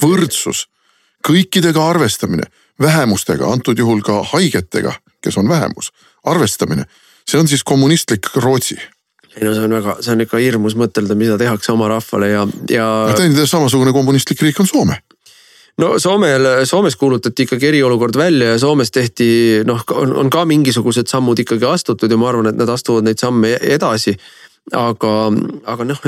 võrdsus, 0.00 0.64
kõikidega 1.26 1.84
arvestamine, 1.90 2.48
vähemustega, 2.80 3.52
antud 3.52 3.78
juhul 3.78 4.00
ka 4.06 4.22
haigetega, 4.32 4.96
kes 5.20 5.36
on 5.36 5.48
vähemus, 5.48 5.92
arvestamine. 6.24 6.88
see 7.28 7.38
on 7.38 7.48
siis 7.48 7.62
kommunistlik 7.62 8.32
Rootsi 8.34 8.80
ei 9.36 9.44
no 9.46 9.52
see 9.54 9.62
on 9.62 9.76
väga, 9.76 10.00
see 10.02 10.16
on 10.16 10.24
ikka 10.24 10.40
hirmus 10.42 10.74
mõtelda, 10.74 11.14
mida 11.14 11.36
tehakse 11.38 11.70
oma 11.72 11.86
rahvale 11.92 12.32
ja, 12.32 12.46
ja. 12.72 12.86
samasugune 13.46 13.92
kommunistlik 13.92 14.40
riik 14.42 14.58
on 14.60 14.66
Soome 14.66 14.96
no 15.80 15.94
Soomel, 15.98 16.46
Soomes 16.68 16.96
kuulutati 16.96 17.46
ikkagi 17.46 17.70
eriolukord 17.72 18.16
välja 18.18 18.54
ja 18.54 18.58
Soomes 18.58 18.90
tehti 18.90 19.30
noh, 19.66 19.82
on, 19.96 20.30
ka 20.30 20.44
mingisugused 20.48 21.08
sammud 21.10 21.38
ikkagi 21.40 21.66
astutud 21.68 22.10
ja 22.10 22.20
ma 22.20 22.30
arvan, 22.30 22.52
et 22.52 22.60
nad 22.60 22.68
astuvad 22.68 23.08
neid 23.08 23.20
samme 23.20 23.56
edasi 23.60 24.16
aga, 24.76 25.12
aga 25.72 25.86
noh, 25.88 26.00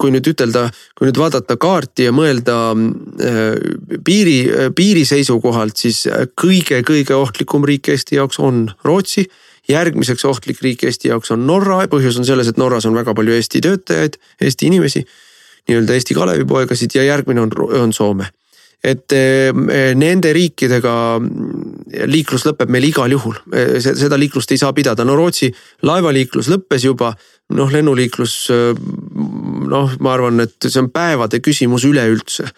kui 0.00 0.12
nüüd 0.12 0.28
ütelda, 0.34 0.66
kui 0.96 1.08
nüüd 1.08 1.18
vaadata 1.20 1.56
kaarti 1.60 2.08
ja 2.08 2.12
mõelda 2.14 2.58
äh, 2.74 3.48
piiri, 4.04 4.38
piiri 4.76 5.04
seisukohalt, 5.08 5.78
siis 5.80 6.04
kõige-kõige 6.40 7.16
ohtlikum 7.16 7.66
riik 7.68 7.92
Eesti 7.94 8.20
jaoks 8.20 8.40
on 8.42 8.68
Rootsi. 8.84 9.28
järgmiseks 9.68 10.24
ohtlik 10.28 10.60
riik 10.60 10.84
Eesti 10.84 11.08
jaoks 11.08 11.30
on 11.30 11.46
Norra, 11.46 11.86
põhjus 11.88 12.18
on 12.18 12.24
selles, 12.24 12.48
et 12.48 12.58
Norras 12.60 12.84
on 12.84 12.94
väga 12.94 13.14
palju 13.14 13.32
Eesti 13.32 13.60
töötajaid, 13.64 14.18
Eesti 14.40 14.66
inimesi. 14.66 15.06
nii-öelda 15.68 15.94
Eesti 15.94 16.14
Kalevipoegasid 16.14 16.94
ja 16.94 17.04
järgmine 17.04 17.40
on, 17.40 17.52
on 17.80 17.92
Soome 17.92 18.28
et 18.84 19.14
eh, 19.16 19.94
nende 19.96 20.32
riikidega 20.36 20.94
liiklus 22.10 22.44
lõpeb 22.48 22.72
meil 22.72 22.84
igal 22.90 23.14
juhul, 23.14 23.38
eh, 23.54 23.78
seda 23.80 24.18
liiklust 24.20 24.52
ei 24.52 24.60
saa 24.60 24.74
pidada, 24.76 25.06
no 25.08 25.16
Rootsi 25.16 25.48
laevaliiklus 25.88 26.50
lõppes 26.52 26.84
juba, 26.84 27.14
noh 27.56 27.72
lennuliiklus 27.72 28.36
eh, 28.52 28.84
noh, 29.72 29.96
ma 30.04 30.14
arvan, 30.14 30.44
et 30.44 30.68
see 30.68 30.82
on 30.82 30.92
päevade 30.92 31.40
küsimus 31.44 31.88
üleüldse 31.88 32.50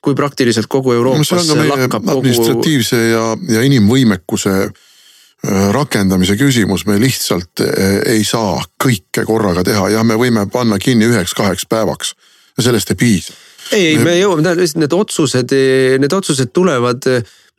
kui 0.00 0.16
praktiliselt 0.16 0.68
kogu 0.72 0.94
Euroopas 0.96 1.32
no, 1.48 1.56
lakkab 1.68 2.04
kogu. 2.04 2.20
administratiivse 2.20 3.00
ja, 3.10 3.24
ja 3.52 3.64
inimvõimekuse 3.68 4.54
rakendamise 5.72 6.36
küsimus, 6.40 6.86
me 6.88 6.98
lihtsalt 7.00 7.62
ei 8.08 8.24
saa 8.28 8.58
kõike 8.80 9.24
korraga 9.28 9.64
teha, 9.64 9.86
jah, 9.92 10.04
me 10.04 10.16
võime 10.20 10.46
panna 10.52 10.76
kinni 10.80 11.08
üheks-kaheks 11.08 11.64
päevaks. 11.68 12.12
Ja 12.56 12.66
sellest 12.66 12.92
ei 12.92 12.98
piisa 13.00 13.36
ei, 13.76 13.98
me 14.00 14.16
jõuame, 14.18 14.44
tähendab 14.44 14.64
lihtsalt 14.64 14.82
need 14.84 14.96
otsused, 14.96 15.54
need 16.02 16.16
otsused 16.16 16.52
tulevad 16.56 17.06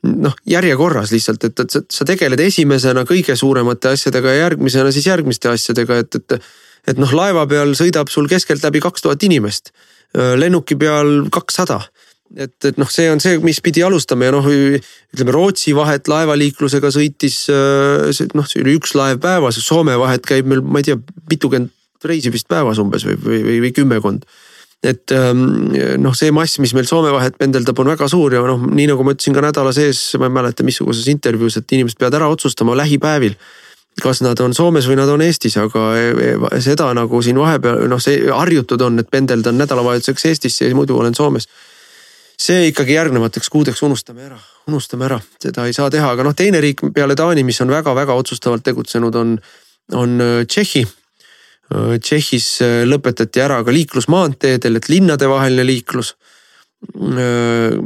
noh, 0.02 0.36
järjekorras 0.50 1.14
lihtsalt, 1.14 1.46
et, 1.48 1.64
et 1.64 1.78
sa, 1.78 1.84
sa 1.86 2.08
tegeled 2.08 2.42
esimesena 2.42 3.06
kõige 3.10 3.36
suuremate 3.38 3.94
asjadega 3.96 4.34
ja 4.34 4.46
järgmisena 4.48 4.92
siis 4.94 5.08
järgmiste 5.12 5.52
asjadega, 5.52 6.02
et, 6.04 6.20
et. 6.20 6.52
et 6.92 6.98
noh, 6.98 7.12
laeva 7.14 7.46
peal 7.46 7.76
sõidab 7.78 8.10
sul 8.10 8.30
keskeltläbi 8.30 8.82
kaks 8.82 9.04
tuhat 9.06 9.24
inimest, 9.24 9.70
lennuki 10.42 10.76
peal 10.82 11.28
kakssada 11.32 11.84
et, 12.36 12.56
et 12.66 12.80
noh, 12.80 12.90
see 12.92 13.10
on 13.12 13.20
see, 13.22 13.38
mis 13.44 13.60
pidi 13.64 13.84
alustama 13.86 14.28
ja 14.28 14.34
noh, 14.36 14.48
ütleme 14.48 15.36
Rootsi 15.36 15.76
vahet 15.76 16.10
laevaliiklusega 16.12 16.92
sõitis 16.94 17.44
noh, 17.52 18.48
see 18.48 18.64
oli 18.64 18.78
üks 18.80 18.96
laev 18.98 19.22
päevas, 19.24 19.60
Soome 19.64 19.98
vahet 20.00 20.26
käib 20.28 20.50
meil, 20.50 20.64
ma 20.64 20.82
ei 20.82 20.90
tea, 20.90 20.98
mitukümmend 21.32 22.08
reisi 22.08 22.32
vist 22.34 22.48
päevas 22.50 22.80
umbes 22.82 23.06
või, 23.06 23.18
või, 23.22 23.42
või, 23.46 23.58
või 23.68 23.74
kümmekond 23.78 24.26
et 24.82 25.14
ähm, 25.14 25.74
noh, 26.02 26.14
see 26.18 26.32
mass, 26.34 26.58
mis 26.62 26.74
meil 26.74 26.88
Soome 26.90 27.12
vahet 27.14 27.36
pendeldab, 27.38 27.78
on 27.80 27.92
väga 27.92 28.08
suur 28.10 28.34
ja 28.34 28.42
noh, 28.46 28.64
nii 28.66 28.88
nagu 28.90 29.04
ma 29.06 29.14
ütlesin 29.14 29.36
ka 29.38 29.44
nädala 29.46 29.74
sees, 29.78 30.00
ma 30.18 30.26
ei 30.26 30.34
mäleta, 30.34 30.66
missuguses 30.66 31.06
intervjuus, 31.12 31.60
et 31.60 31.76
inimesed 31.78 32.00
peavad 32.02 32.18
ära 32.18 32.30
otsustama 32.34 32.74
lähipäevil 32.80 33.38
kas 34.02 34.22
nad 34.24 34.40
on 34.40 34.56
Soomes 34.56 34.88
või 34.88 34.96
nad 34.98 35.10
on 35.12 35.22
Eestis, 35.22 35.58
aga 35.60 35.82
e, 36.00 36.06
e, 36.32 36.62
seda 36.64 36.88
nagu 36.96 37.20
siin 37.22 37.38
vahepeal 37.38 37.84
noh, 37.92 38.00
see 38.02 38.24
harjutud 38.32 38.82
on, 38.88 39.02
et 39.04 39.10
pendeldan 39.12 39.60
nädalavahetuseks 39.60 40.26
Eestisse 40.32 40.70
ja 40.70 40.76
muidu 40.76 40.98
olen 40.98 41.16
Soomes. 41.16 41.48
see 42.42 42.72
ikkagi 42.72 42.96
järgnevateks 42.96 43.50
kuudeks 43.54 43.84
unustame 43.86 44.24
ära, 44.26 44.38
unustame 44.68 45.06
ära, 45.06 45.20
seda 45.44 45.68
ei 45.70 45.76
saa 45.78 45.92
teha, 45.94 46.16
aga 46.16 46.24
noh, 46.26 46.34
teine 46.34 46.62
riik 46.64 46.82
peale 46.96 47.16
Taani, 47.16 47.44
mis 47.44 47.62
on 47.62 47.70
väga-väga 47.70 48.16
otsustavalt 48.18 48.64
tegutsenud, 48.64 49.16
on, 49.16 49.36
on 49.94 50.22
äh, 50.22 50.46
Tšehhi 50.48 50.88
Tšehhis 51.72 52.48
äh, 52.66 52.82
lõpetati 52.88 53.44
ära 53.44 53.62
ka 53.64 53.74
liiklus 53.74 54.10
maanteedel, 54.12 54.80
et 54.80 54.90
linnadevaheline 54.92 55.66
liiklus. 55.68 56.16
Äh, 56.98 57.78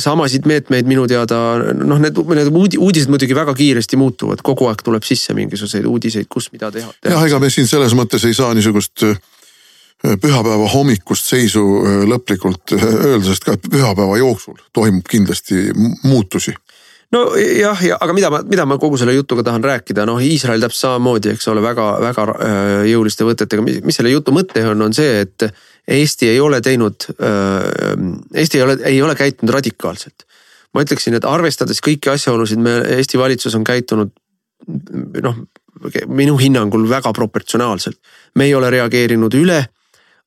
samasid 0.00 0.46
meetmeid 0.46 0.86
minu 0.86 1.06
teada, 1.10 1.40
noh, 1.74 1.98
need, 2.02 2.20
need 2.36 2.52
uudised 2.78 3.10
muidugi 3.10 3.34
väga 3.34 3.56
kiiresti 3.58 3.98
muutuvad, 3.98 4.44
kogu 4.46 4.68
aeg 4.70 4.84
tuleb 4.86 5.06
sisse 5.06 5.34
mingisuguseid 5.34 5.88
uudiseid, 5.88 6.28
kus 6.30 6.50
mida 6.54 6.70
teha. 6.74 6.92
jah, 7.08 7.26
ega 7.26 7.40
me 7.42 7.50
siin 7.50 7.68
selles 7.70 7.96
mõttes 7.98 8.26
ei 8.28 8.36
saa 8.36 8.52
niisugust 8.54 9.08
pühapäeva 10.00 10.68
hommikust 10.72 11.26
seisu 11.28 11.62
lõplikult 12.08 12.76
öelda, 12.76 13.24
sest 13.26 13.44
ka 13.48 13.56
pühapäeva 13.60 14.20
jooksul 14.20 14.60
toimub 14.76 15.08
kindlasti 15.10 15.72
muutusi 16.04 16.54
nojah, 17.14 17.82
ja 17.84 17.98
aga 18.00 18.14
mida 18.14 18.30
ma, 18.32 18.40
mida 18.46 18.66
ma 18.68 18.78
kogu 18.80 18.98
selle 19.00 19.14
jutuga 19.16 19.44
tahan 19.46 19.64
rääkida, 19.64 20.06
noh, 20.08 20.20
Iisrael 20.22 20.62
täpselt 20.62 20.86
samamoodi, 20.86 21.34
eks 21.34 21.48
ole, 21.50 21.62
väga-väga 21.64 22.26
äh, 22.30 22.70
jõuliste 22.90 23.26
võtetega, 23.26 23.64
mis 23.66 23.98
selle 23.98 24.12
jutu 24.12 24.34
mõte 24.34 24.62
on, 24.70 24.86
on 24.88 24.96
see, 24.96 25.24
et 25.26 25.50
Eesti 25.90 26.28
ei 26.30 26.38
ole 26.40 26.60
teinud, 26.62 27.08
äh, 27.18 27.94
Eesti 28.42 28.60
ei 28.60 28.66
ole, 28.66 28.78
ei 28.92 29.02
ole 29.02 29.16
käitunud 29.18 29.54
radikaalselt. 29.56 30.26
ma 30.74 30.84
ütleksin, 30.84 31.16
et 31.18 31.26
arvestades 31.26 31.82
kõiki 31.82 32.12
asjaolusid, 32.12 32.60
me, 32.62 32.76
Eesti 32.98 33.18
valitsus 33.18 33.56
on 33.58 33.64
käitunud 33.66 34.14
noh, 35.24 35.42
minu 36.06 36.36
hinnangul 36.38 36.88
väga 36.88 37.12
proportsionaalselt. 37.12 37.98
me 38.34 38.44
ei 38.44 38.54
ole 38.54 38.70
reageerinud 38.70 39.34
üle, 39.34 39.64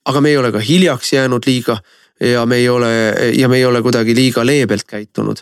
aga 0.05 0.21
me 0.21 0.29
ei 0.29 0.37
ole 0.37 0.51
ka 0.51 0.59
hiljaks 0.59 1.13
jäänud 1.13 1.45
liiga 1.47 1.77
ja 2.19 2.45
me 2.45 2.55
ei 2.59 2.69
ole, 2.69 2.89
ja 3.33 3.47
me 3.49 3.57
ei 3.57 3.65
ole 3.65 3.81
kuidagi 3.81 4.15
liiga 4.15 4.45
leebelt 4.45 4.83
käitunud 4.83 5.39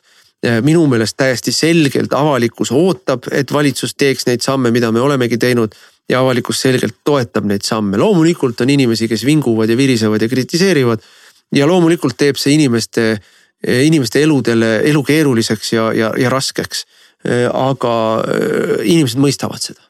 minu 0.66 0.88
meelest 0.90 1.18
täiesti 1.18 1.52
selgelt 1.54 2.14
avalikkus 2.18 2.72
ootab, 2.74 3.28
et 3.32 3.52
valitsus 3.54 3.94
teeks 3.94 4.26
neid 4.26 4.42
samme, 4.42 4.72
mida 4.74 4.90
me 4.92 5.02
olemegi 5.02 5.38
teinud 5.38 5.76
ja 6.10 6.20
avalikkus 6.20 6.62
selgelt 6.62 6.96
toetab 7.04 7.46
neid 7.46 7.66
samme. 7.66 7.98
loomulikult 7.98 8.62
on 8.62 8.70
inimesi, 8.70 9.08
kes 9.08 9.26
vinguvad 9.26 9.70
ja 9.70 9.78
virisevad 9.78 10.22
ja 10.22 10.30
kritiseerivad. 10.30 11.00
ja 11.56 11.68
loomulikult 11.68 12.18
teeb 12.18 12.36
see 12.40 12.54
inimeste, 12.54 13.22
inimeste 13.68 14.24
eludele, 14.24 14.82
elu 14.90 15.04
keeruliseks 15.04 15.74
ja, 15.74 15.94
ja, 15.94 16.14
ja 16.18 16.30
raskeks. 16.30 16.86
aga 17.54 17.96
äh, 18.26 18.80
inimesed 18.82 19.20
mõistavad 19.22 19.62
seda 19.62 19.84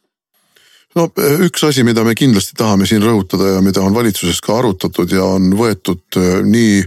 no 0.95 1.05
üks 1.45 1.63
asi, 1.63 1.85
mida 1.87 2.03
me 2.03 2.15
kindlasti 2.15 2.57
tahame 2.59 2.83
siin 2.89 3.03
rõhutada 3.03 3.55
ja 3.55 3.61
mida 3.63 3.79
on 3.81 3.95
valitsuses 3.95 4.41
ka 4.43 4.57
arutatud 4.59 5.11
ja 5.15 5.23
on 5.23 5.53
võetud 5.55 6.19
äh, 6.19 6.41
nii 6.43 6.81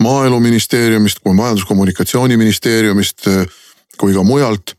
maaeluministeeriumist 0.00 1.20
kui 1.24 1.34
majandus-kommunikatsiooniministeeriumist 1.36 3.26
eh, 3.26 3.46
kui 4.00 4.14
ka 4.16 4.24
mujalt 4.24 4.74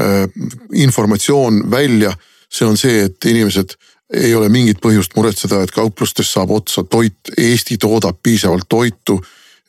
eh, 0.00 0.28
informatsioon 0.72 1.70
välja. 1.70 2.12
see 2.52 2.68
on 2.68 2.76
see, 2.76 3.04
et 3.04 3.24
inimesed 3.24 3.70
ei 4.12 4.34
ole 4.36 4.48
mingit 4.52 4.76
põhjust 4.84 5.14
muretseda, 5.16 5.62
et 5.62 5.70
kauplustes 5.72 6.28
saab 6.32 6.50
otsa 6.52 6.82
toit, 6.84 7.32
Eesti 7.38 7.78
toodab 7.80 8.18
piisavalt 8.22 8.68
toitu 8.68 9.16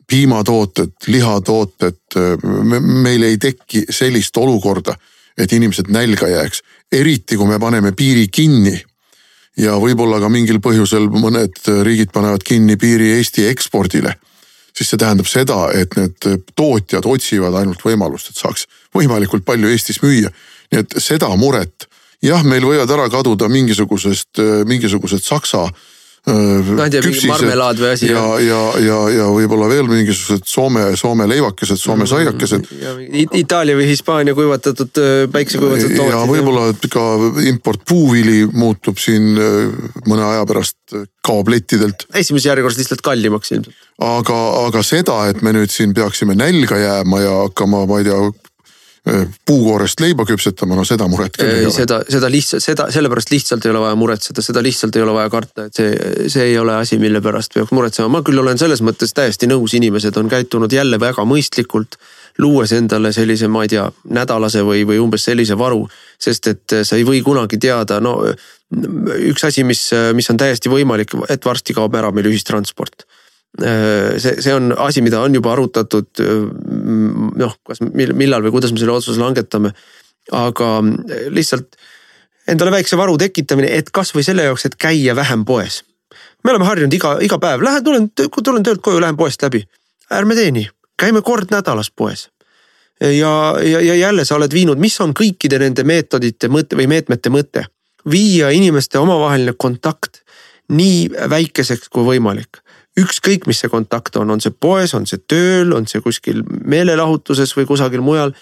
piimatooted, 0.08 0.92
lihatooted, 1.08 2.02
eh, 2.16 2.44
meil 2.80 3.24
ei 3.24 3.38
teki 3.38 3.86
sellist 3.90 4.38
olukorda, 4.38 4.96
et 5.38 5.52
inimesed 5.52 5.88
nälga 5.88 6.28
jääks. 6.28 6.62
eriti 6.92 7.38
kui 7.38 7.48
me 7.48 7.60
paneme 7.60 7.92
piiri 7.92 8.28
kinni 8.28 8.84
ja 9.58 9.74
võib-olla 9.82 10.20
ka 10.20 10.30
mingil 10.30 10.60
põhjusel 10.60 11.10
mõned 11.10 11.58
riigid 11.84 12.12
panevad 12.14 12.44
kinni 12.44 12.78
piiri 12.78 13.12
Eesti 13.18 13.48
ekspordile 13.48 14.14
siis 14.74 14.90
see 14.90 15.02
tähendab 15.02 15.30
seda, 15.30 15.68
et 15.78 15.96
need 16.00 16.46
tootjad 16.58 17.06
otsivad 17.10 17.56
ainult 17.62 17.84
võimalust, 17.86 18.32
et 18.32 18.40
saaks 18.42 18.68
võimalikult 18.96 19.46
palju 19.46 19.70
Eestis 19.70 20.02
müüa. 20.04 20.32
nii 20.74 20.82
et 20.82 20.96
seda 21.04 21.30
muret, 21.38 21.88
jah, 22.24 22.44
meil 22.44 22.66
võivad 22.66 22.90
ära 22.90 23.10
kaduda 23.14 23.50
mingisugusest, 23.52 24.42
mingisugused 24.70 25.22
Saksa 25.22 25.68
ma 26.24 26.86
ei 26.88 26.92
tea, 26.94 27.02
marmelaad 27.28 27.80
või 27.82 27.90
asi. 27.92 28.08
ja, 28.08 28.22
ja, 28.40 28.60
ja, 28.80 29.00
ja 29.12 29.26
võib-olla 29.28 29.68
veel 29.68 29.90
mingisugused 29.92 30.46
Soome, 30.48 30.86
Soome 30.96 31.28
leivakesed, 31.28 31.76
Soome 31.82 32.08
saiakesed. 32.08 32.70
Itaalia 33.36 33.76
või 33.76 33.90
Hispaania 33.90 34.36
kuivatatud, 34.38 35.02
päiksekuivatatud 35.34 35.98
tooted. 35.98 36.14
ja 36.16 36.22
võib-olla 36.30 36.70
ka 36.94 37.04
import 37.52 37.84
puuvili 37.90 38.46
muutub 38.48 39.04
siin 39.04 39.34
mõne 39.36 40.24
aja 40.30 40.48
pärast 40.48 40.96
kaob 41.28 41.52
lettidelt. 41.52 42.08
esimeses 42.16 42.48
järjekorras 42.54 42.80
lihtsalt 42.80 43.04
kallimaks 43.04 43.52
ilmselt. 43.58 43.83
Aga, 44.02 44.40
aga 44.68 44.84
seda, 44.86 45.20
et 45.30 45.42
me 45.42 45.54
nüüd 45.56 45.72
siin 45.72 45.94
peaksime 45.94 46.36
nälga 46.36 46.80
jääma 46.80 47.22
ja 47.22 47.36
hakkama, 47.44 47.86
ma 47.90 48.02
ei 48.02 48.10
tea 48.10 48.32
puukoorest 49.46 50.00
leiba 50.00 50.24
küpsetama, 50.24 50.78
no 50.80 50.86
seda 50.88 51.10
muret 51.12 51.36
küll 51.36 51.50
ei 51.52 51.66
ole. 51.68 51.74
seda, 51.76 51.98
seda 52.08 52.30
lihtsalt, 52.32 52.64
seda 52.64 52.86
sellepärast 52.94 53.34
lihtsalt 53.34 53.66
ei 53.68 53.74
ole 53.74 53.82
vaja 53.84 53.98
muretseda, 54.00 54.44
seda 54.46 54.62
lihtsalt 54.64 54.96
ei 54.96 55.04
ole 55.04 55.16
vaja 55.18 55.32
karta, 55.34 55.66
et 55.68 55.80
see, 55.80 55.90
see 56.32 56.46
ei 56.54 56.56
ole 56.60 56.78
asi, 56.80 56.96
mille 57.02 57.20
pärast 57.24 57.52
peaks 57.58 57.74
muretsema, 57.76 58.08
ma 58.14 58.22
küll 58.24 58.40
olen 58.40 58.62
selles 58.62 58.80
mõttes 58.86 59.12
täiesti 59.16 59.50
nõus, 59.52 59.76
inimesed 59.76 60.16
on 60.22 60.32
käitunud 60.32 60.72
jälle 60.72 61.00
väga 61.04 61.26
mõistlikult 61.28 62.00
luues 62.40 62.72
endale 62.78 63.12
sellise, 63.14 63.50
ma 63.52 63.66
ei 63.68 63.74
tea, 63.76 63.90
nädalase 64.16 64.64
või, 64.64 64.86
või 64.88 65.02
umbes 65.04 65.28
sellise 65.28 65.60
varu. 65.60 65.84
sest 66.24 66.48
et 66.48 66.78
sa 66.88 66.96
ei 66.96 67.04
või 67.04 67.20
kunagi 67.22 67.60
teada, 67.60 68.00
no 68.00 68.22
üks 69.20 69.44
asi, 69.44 69.68
mis, 69.68 69.90
mis 70.16 70.32
on 70.32 70.40
täiesti 70.40 70.72
võimalik, 70.72 71.12
et 71.28 71.44
varsti 71.44 71.76
kaob 71.76 72.00
ära 72.00 72.16
meil 72.16 72.32
ühistransport 72.32 73.04
Äh, 73.04 73.20
see, 73.62 74.42
see 74.42 74.54
on 74.54 74.74
asi, 74.78 75.02
mida 75.02 75.22
on 75.22 75.36
juba 75.36 75.52
arutatud 75.54 76.22
äh, 76.22 76.30
noh, 77.38 77.58
kas 77.66 77.82
millal 77.94 78.46
või 78.46 78.56
kuidas 78.56 78.74
me 78.74 78.82
selle 78.82 78.96
otsuse 78.96 79.22
langetame. 79.22 79.74
aga 80.32 80.70
äh, 80.80 81.28
lihtsalt 81.30 81.76
endale 82.48 82.72
väikse 82.72 82.98
varu 82.98 83.18
tekitamine, 83.18 83.70
et 83.78 83.92
kasvõi 83.94 84.24
selle 84.24 84.48
jaoks, 84.48 84.66
et 84.66 84.76
käia 84.76 85.16
vähem 85.16 85.46
poes. 85.46 85.84
me 86.44 86.52
oleme 86.52 86.66
harjunud 86.66 86.94
iga, 86.94 87.18
iga 87.22 87.40
päev, 87.40 87.62
lähen, 87.62 87.84
tulen, 87.84 88.10
tulen 88.44 88.64
töölt 88.64 88.82
koju, 88.82 89.02
lähen 89.02 89.18
poest 89.18 89.42
läbi. 89.42 89.64
ärme 90.12 90.36
tee 90.36 90.52
nii, 90.52 90.70
käime 91.00 91.22
kord 91.22 91.52
nädalas 91.52 91.92
poes. 91.92 92.30
ja, 93.02 93.12
ja, 93.62 93.82
ja 93.82 93.96
jälle 93.96 94.26
sa 94.26 94.36
oled 94.36 94.54
viinud, 94.54 94.82
mis 94.82 95.00
on 95.02 95.14
kõikide 95.14 95.60
nende 95.60 95.84
meetodite 95.84 96.50
mõte 96.50 96.76
või 96.76 96.88
meetmete 96.88 97.30
mõte? 97.30 97.68
viia 98.10 98.50
inimeste 98.50 99.00
omavaheline 99.00 99.54
kontakt 99.58 100.24
nii 100.68 101.10
väikeseks 101.30 101.90
kui 101.90 102.04
võimalik 102.04 102.63
ükskõik, 103.00 103.48
mis 103.50 103.62
see 103.64 103.72
kontakt 103.72 104.18
on, 104.22 104.30
on 104.34 104.42
see 104.44 104.54
poes, 104.54 104.94
on 104.94 105.08
see 105.10 105.22
tööl, 105.30 105.74
on 105.74 105.88
see 105.90 106.02
kuskil 106.04 106.44
meelelahutuses 106.46 107.56
või 107.58 107.68
kusagil 107.70 108.04
mujal. 108.06 108.36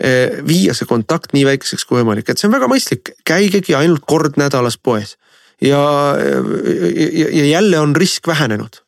Eh, 0.00 0.40
viia 0.48 0.72
see 0.76 0.88
kontakt 0.88 1.34
nii 1.36 1.44
väikeseks 1.44 1.84
kui 1.84 1.98
võimalik, 1.98 2.30
et 2.30 2.40
see 2.40 2.48
on 2.48 2.54
väga 2.54 2.70
mõistlik, 2.72 3.12
käigegi 3.28 3.76
ainult 3.76 4.06
kord 4.08 4.38
nädalas 4.40 4.78
poes. 4.80 5.18
ja, 5.60 5.76
ja, 6.16 7.26
ja 7.28 7.44
jälle 7.44 7.78
on 7.78 7.92
risk 7.96 8.26
vähenenud 8.26 8.80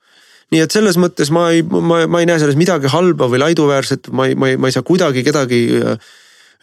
nii 0.53 0.61
et 0.65 0.73
selles 0.73 0.97
mõttes 0.97 1.29
ma 1.33 1.51
ei, 1.53 1.61
ma, 1.63 2.07
ma 2.09 2.21
ei 2.21 2.29
näe 2.29 2.41
selles 2.41 2.57
midagi 2.57 2.89
halba 2.93 3.29
või 3.29 3.41
laiduväärset, 3.41 4.09
ma 4.13 4.27
ei, 4.29 4.37
ma 4.37 4.49
ei, 4.49 4.57
ma 4.61 4.69
ei 4.69 4.73
saa 4.73 4.85
kuidagi 4.85 5.25
kedagi 5.25 5.61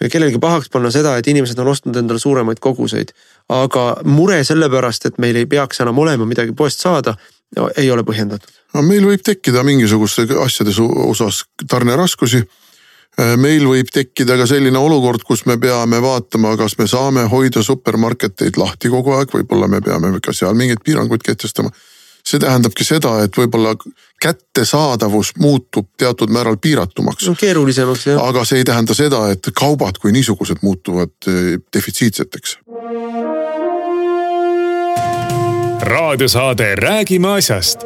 kellelegi 0.07 0.39
pahaks 0.39 0.69
panna 0.71 0.91
seda, 0.93 1.17
et 1.19 1.27
inimesed 1.27 1.59
on 1.59 1.71
ostnud 1.73 1.97
endale 1.99 2.21
suuremaid 2.21 2.61
koguseid. 2.63 3.11
aga 3.49 3.83
mure 4.05 4.43
sellepärast, 4.43 5.05
et 5.05 5.17
meil 5.17 5.35
ei 5.35 5.45
peaks 5.49 5.81
enam 5.81 5.97
olema 5.99 6.25
midagi 6.25 6.53
poest 6.55 6.79
saada 6.79 7.15
no, 7.57 7.69
ei 7.77 7.91
ole 7.91 8.05
põhjendatud. 8.07 8.55
no 8.73 8.83
meil 8.85 9.05
võib 9.09 9.23
tekkida 9.25 9.63
mingisuguste 9.67 10.27
asjade 10.43 10.73
osas 11.09 11.43
tarneraskusi. 11.67 12.43
Äh, 13.19 13.35
meil 13.41 13.65
võib 13.67 13.89
tekkida 13.93 14.37
ka 14.39 14.47
selline 14.47 14.79
olukord, 14.79 15.23
kus 15.27 15.45
me 15.49 15.57
peame 15.59 16.01
vaatama, 16.03 16.55
kas 16.59 16.77
me 16.79 16.87
saame 16.87 17.25
hoida 17.31 17.63
supermarketeid 17.65 18.59
lahti 18.61 18.91
kogu 18.93 19.17
aeg, 19.17 19.33
võib-olla 19.33 19.67
me 19.71 19.81
peame 19.85 20.13
ka 20.23 20.35
seal 20.35 20.57
mingeid 20.57 20.83
piiranguid 20.85 21.25
kehtestama. 21.25 21.73
see 22.29 22.39
tähendabki 22.39 22.83
seda, 22.83 23.23
et 23.23 23.33
võib-olla 23.33 23.71
kättesaadavus 24.21 25.31
muutub 25.39 25.87
teatud 25.97 26.29
määral 26.29 26.57
piiratumaks 26.61 27.25
no,. 27.27 27.35
keerulisemaks 27.39 28.05
jah. 28.05 28.19
aga 28.21 28.43
see 28.45 28.59
ei 28.59 28.67
tähenda 28.67 28.93
seda, 28.93 29.29
et 29.31 29.49
kaubad 29.55 29.97
kui 29.97 30.11
niisugused 30.11 30.61
muutuvad 30.61 31.15
äh, 31.27 31.55
defitsiitseteks 31.73 32.57
raadiosaade 35.81 36.75
Räägime 36.75 37.27
asjast. 37.27 37.79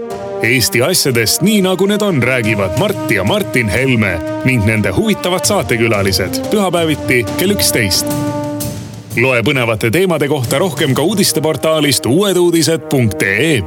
Eesti 0.43 0.81
asjadest 0.81 1.41
nii 1.41 1.61
nagu 1.61 1.85
need 1.85 2.01
on, 2.01 2.23
räägivad 2.23 2.79
Mart 2.79 3.11
ja 3.11 3.23
Martin 3.23 3.69
Helme 3.69 4.19
ning 4.45 4.65
nende 4.65 4.91
huvitavad 4.91 5.45
saatekülalised 5.45 6.41
pühapäeviti 6.51 7.23
kell 7.37 7.53
üksteist. 7.53 8.05
loe 9.21 9.41
põnevate 9.45 9.91
teemade 9.91 10.27
kohta 10.27 10.59
rohkem 10.59 10.93
ka 10.93 11.01
uudisteportaalist 11.01 12.05
uueduudised.ee 12.05 13.61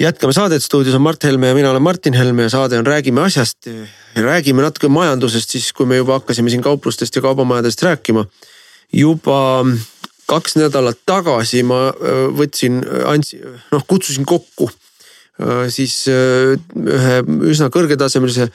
jätkame 0.00 0.32
saadet, 0.32 0.62
stuudios 0.62 0.94
on 0.94 1.02
Mart 1.02 1.24
Helme 1.24 1.48
ja 1.48 1.54
mina 1.54 1.70
olen 1.70 1.82
Martin 1.82 2.14
Helme 2.14 2.42
ja 2.42 2.48
saade 2.48 2.78
on 2.78 2.86
Räägime 2.86 3.20
asjast. 3.20 3.58
räägime 4.16 4.62
natuke 4.62 4.88
majandusest 4.88 5.50
siis, 5.50 5.72
kui 5.72 5.86
me 5.86 5.96
juba 5.96 6.12
hakkasime 6.12 6.50
siin 6.50 6.62
kauplustest 6.62 7.16
ja 7.16 7.22
kaubamajadest 7.22 7.82
rääkima. 7.82 8.26
juba 8.92 9.64
kaks 10.26 10.56
nädalat 10.56 11.00
tagasi 11.06 11.62
ma 11.66 11.88
äh, 11.90 12.26
võtsin, 12.34 12.80
andsin, 13.08 13.58
noh 13.72 13.84
kutsusin 13.88 14.26
kokku 14.28 14.68
äh, 14.70 15.66
siis 15.72 16.04
äh, 16.12 16.54
ühe 16.80 17.20
üsna 17.50 17.70
kõrgetasemelise 17.74 18.50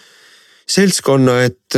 seltskonna, 0.70 1.40
et 1.48 1.74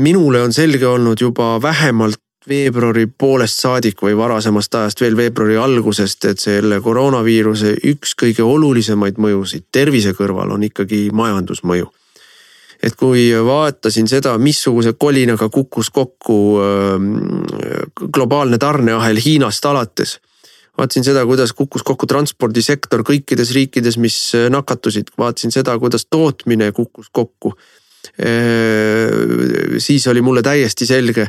minule 0.00 0.40
on 0.40 0.54
selge 0.56 0.86
olnud 0.88 1.20
juba 1.20 1.58
vähemalt 1.60 2.22
veebruari 2.48 3.04
poolest 3.06 3.60
saadik 3.60 4.00
või 4.00 4.14
varasemast 4.16 4.74
ajast 4.80 5.02
veel 5.04 5.16
veebruari 5.18 5.58
algusest, 5.60 6.24
et 6.24 6.40
selle 6.40 6.78
koroonaviiruse 6.80 7.74
üks 7.90 8.14
kõige 8.16 8.46
olulisemaid 8.48 9.20
mõjusid 9.20 9.66
tervise 9.72 10.14
kõrval 10.16 10.56
on 10.56 10.64
ikkagi 10.70 11.10
majandusmõju 11.12 11.90
et 12.82 12.94
kui 12.98 13.30
vaatasin 13.44 14.06
seda, 14.10 14.36
missuguse 14.38 14.94
kolinaga 14.98 15.48
kukkus 15.50 15.90
kokku 15.90 16.38
ähm, 16.62 17.10
globaalne 18.14 18.58
tarneahel 18.58 19.18
Hiinast 19.24 19.64
alates. 19.66 20.18
vaatasin 20.78 21.04
seda, 21.04 21.24
kuidas 21.26 21.52
kukkus 21.52 21.82
kokku 21.82 22.06
transpordisektor 22.06 23.02
kõikides 23.02 23.50
riikides, 23.54 23.98
mis 23.98 24.16
nakatusid, 24.50 25.10
vaatasin 25.18 25.50
seda, 25.50 25.78
kuidas 25.78 26.06
tootmine 26.06 26.72
kukkus 26.72 27.10
kokku. 27.12 27.54
Äh, 28.22 29.78
siis 29.78 30.06
oli 30.06 30.22
mulle 30.22 30.42
täiesti 30.42 30.86
selge 30.86 31.28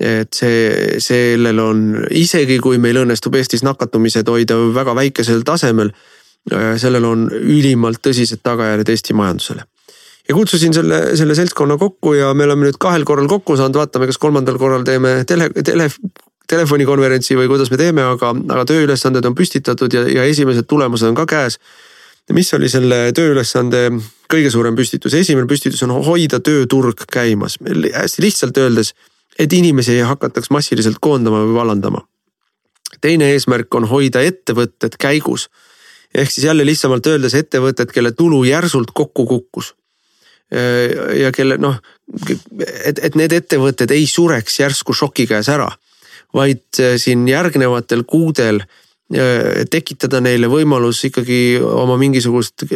et 0.00 0.32
see, 0.36 0.98
sellel 1.00 1.60
on, 1.60 1.84
isegi 2.12 2.58
kui 2.60 2.76
meil 2.80 2.98
õnnestub 3.00 3.36
Eestis 3.38 3.62
nakatumised 3.64 4.28
hoida 4.28 4.58
väga 4.74 4.92
väikesel 4.96 5.40
tasemel, 5.44 5.92
äh, 6.52 6.74
sellel 6.80 7.04
on 7.04 7.30
ülimalt 7.32 8.02
tõsised 8.04 8.44
tagajärjed 8.44 8.92
Eesti 8.92 9.16
majandusele 9.16 9.64
ja 10.28 10.34
kutsusin 10.34 10.74
selle, 10.74 11.16
selle 11.16 11.34
seltskonna 11.34 11.76
kokku 11.76 12.14
ja 12.14 12.34
me 12.34 12.44
oleme 12.44 12.66
nüüd 12.66 12.78
kahel 12.82 13.04
korral 13.06 13.28
kokku 13.30 13.56
saanud, 13.56 13.78
vaatame, 13.78 14.08
kas 14.10 14.18
kolmandal 14.18 14.58
korral 14.58 14.84
teeme 14.86 15.20
tele, 15.28 15.48
tele, 15.64 15.88
telefonikonverentsi 16.50 17.36
või 17.38 17.50
kuidas 17.50 17.70
me 17.70 17.78
teeme, 17.80 18.04
aga, 18.06 18.32
aga 18.34 18.64
tööülesanded 18.68 19.26
on 19.26 19.36
püstitatud 19.38 19.94
ja, 19.94 20.06
ja 20.10 20.26
esimesed 20.26 20.66
tulemused 20.70 21.08
on 21.08 21.18
ka 21.18 21.26
käes. 21.30 21.60
mis 22.34 22.52
oli 22.54 22.68
selle 22.68 23.12
tööülesande 23.14 23.90
kõige 24.32 24.50
suurem 24.50 24.74
püstitus, 24.74 25.14
esimene 25.14 25.46
püstitus 25.46 25.82
on 25.86 25.94
hoida 26.02 26.40
tööturg 26.40 27.06
käimas, 27.12 27.58
hästi 27.94 28.22
lihtsalt 28.22 28.58
öeldes, 28.58 28.94
et 29.38 29.52
inimesi 29.52 29.94
ei 29.94 30.02
hakataks 30.02 30.50
massiliselt 30.50 30.98
koondama 31.00 31.44
või 31.44 31.54
vallandama. 31.54 32.02
teine 33.00 33.30
eesmärk 33.32 33.74
on 33.74 33.84
hoida 33.84 34.20
ettevõtted 34.22 34.96
käigus. 34.98 35.48
Ehk 36.14 36.30
siis 36.30 36.46
jälle 36.46 36.64
lihtsamalt 36.64 37.06
öeldes 37.06 37.34
ettevõtted, 37.34 37.90
kelle 37.92 38.12
tulu 38.12 38.44
järsult 38.44 38.90
kokku 38.94 39.26
kukkus 39.26 39.74
ja 40.50 41.32
kelle 41.34 41.58
noh, 41.58 41.78
et, 42.84 43.00
et 43.02 43.16
need 43.18 43.34
ettevõtted 43.34 43.90
ei 43.94 44.06
sureks 44.06 44.60
järsku 44.60 44.94
šoki 44.94 45.26
käes 45.26 45.48
ära, 45.50 45.68
vaid 46.34 46.82
äh, 46.82 46.94
siin 47.02 47.26
järgnevatel 47.28 48.04
kuudel 48.06 48.60
äh, 48.62 49.64
tekitada 49.70 50.20
neile 50.22 50.50
võimalus 50.50 51.02
ikkagi 51.10 51.58
oma 51.58 51.98
mingisugust 51.98 52.66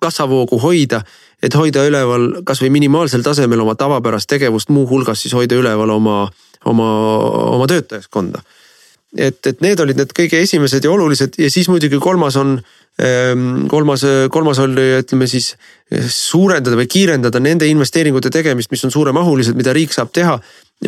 kassavoogu 0.00 0.60
hoida, 0.60 1.00
et 1.42 1.56
hoida 1.56 1.86
üleval 1.88 2.42
kasvõi 2.44 2.72
minimaalsel 2.74 3.24
tasemel 3.24 3.64
oma 3.64 3.76
tavapärast 3.80 4.28
tegevust, 4.28 4.68
muuhulgas 4.68 5.24
siis 5.24 5.34
hoida 5.36 5.56
üleval 5.56 5.96
oma, 5.96 6.26
oma, 6.68 6.90
oma 7.56 7.70
töötajaskonda. 7.70 8.44
et, 9.16 9.46
et 9.46 9.60
need 9.62 9.80
olid 9.80 9.96
need 9.96 10.12
kõige 10.12 10.40
esimesed 10.42 10.84
ja 10.84 10.90
olulised 10.90 11.38
ja 11.38 11.48
siis 11.50 11.68
muidugi 11.72 12.00
kolmas 12.02 12.36
on 12.36 12.58
Ehm, 12.58 12.83
kolmas, 13.68 14.04
kolmas 14.30 14.58
oli, 14.62 14.84
ütleme 15.00 15.26
siis 15.26 15.56
suurendada 16.08 16.76
või 16.78 16.86
kiirendada 16.90 17.40
nende 17.42 17.66
investeeringute 17.66 18.30
tegemist, 18.30 18.70
mis 18.70 18.84
on 18.86 18.92
suuremahulised, 18.94 19.56
mida 19.58 19.74
riik 19.74 19.92
saab 19.92 20.12
teha. 20.14 20.38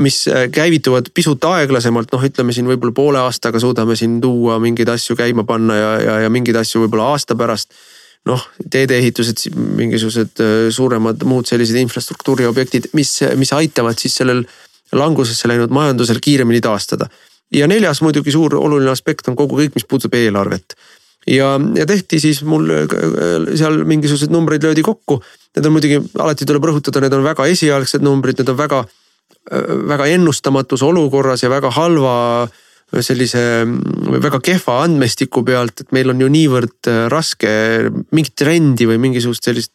mis 0.01 0.27
äh, 0.29 0.51
käivituvad 0.53 1.07
pisut 1.15 1.45
aeglasemalt, 1.45 2.11
noh, 2.13 2.25
ütleme 2.25 2.53
siin 2.53 2.67
võib-olla 2.69 2.93
poole 2.93 3.19
aastaga 3.19 3.61
suudame 3.63 3.95
siin 3.97 4.19
tuua 4.21 4.59
mingeid 4.61 4.89
asju 4.93 5.17
käima 5.17 5.45
panna 5.45 5.77
ja, 5.77 5.93
ja, 6.01 6.17
ja 6.21 6.31
mingeid 6.31 6.57
asju 6.57 6.83
võib-olla 6.83 7.13
aasta 7.15 7.37
pärast 7.39 7.73
noh, 8.27 8.43
teedeehitused, 8.71 9.47
mingisugused 9.55 10.43
äh, 10.43 10.57
suuremad 10.71 11.23
muud 11.25 11.47
sellised 11.47 11.79
infrastruktuuri 11.81 12.47
objektid, 12.47 12.91
mis, 12.93 13.23
mis 13.37 13.53
aitavad 13.53 13.99
siis 13.99 14.19
sellel 14.21 14.45
langusesse 14.93 15.49
läinud 15.49 15.73
majandusel 15.73 16.21
kiiremini 16.21 16.61
taastada. 16.61 17.09
ja 17.55 17.67
neljas 17.67 18.03
muidugi 18.03 18.31
suur 18.35 18.55
oluline 18.59 18.91
aspekt 18.91 19.29
on 19.29 19.37
kogu 19.37 19.63
kõik, 19.63 19.75
mis 19.75 19.87
puudutab 19.87 20.15
eelarvet 20.19 20.77
ja, 21.31 21.55
ja 21.79 21.87
tehti 21.87 22.21
siis 22.23 22.43
mul 22.47 22.71
äh, 22.71 22.87
seal 23.59 23.83
mingisuguseid 23.89 24.35
numbreid 24.35 24.67
löödi 24.67 24.85
kokku. 24.87 25.21
Need 25.57 25.67
on 25.67 25.75
muidugi, 25.75 26.01
alati 26.21 26.47
tuleb 26.49 26.69
rõhutada, 26.71 27.03
need 27.03 27.17
on 27.17 27.25
väga 27.27 27.49
esialgsed 27.53 28.05
numbrid, 28.05 28.39
need 28.41 28.53
on 28.53 28.59
väga, 28.59 28.85
äh, 29.51 29.75
väga 29.95 30.09
ennustamatus 30.17 30.85
olukorras 30.87 31.45
ja 31.45 31.53
väga 31.53 31.73
halva 31.77 32.15
sellise 33.03 33.41
väga 34.23 34.39
kehva 34.47 34.77
andmestiku 34.85 35.43
pealt, 35.47 35.83
et 35.83 35.95
meil 35.95 36.13
on 36.13 36.21
ju 36.23 36.29
niivõrd 36.31 36.91
äh, 36.91 37.07
raske 37.11 37.51
mingit 38.15 38.37
trendi 38.39 38.87
või 38.87 39.01
mingisugust 39.03 39.49
sellist 39.49 39.73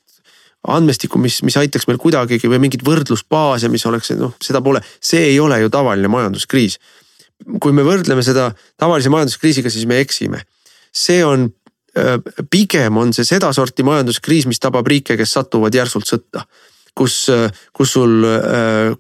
andmestikku, 0.72 1.20
mis, 1.20 1.40
mis 1.44 1.58
aitaks 1.58 1.88
meil 1.90 2.00
kuidagigi 2.02 2.50
või 2.50 2.62
mingit 2.62 2.86
võrdlusbaase, 2.86 3.70
mis 3.74 3.86
oleks, 3.90 4.14
noh, 4.20 4.36
seda 4.44 4.62
pole, 4.64 4.84
see 5.02 5.32
ei 5.32 5.40
ole 5.42 5.58
ju 5.64 5.72
tavaline 5.74 6.12
majanduskriis. 6.12 6.78
kui 7.60 7.74
me 7.74 7.82
võrdleme 7.82 8.22
seda 8.22 8.52
tavalise 8.78 9.10
majanduskriisiga, 9.10 9.70
siis 9.74 9.88
me 9.90 9.98
eksime. 10.00 10.44
See 10.92 11.24
on, 11.26 11.50
pigem 12.52 12.98
on 12.98 13.14
see 13.14 13.28
sedasorti 13.28 13.84
majanduskriis, 13.84 14.48
mis 14.48 14.60
tabab 14.60 14.88
riike, 14.88 15.18
kes 15.20 15.34
satuvad 15.40 15.76
järsult 15.76 16.08
sõtta 16.08 16.46
kus, 16.96 17.28
kus 17.74 17.94
sul 17.96 18.26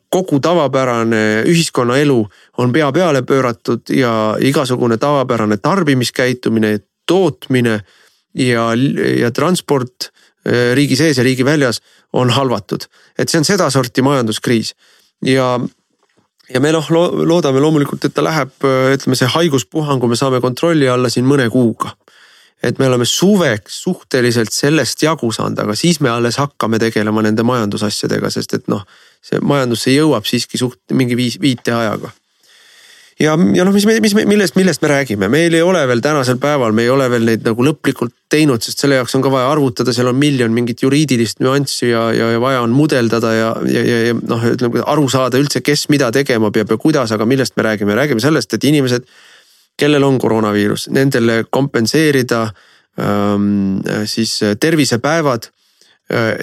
kogu 0.09 0.39
tavapärane 0.43 1.43
ühiskonnaelu 1.49 2.19
on 2.63 2.73
pea 2.73 2.91
peale 2.95 3.23
pööratud 3.27 3.91
ja 3.95 4.37
igasugune 4.39 4.97
tavapärane 4.97 5.57
tarbimiskäitumine, 5.57 6.77
tootmine 7.07 7.81
ja, 8.37 8.69
ja 9.19 9.31
transport 9.31 10.11
riigi 10.73 10.97
sees 10.97 11.19
ja 11.19 11.23
riigi 11.23 11.45
väljas 11.45 11.81
on 12.13 12.29
halvatud. 12.29 12.87
et 13.17 13.29
see 13.29 13.39
on 13.39 13.45
sedasorti 13.45 14.01
majanduskriis 14.01 14.73
ja, 15.25 15.59
ja 16.53 16.59
me 16.63 16.71
noh 16.75 16.87
loodame 16.91 17.61
loomulikult, 17.63 18.05
et 18.05 18.13
ta 18.15 18.23
läheb, 18.25 18.53
ütleme 18.95 19.17
see 19.17 19.29
haiguspuhangu 19.35 20.09
me 20.11 20.19
saame 20.19 20.41
kontrolli 20.43 20.89
alla 20.89 21.09
siin 21.09 21.27
mõne 21.27 21.49
kuuga 21.51 21.95
et 22.63 22.79
me 22.79 22.87
oleme 22.87 23.05
suveks 23.05 23.81
suhteliselt 23.83 24.53
sellest 24.53 25.01
jagu 25.03 25.31
saanud, 25.33 25.59
aga 25.63 25.75
siis 25.75 25.99
me 26.01 26.11
alles 26.13 26.37
hakkame 26.37 26.79
tegelema 26.79 27.23
nende 27.25 27.43
majandusasjadega, 27.47 28.29
sest 28.29 28.53
et 28.57 28.67
noh, 28.71 28.83
see 29.25 29.41
majandusse 29.41 29.93
jõuab 29.95 30.27
siiski 30.29 30.61
suht 30.61 30.93
mingi 30.93 31.17
viis, 31.17 31.39
viiteajaga. 31.41 32.11
Ja, 33.21 33.35
ja 33.55 33.65
noh, 33.67 33.73
mis 33.75 33.85
mis 34.03 34.15
millest, 34.17 34.57
millest 34.57 34.81
me 34.83 34.89
räägime, 34.91 35.29
meil 35.31 35.53
ei 35.53 35.61
ole 35.65 35.81
veel 35.89 36.01
tänasel 36.03 36.39
päeval, 36.41 36.73
me 36.75 36.85
ei 36.85 36.91
ole 36.93 37.07
veel 37.11 37.27
neid 37.27 37.45
nagu 37.45 37.65
lõplikult 37.65 38.15
teinud, 38.31 38.63
sest 38.63 38.81
selle 38.83 38.97
jaoks 38.97 39.15
on 39.17 39.23
ka 39.25 39.31
vaja 39.33 39.51
arvutada, 39.51 39.93
seal 39.95 40.09
on 40.11 40.19
miljon 40.19 40.53
mingit 40.55 40.83
juriidilist 40.85 41.41
nüanssi 41.43 41.91
ja, 41.91 42.07
ja, 42.15 42.31
ja 42.35 42.41
vaja 42.41 42.63
on 42.65 42.73
mudeldada 42.75 43.33
ja, 43.35 43.53
ja, 43.67 43.85
ja, 43.85 44.01
ja 44.09 44.17
noh, 44.17 44.45
ütleme 44.53 44.83
aru 44.93 45.07
saada 45.11 45.41
üldse, 45.41 45.63
kes 45.65 45.87
mida 45.93 46.11
tegema 46.15 46.51
peab 46.55 46.73
ja 46.73 46.79
kuidas, 46.81 47.13
aga 47.15 47.27
millest 47.29 47.57
me 47.59 47.67
räägime, 47.69 47.97
räägime 47.97 48.23
sellest, 48.23 48.57
et 48.57 48.69
inimesed 48.71 49.07
kellel 49.79 50.03
on 50.05 50.19
koroonaviirus, 50.21 50.89
nendele 50.93 51.43
kompenseerida 51.49 52.45
ähm, 52.99 53.81
siis 54.09 54.39
tervisepäevad 54.59 55.51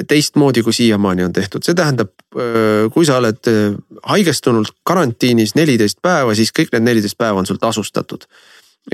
teistmoodi, 0.08 0.62
kui 0.62 0.72
siiamaani 0.72 1.24
on 1.26 1.32
tehtud, 1.32 1.64
see 1.66 1.76
tähendab, 1.76 2.12
äh, 2.36 2.86
kui 2.94 3.06
sa 3.08 3.18
oled 3.20 3.50
äh, 3.50 3.74
haigestunult 4.08 4.76
karantiinis 4.86 5.56
neliteist 5.58 6.00
päeva, 6.02 6.36
siis 6.38 6.54
kõik 6.56 6.72
need 6.72 6.86
neliteist 6.86 7.18
päeva 7.18 7.42
on 7.42 7.48
sul 7.48 7.60
tasustatud. 7.60 8.24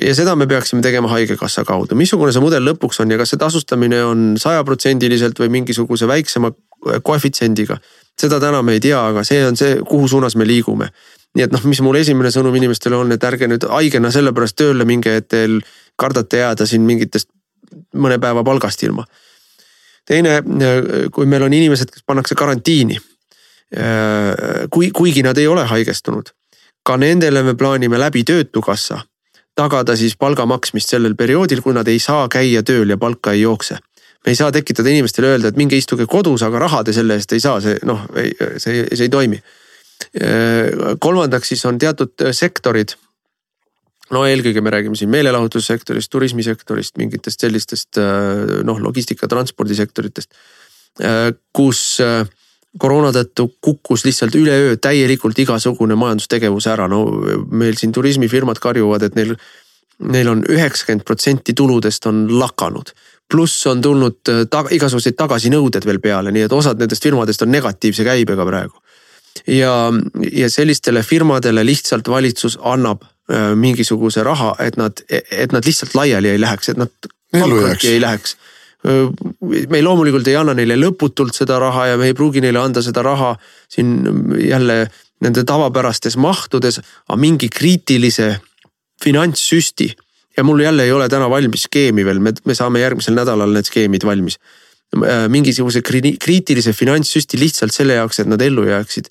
ja 0.03 0.15
seda 0.15 0.35
me 0.35 0.47
peaksime 0.51 0.83
tegema 0.83 1.09
haigekassa 1.09 1.65
kaudu, 1.65 1.95
missugune 1.95 2.33
see 2.35 2.43
mudel 2.43 2.65
lõpuks 2.67 2.99
on 3.05 3.13
ja 3.15 3.19
kas 3.21 3.31
see 3.31 3.39
tasustamine 3.39 4.01
on 4.05 4.33
sajaprotsendiliselt 4.41 5.39
või 5.39 5.53
mingisuguse 5.61 6.09
väiksema 6.11 6.51
koefitsiendiga. 7.03 7.79
seda 8.21 8.41
täna 8.41 8.63
me 8.63 8.73
ei 8.73 8.81
tea, 8.81 9.07
aga 9.07 9.23
see 9.25 9.45
on 9.47 9.57
see, 9.57 9.77
kuhu 9.87 10.09
suunas 10.09 10.37
me 10.37 10.47
liigume 10.47 10.91
nii 11.35 11.45
et 11.45 11.55
noh, 11.55 11.63
mis 11.67 11.81
mul 11.83 11.99
esimene 11.99 12.31
sõnum 12.31 12.55
inimestele 12.55 12.97
on, 12.97 13.13
et 13.13 13.25
ärge 13.27 13.49
nüüd 13.51 13.67
haigena 13.67 14.11
sellepärast 14.15 14.57
tööle 14.59 14.87
minge, 14.87 15.17
et 15.19 15.29
teil 15.29 15.61
kardate 15.99 16.43
jääda 16.43 16.67
siin 16.67 16.85
mingitest 16.87 17.29
mõne 17.95 18.21
päeva 18.23 18.45
palgast 18.47 18.83
ilma. 18.87 19.05
Teine, 20.07 20.41
kui 21.13 21.27
meil 21.27 21.47
on 21.47 21.53
inimesed, 21.53 21.91
kes 21.91 22.05
pannakse 22.07 22.35
karantiini. 22.35 22.99
kui, 24.71 24.91
kuigi 24.95 25.23
nad 25.25 25.39
ei 25.41 25.47
ole 25.51 25.65
haigestunud, 25.67 26.29
ka 26.87 26.97
nendele 27.01 27.43
me 27.43 27.55
plaanime 27.59 27.99
läbi 27.99 28.23
Töötukassa 28.25 29.01
tagada 29.57 29.97
siis 29.97 30.15
palga 30.17 30.47
maksmist 30.47 30.93
sellel 30.93 31.17
perioodil, 31.19 31.63
kui 31.63 31.75
nad 31.75 31.89
ei 31.89 31.99
saa 31.99 32.29
käia 32.29 32.63
tööl 32.63 32.91
ja 32.91 32.99
palka 32.99 33.33
ei 33.33 33.41
jookse 33.41 33.79
me 34.25 34.31
ei 34.31 34.37
saa 34.37 34.53
tekitada 34.53 34.89
inimestele 34.89 35.27
öelda, 35.33 35.49
et 35.49 35.57
minge 35.57 35.77
istuge 35.77 36.07
kodus, 36.07 36.43
aga 36.43 36.59
raha 36.59 36.85
te 36.85 36.93
selle 36.93 37.19
eest 37.19 37.33
ei 37.33 37.41
saa, 37.41 37.59
see 37.61 37.81
noh, 37.85 38.07
see, 38.57 38.87
see 38.95 39.09
ei 39.09 39.11
toimi 39.13 39.41
Äh, 40.15 40.97
kolmandaks 41.01 41.49
siis 41.49 41.65
on 41.67 41.79
teatud 41.79 42.13
äh, 42.23 42.31
sektorid. 42.33 42.95
No 44.13 44.25
eelkõige 44.29 44.61
me 44.61 44.73
räägime 44.75 44.99
siin 44.99 45.13
meelelahutussektorist, 45.15 46.11
turismisektorist, 46.13 46.97
mingitest 47.01 47.41
sellistest 47.41 48.01
äh, 48.01 48.61
noh, 48.67 48.81
logistika, 48.83 49.29
transpordisektoritest. 49.31 50.35
kus 51.53 51.81
koroona 52.79 53.09
tõttu 53.11 53.49
kukkus 53.61 54.05
lihtsalt 54.07 54.35
üleöö 54.39 54.77
täielikult 54.79 55.39
igasugune 55.43 55.97
majandustegevus 55.99 56.69
ära, 56.71 56.87
no 56.87 57.01
meil 57.51 57.75
siin 57.75 57.91
turismifirmad 57.93 58.61
karjuvad, 58.63 59.03
et 59.03 59.19
neil 59.19 59.35
neil 59.99 60.29
on 60.29 60.45
üheksakümmend 60.51 61.05
protsenti 61.07 61.55
tuludest 61.55 62.07
on 62.07 62.27
lakanud. 62.39 62.91
pluss 63.31 63.67
on 63.67 63.81
tulnud 63.83 64.19
ta, 64.51 64.65
igasuguseid 64.71 65.17
tagasinõuded 65.17 65.87
veel 65.87 66.01
peale, 66.01 66.33
nii 66.35 66.45
et 66.45 66.53
osad 66.53 66.79
nendest 66.79 67.03
firmadest 67.03 67.43
on 67.43 67.51
negatiivse 67.51 68.05
käibega 68.05 68.45
praegu 68.47 68.77
ja, 69.47 69.93
ja 70.33 70.51
sellistele 70.51 71.03
firmadele 71.03 71.65
lihtsalt 71.65 72.09
valitsus 72.09 72.59
annab 72.63 73.03
äh, 73.03 73.14
mingisuguse 73.57 74.21
raha, 74.21 74.51
et 74.61 74.77
nad, 74.77 75.01
et 75.09 75.53
nad 75.53 75.65
lihtsalt 75.65 75.95
laiali 75.97 76.29
ei 76.29 76.41
läheks, 76.41 76.69
et 76.69 76.77
nad 76.77 76.91
pankrotti 77.33 77.89
ei 77.89 78.01
läheks. 78.03 78.37
Äh, 78.85 79.09
me 79.69 79.83
loomulikult 79.83 80.29
ei 80.29 80.37
anna 80.37 80.55
neile 80.57 80.77
lõputult 80.77 81.37
seda 81.37 81.59
raha 81.63 81.89
ja 81.93 82.01
me 82.01 82.11
ei 82.11 82.17
pruugi 82.17 82.43
neile 82.45 82.61
anda 82.61 82.83
seda 82.85 83.05
raha 83.07 83.35
siin 83.73 83.97
jälle 84.45 84.85
nende 85.25 85.45
tavapärastes 85.49 86.19
mahtudes, 86.21 86.81
aga 87.09 87.21
mingi 87.21 87.49
kriitilise 87.49 88.35
finantssüsti. 89.03 89.95
ja 90.37 90.43
mul 90.45 90.61
jälle 90.61 90.83
ei 90.85 90.93
ole 90.93 91.09
täna 91.09 91.31
valmis 91.31 91.63
skeemi 91.63 92.05
veel, 92.05 92.19
me, 92.19 92.33
me 92.45 92.55
saame 92.55 92.81
järgmisel 92.81 93.15
nädalal 93.15 93.53
need 93.55 93.69
skeemid 93.71 94.05
valmis. 94.05 94.39
Äh, 94.95 95.29
mingisuguse 95.29 95.81
kriitilise 95.83 96.73
finantssüsti 96.73 97.39
lihtsalt 97.39 97.73
selle 97.75 97.95
jaoks, 98.01 98.21
et 98.21 98.29
nad 98.29 98.43
ellu 98.43 98.67
jääksid, 98.67 99.09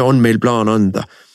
on 0.00 0.20
meil 0.20 0.38
plaan 0.38 0.68
anda. 0.68 1.02
äh, 1.02 1.27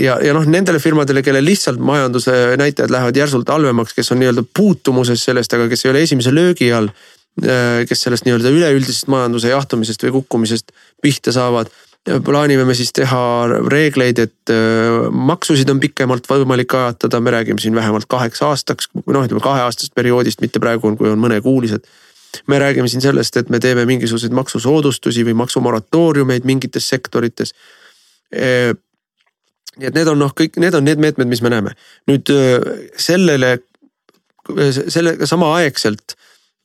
ja, 0.00 0.16
ja 0.24 0.34
noh, 0.36 0.44
nendele 0.48 0.78
firmadele, 0.80 1.22
kellel 1.24 1.44
lihtsalt 1.44 1.80
majanduse 1.82 2.32
näitajad 2.60 2.92
lähevad 2.92 3.16
järsult 3.16 3.48
halvemaks, 3.48 3.94
kes 3.96 4.12
on 4.14 4.20
nii-öelda 4.22 4.44
puutumuses 4.56 5.24
sellest, 5.28 5.52
aga 5.56 5.68
kes 5.68 5.84
ei 5.84 5.90
ole 5.92 6.04
esimese 6.06 6.34
löögi 6.34 6.72
all. 6.72 6.90
Äh, 7.42 7.82
kes 7.88 8.04
sellest 8.06 8.26
nii-öelda 8.28 8.52
üleüldisest 8.52 9.08
majanduse 9.12 9.52
jahtumisest 9.52 10.04
või 10.04 10.18
kukkumisest 10.18 10.74
pihta 11.02 11.32
saavad. 11.32 11.72
plaanime 12.24 12.64
me 12.64 12.74
siis 12.74 12.92
teha 12.92 13.46
reegleid, 13.70 14.18
et 14.18 14.50
maksusid 15.10 15.70
on 15.70 15.80
pikemalt 15.80 16.26
võimalik 16.26 16.74
ajatada, 16.74 17.20
me 17.20 17.30
räägime 17.30 17.62
siin 17.62 17.74
vähemalt 17.74 18.08
kaheks 18.10 18.42
aastaks, 18.42 18.88
noh, 19.06 19.22
ütleme 19.24 19.40
kaheaastasest 19.40 19.94
perioodist, 19.94 20.40
mitte 20.40 20.60
praegu 20.60 20.88
on, 20.88 20.96
kui 20.98 21.08
on 21.08 21.22
mõnekuulised 21.22 21.86
me 22.46 22.58
räägime 22.58 22.88
siin 22.88 23.00
sellest, 23.00 23.36
et 23.36 23.48
me 23.48 23.60
teeme 23.60 23.84
mingisuguseid 23.86 24.32
maksusoodustusi 24.32 25.24
või 25.26 25.36
maksumoratooriumeid 25.42 26.46
mingites 26.48 26.88
sektorites. 26.88 27.54
Nii 28.32 29.88
et 29.88 29.96
need 29.96 30.08
on 30.08 30.20
noh, 30.20 30.32
kõik 30.36 30.58
need 30.62 30.74
on 30.76 30.84
need 30.86 31.00
meetmed, 31.02 31.28
mis 31.28 31.42
me 31.44 31.52
näeme. 31.52 31.74
nüüd 32.10 32.32
sellele, 33.00 33.54
sellega 34.64 35.28
samaaegselt 35.28 36.16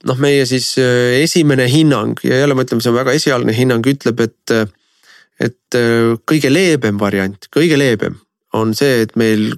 noh, 0.08 0.20
meie 0.22 0.46
siis 0.50 0.74
esimene 0.78 1.68
hinnang 1.72 2.20
ja 2.24 2.42
jälle 2.44 2.56
ma 2.58 2.66
ütlen, 2.66 2.82
see 2.84 2.92
on 2.92 3.00
väga 3.00 3.16
esialgne 3.18 3.56
hinnang, 3.58 3.86
ütleb, 3.90 4.22
et, 4.24 4.76
et 5.44 5.80
kõige 6.30 6.52
leebem 6.52 7.00
variant, 7.02 7.50
kõige 7.54 7.80
leebem 7.80 8.20
on 8.58 8.76
see, 8.78 9.02
et 9.06 9.16
meil 9.20 9.50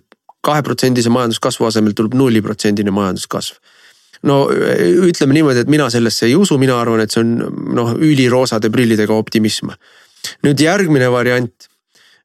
kaheprotsendise 0.46 1.12
majanduskasvu 1.12 1.68
asemel 1.68 1.98
tuleb 1.98 2.16
nulliprotsendine 2.18 2.94
majanduskasv 2.96 3.60
no 4.28 4.42
ütleme 4.52 5.36
niimoodi, 5.38 5.64
et 5.64 5.72
mina 5.72 5.88
sellesse 5.92 6.28
ei 6.28 6.36
usu, 6.36 6.58
mina 6.60 6.78
arvan, 6.80 7.04
et 7.04 7.14
see 7.14 7.24
on 7.24 7.36
noh, 7.76 7.94
üliroosade 7.96 8.72
prillidega 8.74 9.16
optimism. 9.16 9.72
nüüd 10.44 10.60
järgmine 10.60 11.08
variant, 11.12 11.69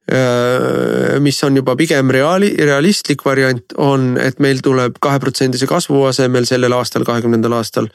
mis 0.05 1.39
on 1.43 1.55
juba 1.57 1.73
pigem 1.75 2.11
reaali, 2.13 2.51
realistlik 2.61 3.23
variant, 3.25 3.73
on, 3.81 4.11
et 4.21 4.37
meil 4.43 4.59
tuleb 4.61 4.99
kaheprotsendise 5.01 5.65
kasvu 5.65 6.03
asemel 6.05 6.45
sellel 6.45 6.75
aastal, 6.77 7.01
kahekümnendal 7.07 7.55
aastal 7.57 7.89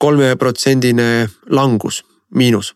kolmeprotsendine 0.00 1.08
langus, 1.52 2.00
miinus 2.32 2.72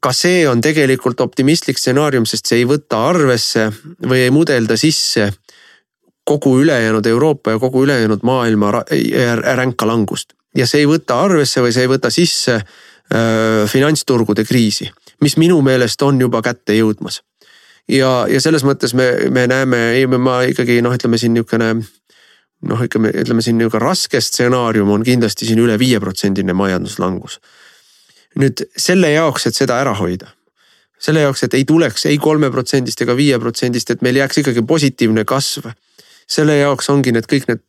ka 0.00 0.12
see 0.16 0.44
on 0.48 0.62
tegelikult 0.64 1.20
optimistlik 1.20 1.78
stsenaarium, 1.80 2.26
sest 2.28 2.48
see 2.48 2.62
ei 2.62 2.68
võta 2.68 3.02
arvesse 3.10 3.68
või 4.04 4.24
ei 4.24 4.32
mudelda 4.32 4.78
sisse 4.80 5.30
kogu 6.24 6.54
ülejäänud 6.62 7.06
Euroopa 7.06 7.54
ja 7.54 7.60
kogu 7.60 7.84
ülejäänud 7.84 8.24
maailma 8.24 8.84
ränka 9.58 9.86
langust. 9.86 10.32
ja 10.54 10.66
see 10.66 10.84
ei 10.84 10.86
võta 10.86 11.18
arvesse 11.20 11.60
või 11.60 11.72
see 11.74 11.82
ei 11.82 11.90
võta 11.90 12.10
sisse 12.14 12.54
äh, 12.54 13.64
finantsturgude 13.68 14.44
kriisi, 14.44 14.88
mis 15.24 15.38
minu 15.40 15.60
meelest 15.64 16.02
on 16.06 16.20
juba 16.20 16.42
kätte 16.44 16.76
jõudmas. 16.76 17.22
ja, 17.88 18.26
ja 18.30 18.40
selles 18.40 18.64
mõttes 18.64 18.94
me, 18.94 19.10
me 19.30 19.46
näeme, 19.50 19.82
ei 19.98 20.06
ma 20.06 20.42
ikkagi 20.48 20.80
noh, 20.84 20.94
ütleme 20.94 21.20
siin 21.20 21.34
niisugune 21.36 21.74
noh, 21.74 22.86
ütleme, 22.86 23.12
ütleme 23.24 23.44
siin 23.44 23.58
niisugune 23.58 23.84
raske 23.84 24.20
stsenaarium 24.20 24.90
on 24.90 25.04
kindlasti 25.04 25.48
siin 25.48 25.60
üle 25.64 25.78
viieprotsendine 25.78 26.56
majanduslangus. 26.56 27.40
nüüd 28.40 28.64
selle 28.76 29.12
jaoks, 29.14 29.46
et 29.46 29.56
seda 29.56 29.80
ära 29.80 29.94
hoida 29.98 30.32
selle 31.04 31.20
jaoks, 31.26 31.42
et 31.44 31.54
ei 31.54 31.64
tuleks 31.68 32.06
ei 32.08 32.18
kolmeprotsendist 32.18 33.02
ega 33.04 33.16
viieprotsendist, 33.16 33.90
et 33.90 34.02
meil 34.02 34.16
jääks 34.22 34.40
ikkagi 34.40 34.62
positiivne 34.66 35.24
kasv 35.28 35.68
selle 36.30 36.56
jaoks 36.58 36.88
ongi 36.92 37.12
need 37.14 37.28
kõik 37.28 37.48
need, 37.50 37.64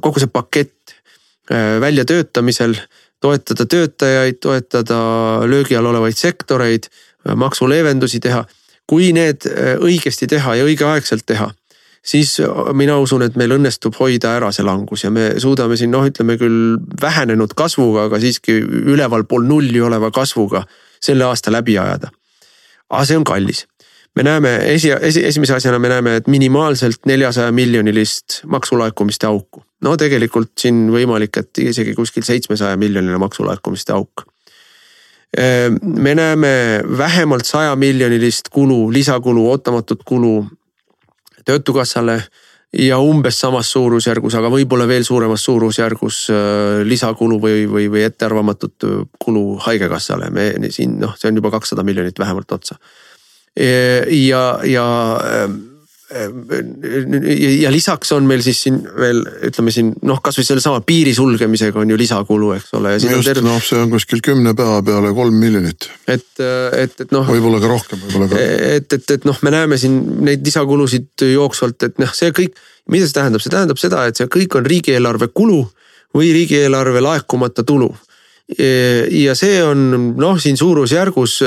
kogu 0.00 0.22
see 0.22 0.30
pakett 0.32 0.94
väljatöötamisel, 1.82 2.76
toetada 3.20 3.66
töötajaid, 3.66 4.40
toetada 4.40 4.98
löögi 5.46 5.76
all 5.76 5.90
olevaid 5.92 6.16
sektoreid, 6.16 6.88
maksuleevendusi 7.36 8.20
teha. 8.20 8.44
kui 8.90 9.12
need 9.14 9.44
õigesti 9.78 10.26
teha 10.26 10.54
ja 10.58 10.64
õigeaegselt 10.66 11.22
teha 11.26 11.52
siis 12.02 12.36
mina 12.72 12.96
usun, 12.98 13.22
et 13.22 13.36
meil 13.36 13.54
õnnestub 13.56 13.96
hoida 14.00 14.34
ära 14.38 14.50
see 14.54 14.64
langus 14.66 15.04
ja 15.04 15.10
me 15.12 15.32
suudame 15.42 15.76
siin 15.76 15.92
noh, 15.92 16.06
ütleme 16.08 16.36
küll 16.40 16.78
vähenenud 17.02 17.54
kasvuga, 17.56 18.08
aga 18.08 18.20
siiski 18.22 18.60
ülevalpool 18.94 19.44
nulli 19.46 19.80
oleva 19.84 20.10
kasvuga 20.14 20.64
selle 21.00 21.28
aasta 21.28 21.52
läbi 21.52 21.78
ajada. 21.78 22.10
aga 22.90 23.04
see 23.04 23.16
on 23.16 23.24
kallis. 23.24 23.66
me 24.16 24.22
näeme 24.22 24.56
esi, 24.74 24.90
esi, 24.90 25.24
esimese 25.26 25.54
asjana 25.54 25.78
me 25.78 25.88
näeme, 25.88 26.16
et 26.16 26.26
minimaalselt 26.28 27.06
neljasaja 27.06 27.52
miljonilist 27.52 28.42
maksulaekumiste 28.46 29.26
auku. 29.26 29.62
No 29.80 29.96
tegelikult 29.96 30.52
siin 30.60 30.88
võimalik, 30.92 31.36
et 31.40 31.62
isegi 31.64 31.94
kuskil 31.94 32.26
seitsmesaja 32.26 32.76
miljoniline 32.80 33.18
maksulaekumiste 33.22 33.96
auk 33.96 34.26
me 35.82 36.14
näeme 36.14 36.82
vähemalt 36.98 37.46
saja 37.46 37.76
miljonilist 37.76 38.48
kulu, 38.50 38.92
lisakulu, 38.92 39.44
ootamatut 39.50 40.00
kulu 40.04 40.46
töötukassale 41.44 42.16
ja 42.78 42.98
umbes 42.98 43.40
samas 43.40 43.72
suurusjärgus, 43.72 44.34
aga 44.38 44.50
võib-olla 44.50 44.86
veel 44.88 45.04
suuremas 45.06 45.44
suurusjärgus 45.44 46.18
äh, 46.30 46.82
lisakulu 46.86 47.40
või, 47.42 47.64
või, 47.70 47.88
või 47.90 48.04
ettearvamatut 48.06 48.86
kulu 49.24 49.56
haigekassale. 49.66 50.30
me 50.30 50.52
siin 50.70 50.98
noh, 51.00 51.16
see 51.18 51.30
on 51.30 51.40
juba 51.40 51.50
kakssada 51.50 51.82
miljonit 51.82 52.18
vähemalt 52.18 52.52
otsa. 52.52 52.76
ja, 53.56 54.60
ja 54.64 54.86
ähm, 55.24 55.56
ja 56.10 57.70
lisaks 57.70 58.10
on 58.12 58.26
meil 58.26 58.42
siis 58.42 58.62
siin 58.64 58.80
veel 58.82 59.20
ütleme 59.46 59.70
siin 59.74 59.92
noh, 60.06 60.18
kasvõi 60.24 60.46
sellesama 60.46 60.82
piiri 60.86 61.12
sulgemisega 61.14 61.78
on 61.78 61.92
ju 61.92 61.98
lisakulu, 62.00 62.50
eks 62.56 62.72
ole. 62.78 62.96
just 62.98 63.28
terve... 63.28 63.44
noh, 63.46 63.60
see 63.62 63.78
on 63.78 63.92
kuskil 63.92 64.22
kümne 64.24 64.54
päeva 64.58 64.80
peale 64.86 65.12
kolm 65.14 65.38
miljonit. 65.38 65.86
et, 66.10 66.26
et, 66.42 67.04
et 67.06 67.14
noh. 67.14 67.28
võib-olla 67.30 67.62
ka 67.62 67.70
rohkem, 67.70 68.02
võib-olla 68.02 68.30
ka. 68.32 68.42
et, 68.74 68.98
et, 68.98 69.16
et 69.16 69.28
noh, 69.28 69.38
me 69.46 69.54
näeme 69.54 69.78
siin 69.78 70.00
neid 70.26 70.42
lisakulusid 70.46 71.26
jooksvalt, 71.30 71.86
et 71.86 72.02
noh, 72.02 72.10
see 72.16 72.34
kõik, 72.34 72.58
mida 72.90 73.06
see 73.06 73.18
tähendab, 73.20 73.44
see 73.44 73.54
tähendab 73.54 73.82
seda, 73.82 74.08
et 74.10 74.18
see 74.18 74.30
kõik 74.30 74.58
on 74.58 74.66
riigieelarve 74.66 75.30
kulu 75.30 75.62
või 76.16 76.32
riigieelarve 76.34 77.04
laekumata 77.06 77.62
tulu 77.62 77.92
ja 78.58 79.34
see 79.38 79.60
on 79.62 80.14
noh, 80.18 80.38
siin 80.42 80.56
suurusjärgus 80.58 81.40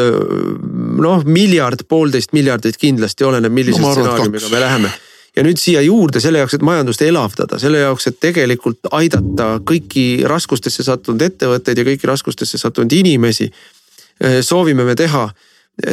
noh, 1.03 1.23
miljard, 1.27 1.83
poolteist 1.89 2.31
miljardit 2.35 2.77
kindlasti 2.79 3.25
oleneb, 3.27 3.51
millise 3.53 3.81
no, 3.83 3.91
stsenaariumiga 3.91 4.51
me 4.51 4.61
läheme. 4.63 4.91
ja 5.35 5.43
nüüd 5.43 5.59
siia 5.59 5.81
juurde 5.83 6.21
selle 6.23 6.39
jaoks, 6.39 6.55
et 6.57 6.65
majandust 6.65 7.01
elavdada, 7.03 7.59
selle 7.59 7.81
jaoks, 7.83 8.07
et 8.07 8.19
tegelikult 8.23 8.91
aidata 8.91 9.57
kõiki 9.65 10.23
raskustesse 10.29 10.85
sattunud 10.85 11.21
ettevõtteid 11.25 11.81
ja 11.81 11.87
kõiki 11.87 12.07
raskustesse 12.07 12.57
sattunud 12.61 12.93
inimesi. 12.95 13.51
soovime 14.41 14.83
me 14.83 14.95
teha 14.95 15.27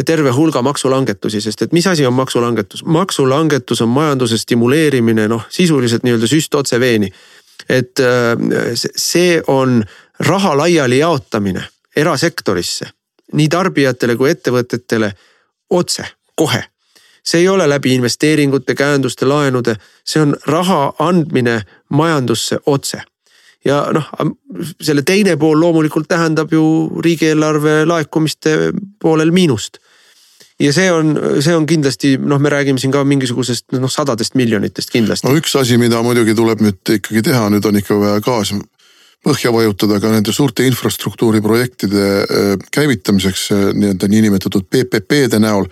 terve 0.06 0.30
hulga 0.30 0.62
maksulangetusi, 0.62 1.40
sest 1.40 1.62
et 1.62 1.72
mis 1.72 1.86
asi 1.86 2.06
on 2.06 2.14
maksulangetus? 2.14 2.84
maksulangetus 2.84 3.80
on 3.80 3.88
majanduse 3.88 4.38
stimuleerimine 4.38 5.26
noh, 5.28 5.42
sisuliselt 5.48 6.04
nii-öelda 6.04 6.28
süst 6.28 6.54
otse 6.54 6.80
veeni. 6.80 7.11
et 7.68 7.98
see 8.96 9.42
on 9.46 9.82
raha 10.20 10.56
laiali 10.56 10.98
jaotamine 10.98 11.64
erasektorisse, 11.96 12.86
nii 13.32 13.48
tarbijatele 13.48 14.16
kui 14.16 14.30
ettevõtetele 14.30 15.12
otse, 15.70 16.04
kohe. 16.34 16.64
see 17.24 17.40
ei 17.40 17.48
ole 17.48 17.68
läbi 17.68 17.94
investeeringute, 17.94 18.74
käenduste, 18.74 19.26
laenude, 19.26 19.76
see 20.04 20.22
on 20.22 20.36
raha 20.46 20.92
andmine 20.98 21.62
majandusse 21.88 22.58
otse. 22.66 23.02
ja 23.64 23.86
noh, 23.92 24.06
selle 24.80 25.02
teine 25.02 25.36
pool 25.36 25.60
loomulikult 25.60 26.08
tähendab 26.08 26.52
ju 26.52 26.64
riigieelarve 27.04 27.84
laekumiste 27.84 28.72
poolel 29.02 29.30
miinust 29.30 29.78
ja 30.60 30.72
see 30.72 30.92
on, 30.92 31.12
see 31.40 31.56
on 31.56 31.66
kindlasti 31.66 32.14
noh, 32.18 32.40
me 32.40 32.48
räägime 32.48 32.80
siin 32.80 32.92
ka 32.92 33.04
mingisugusest 33.04 33.76
noh 33.76 33.92
sadadest 33.92 34.34
miljonitest 34.34 34.90
kindlasti. 34.90 35.28
no 35.28 35.36
üks 35.36 35.56
asi, 35.60 35.78
mida 35.78 36.02
muidugi 36.02 36.34
tuleb 36.34 36.64
nüüd 36.64 36.94
ikkagi 36.96 37.22
teha, 37.30 37.48
nüüd 37.52 37.68
on 37.68 37.80
ikka 37.80 38.00
vaja 38.00 38.20
gaas 38.24 38.52
põhja 39.24 39.52
vajutada 39.52 40.00
ka 40.00 40.12
nende 40.12 40.32
suurte 40.32 40.64
infrastruktuuriprojektide 40.68 42.04
äh, 42.20 42.52
käivitamiseks 42.72 43.46
äh, 43.52 43.64
nii-öelda 43.76 44.08
niinimetatud 44.08 44.68
PPP-de 44.70 45.40
näol. 45.42 45.68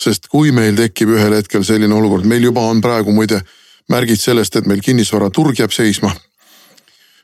sest 0.00 0.30
kui 0.32 0.48
meil 0.48 0.72
tekib 0.72 1.10
ühel 1.12 1.34
hetkel 1.36 1.60
selline 1.64 1.92
olukord, 1.92 2.24
meil 2.24 2.40
juba 2.40 2.62
on 2.64 2.78
praegu 2.80 3.12
muide 3.12 3.42
märgid 3.92 4.16
sellest, 4.16 4.54
et 4.56 4.66
meil 4.66 4.80
kinnisvaraturg 4.80 5.58
jääb 5.58 5.72
seisma. 5.72 6.12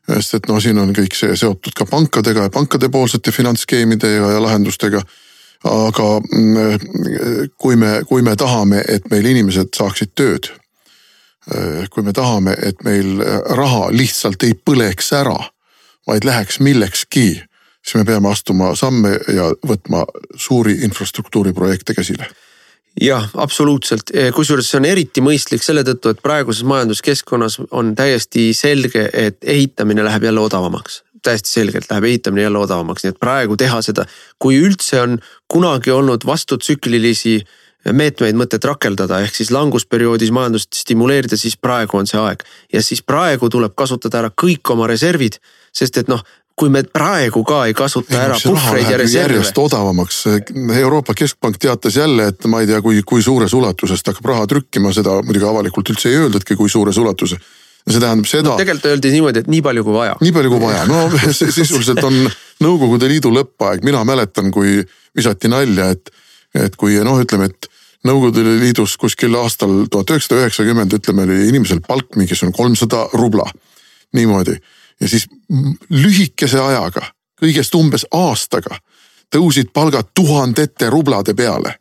sest 0.07 0.35
et 0.35 0.49
noh, 0.49 0.61
siin 0.61 0.79
on 0.79 0.93
kõik 0.95 1.17
see 1.17 1.37
seotud 1.37 1.73
ka 1.77 1.87
pankadega 1.89 2.47
ja 2.47 2.51
pankadepoolsete 2.53 3.33
finantsskeemide 3.33 4.11
ja, 4.17 4.31
ja 4.37 4.43
lahendustega. 4.43 5.01
aga 5.65 6.21
mm, 6.21 7.51
kui 7.59 7.77
me, 7.77 8.01
kui 8.09 8.23
me 8.23 8.37
tahame, 8.37 8.85
et 8.89 9.11
meil 9.11 9.27
inimesed 9.27 9.73
saaksid 9.77 10.13
tööd 10.15 10.53
äh, 11.53 11.89
kui 11.91 12.03
me 12.03 12.13
tahame, 12.13 12.57
et 12.63 12.85
meil 12.85 13.21
raha 13.57 13.91
lihtsalt 13.91 14.43
ei 14.43 14.55
põleks 14.55 15.13
ära 15.13 15.37
vaid 16.07 16.25
läheks 16.25 16.61
millekski, 16.61 17.43
siis 17.83 17.95
me 18.01 18.05
peame 18.05 18.31
astuma 18.31 18.75
samme 18.75 19.19
ja 19.35 19.51
võtma 19.67 20.05
suuri 20.37 20.79
infrastruktuuriprojekte 20.89 21.95
käsile 21.95 22.29
jah, 23.01 23.27
absoluutselt, 23.37 24.11
kusjuures 24.35 24.71
see 24.71 24.81
on 24.81 24.89
eriti 24.89 25.23
mõistlik 25.25 25.65
selle 25.65 25.85
tõttu, 25.87 26.13
et 26.13 26.23
praeguses 26.25 26.65
majanduskeskkonnas 26.69 27.59
on 27.77 27.93
täiesti 27.99 28.49
selge, 28.57 29.09
et 29.13 29.37
ehitamine 29.45 30.05
läheb 30.05 30.31
jälle 30.31 30.41
odavamaks. 30.41 31.03
täiesti 31.27 31.51
selgelt 31.51 31.91
läheb 31.91 32.05
ehitamine 32.05 32.43
jälle 32.43 32.59
odavamaks, 32.59 33.03
nii 33.03 33.11
et 33.11 33.21
praegu 33.21 33.57
teha 33.57 33.81
seda, 33.83 34.05
kui 34.39 34.61
üldse 34.63 35.01
on 35.01 35.19
kunagi 35.51 35.91
olnud 35.91 36.23
vastutsüklilisi 36.27 37.41
meetmeid 37.93 38.39
mõtet 38.39 38.65
rakendada, 38.65 39.19
ehk 39.21 39.35
siis 39.35 39.51
langusperioodis 39.51 40.31
majandust 40.31 40.75
stimuleerida, 40.75 41.37
siis 41.37 41.57
praegu 41.57 41.99
on 41.99 42.07
see 42.07 42.21
aeg. 42.21 42.43
ja 42.73 42.83
siis 42.83 43.03
praegu 43.03 43.49
tuleb 43.51 43.75
kasutada 43.75 44.19
ära 44.19 44.31
kõik 44.31 44.71
oma 44.71 44.87
reservid 44.87 45.39
sest 45.77 46.01
et 46.03 46.09
noh, 46.11 46.23
kui 46.57 46.71
me 46.73 46.81
praegu 46.89 47.43
ka 47.45 47.67
ei 47.69 47.75
kasuta 47.77 48.17
ära 48.17 48.39
puhvreid 48.41 48.89
ja 48.89 48.97
reserve. 48.97 49.35
järjest 49.37 49.59
odavamaks, 49.61 50.23
Euroopa 50.81 51.15
Keskpank 51.15 51.61
teatas 51.61 51.99
jälle, 52.01 52.31
et 52.33 52.49
ma 52.49 52.63
ei 52.63 52.71
tea, 52.71 52.81
kui, 52.83 53.03
kui 53.05 53.23
suures 53.23 53.53
ulatuses 53.53 54.03
ta 54.03 54.15
hakkab 54.15 54.31
raha 54.33 54.49
trükkima, 54.55 54.93
seda 54.97 55.19
muidugi 55.21 55.49
avalikult 55.49 55.93
üldse 55.93 56.09
ei 56.09 56.23
öeldudki, 56.23 56.57
kui 56.57 56.73
suures 56.73 56.97
ulatuses 57.03 57.37
see 57.87 58.03
tähendab 58.03 58.27
seda 58.27 58.51
no,. 58.51 58.57
tegelikult 58.59 58.89
öeldi 58.91 59.13
niimoodi, 59.15 59.43
et 59.45 59.51
nii 59.53 59.63
palju 59.63 59.85
kui 59.87 59.95
vaja. 59.95 60.17
nii 60.19 60.33
palju 60.35 60.51
kui 60.51 60.63
vaja, 60.65 60.87
no 60.91 61.05
sisuliselt 61.61 62.03
on 62.07 62.25
Nõukogude 62.65 63.05
Liidu 63.11 63.29
lõppaeg, 63.37 63.83
mina 63.85 64.01
mäletan, 64.09 64.49
kui 64.49 64.79
visati 65.17 65.51
nalja, 65.53 65.91
et, 65.93 66.09
et 66.57 66.77
kui 66.81 66.97
noh, 67.05 67.21
ütleme, 67.21 67.51
et 67.53 67.69
Nõukogude 68.07 68.43
Liidus 68.63 68.97
kuskil 69.01 69.37
aastal 69.37 69.85
tuhat 69.93 70.15
üheksasada 70.15 70.41
üheksakümmend, 70.41 70.97
ütleme, 70.99 71.27
oli 71.29 71.51
inimesel 71.51 71.83
palk 71.85 72.17
mingisugune 72.17 72.57
kolmsada 72.57 73.05
rubla. 73.13 73.45
niimoodi 74.17 74.57
ja 75.01 75.09
siis 75.09 75.27
lühikese 75.91 76.61
ajaga, 76.61 77.03
kõigest 77.41 77.75
umbes 77.77 78.07
aastaga 78.15 78.79
tõusid 79.35 79.73
palgad 79.75 80.13
tuhandete 80.15 80.91
rublade 80.91 81.35
peale. 81.35 81.77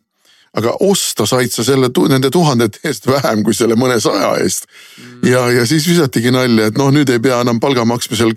aga 0.56 0.72
osta 0.80 1.26
said 1.28 1.52
sa 1.52 1.64
selle, 1.64 1.90
nende 2.08 2.30
tuhandete 2.32 2.80
eest 2.88 3.06
vähem 3.06 3.42
kui 3.44 3.54
selle 3.54 3.76
mõnesaja 3.76 4.38
eest. 4.40 4.64
Mm. 4.98 5.28
ja, 5.28 5.50
ja 5.52 5.66
siis 5.66 5.88
visatigi 5.88 6.30
nalja, 6.32 6.70
et 6.70 6.78
noh, 6.78 6.88
nüüd 6.90 7.10
ei 7.12 7.20
pea 7.20 7.42
enam 7.44 7.60
palga 7.60 7.84
maksmisel 7.84 8.32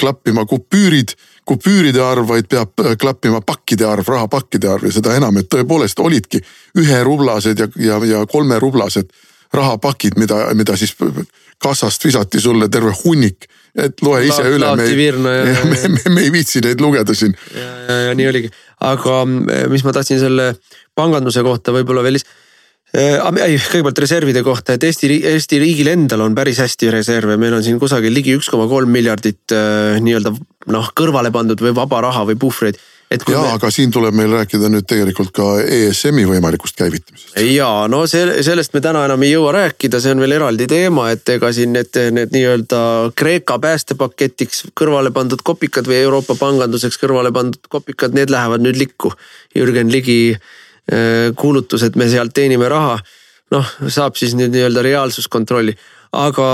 klappima 0.00 0.46
kupüürid, 0.48 1.12
kupüüride 1.44 2.00
arv, 2.00 2.28
vaid 2.28 2.48
peab 2.48 2.80
klappima 3.00 3.42
pakkide 3.44 3.84
arv, 3.86 4.08
rahapakkide 4.08 4.68
arv 4.68 4.88
ja 4.88 4.92
seda 4.92 5.14
enam, 5.16 5.36
et 5.36 5.50
tõepoolest 5.52 6.00
olidki 6.00 6.40
üherublased 6.80 7.60
ja, 7.60 7.68
ja, 7.76 8.00
ja 8.08 8.24
kolmerublased 8.26 9.12
rahapakid, 9.52 10.16
mida, 10.16 10.46
mida 10.54 10.76
siis 10.80 10.96
kassast 11.60 12.04
visati 12.04 12.40
sulle 12.40 12.68
terve 12.72 12.92
hunnik 13.04 13.50
et 13.78 14.04
loe 14.04 14.24
ise 14.26 14.42
La, 14.42 14.50
üle, 14.56 14.74
me 14.80 14.88
ei, 14.90 15.10
me, 15.72 15.80
me, 15.94 16.02
me 16.14 16.26
ei 16.26 16.34
viitsi 16.34 16.62
neid 16.64 16.82
lugeda 16.82 17.14
siin. 17.16 17.34
ja, 17.54 17.70
ja, 17.86 17.98
ja 18.08 18.18
nii 18.18 18.28
oligi, 18.30 18.52
aga 18.86 19.22
mm, 19.24 19.72
mis 19.72 19.86
ma 19.86 19.94
tahtsin 19.96 20.20
selle 20.22 20.52
panganduse 20.98 21.44
kohta 21.46 21.74
võib-olla 21.74 22.04
veel 22.06 22.20
äh, 22.20 23.18
ei, 23.46 23.58
kõigepealt 23.62 24.02
reservide 24.02 24.44
kohta, 24.46 24.74
et 24.74 24.86
Eesti, 24.88 25.12
Eesti 25.32 25.60
riigil 25.62 25.92
endal 25.92 26.26
on 26.26 26.34
päris 26.38 26.62
hästi 26.62 26.90
reserve, 26.94 27.38
meil 27.40 27.54
on 27.58 27.66
siin 27.66 27.78
kusagil 27.82 28.14
ligi 28.14 28.34
üks 28.38 28.50
koma 28.50 28.66
kolm 28.70 28.90
miljardit 28.94 29.54
äh, 29.54 30.00
nii-öelda 30.02 30.34
noh, 30.74 30.94
kõrvale 30.96 31.32
pandud 31.34 31.62
või 31.62 31.76
vaba 31.76 32.02
raha 32.08 32.26
või 32.30 32.40
puhvreid 32.40 32.80
ja 33.10 33.40
me... 33.42 33.50
aga 33.56 33.70
siin 33.74 33.90
tuleb 33.90 34.14
meil 34.14 34.30
rääkida 34.30 34.70
nüüd 34.70 34.86
tegelikult 34.88 35.32
ka 35.34 35.46
ESM-i 35.62 36.24
võimalikust 36.28 36.78
käivitamisest. 36.78 37.38
ja 37.50 37.68
no 37.90 38.04
see, 38.10 38.42
sellest 38.46 38.74
me 38.76 38.82
täna 38.84 39.02
enam 39.08 39.24
ei 39.26 39.32
jõua 39.32 39.54
rääkida, 39.56 40.00
see 40.02 40.14
on 40.14 40.22
veel 40.22 40.36
eraldi 40.38 40.68
teema, 40.70 41.08
et 41.14 41.28
ega 41.34 41.50
siin 41.54 41.74
need, 41.74 42.00
need 42.14 42.34
nii-öelda 42.36 42.80
Kreeka 43.18 43.58
päästepaketiks 43.62 44.68
kõrvale 44.78 45.12
pandud 45.14 45.42
kopikad 45.42 45.90
või 45.90 45.98
Euroopa 46.04 46.38
panganduseks 46.38 47.00
kõrvale 47.02 47.34
pandud 47.34 47.70
kopikad, 47.72 48.14
need 48.14 48.30
lähevad 48.30 48.62
nüüd 48.62 48.78
likku. 48.78 49.12
Jürgen 49.56 49.90
Ligi 49.90 50.20
äh, 50.36 51.30
kuulutus, 51.36 51.82
et 51.86 51.98
me 51.98 52.06
sealt 52.12 52.34
teenime 52.36 52.70
raha, 52.70 53.00
noh, 53.50 53.74
saab 53.90 54.18
siis 54.20 54.36
nüüd 54.38 54.54
nii-öelda 54.54 54.86
reaalsuskontrolli 54.86 55.74
aga 56.10 56.46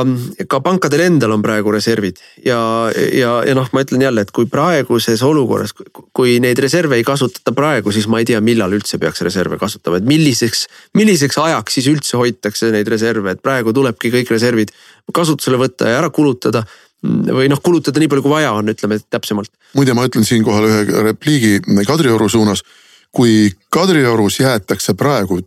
ka 0.53 0.59
pankadel 0.61 1.07
endal 1.07 1.33
on 1.33 1.43
praegu 1.45 1.73
reservid 1.73 2.19
ja, 2.45 2.59
ja, 2.93 3.31
ja 3.47 3.55
noh, 3.57 3.69
ma 3.73 3.83
ütlen 3.87 4.03
jälle, 4.05 4.27
et 4.27 4.33
kui 4.37 4.45
praeguses 4.53 5.23
olukorras, 5.25 5.73
kui 6.17 6.37
neid 6.45 6.61
reserve 6.61 6.99
ei 6.99 7.05
kasutata 7.07 7.55
praegu, 7.57 7.93
siis 7.95 8.05
ma 8.13 8.21
ei 8.21 8.29
tea, 8.29 8.43
millal 8.45 8.75
üldse 8.77 9.01
peaks 9.01 9.25
reserve 9.25 9.57
kasutama, 9.61 9.97
et 10.03 10.09
milliseks, 10.09 10.67
milliseks 10.99 11.41
ajaks 11.41 11.79
siis 11.79 11.89
üldse 11.93 12.21
hoitakse 12.21 12.69
neid 12.75 12.91
reserve, 12.93 13.33
et 13.33 13.41
praegu 13.41 13.73
tulebki 13.77 14.13
kõik 14.19 14.35
reservid 14.35 14.75
kasutusele 15.17 15.61
võtta 15.63 15.89
ja 15.89 16.03
ära 16.03 16.13
kulutada 16.13 16.67
või 17.07 17.49
noh, 17.49 17.61
kulutada 17.65 18.01
nii 18.01 18.11
palju, 18.13 18.25
kui 18.25 18.35
vaja 18.35 18.53
on, 18.57 18.69
ütleme 18.73 18.99
täpsemalt. 19.11 19.51
muide, 19.77 19.95
ma 19.97 20.05
ütlen 20.09 20.25
siinkohal 20.27 20.69
ühe 20.69 21.03
repliigi 21.11 21.61
Kadrioru 21.87 22.29
suunas. 22.29 22.65
kui 23.17 23.49
Kadriorus 23.73 24.41
jäetakse 24.41 24.95
praegu 24.95 25.41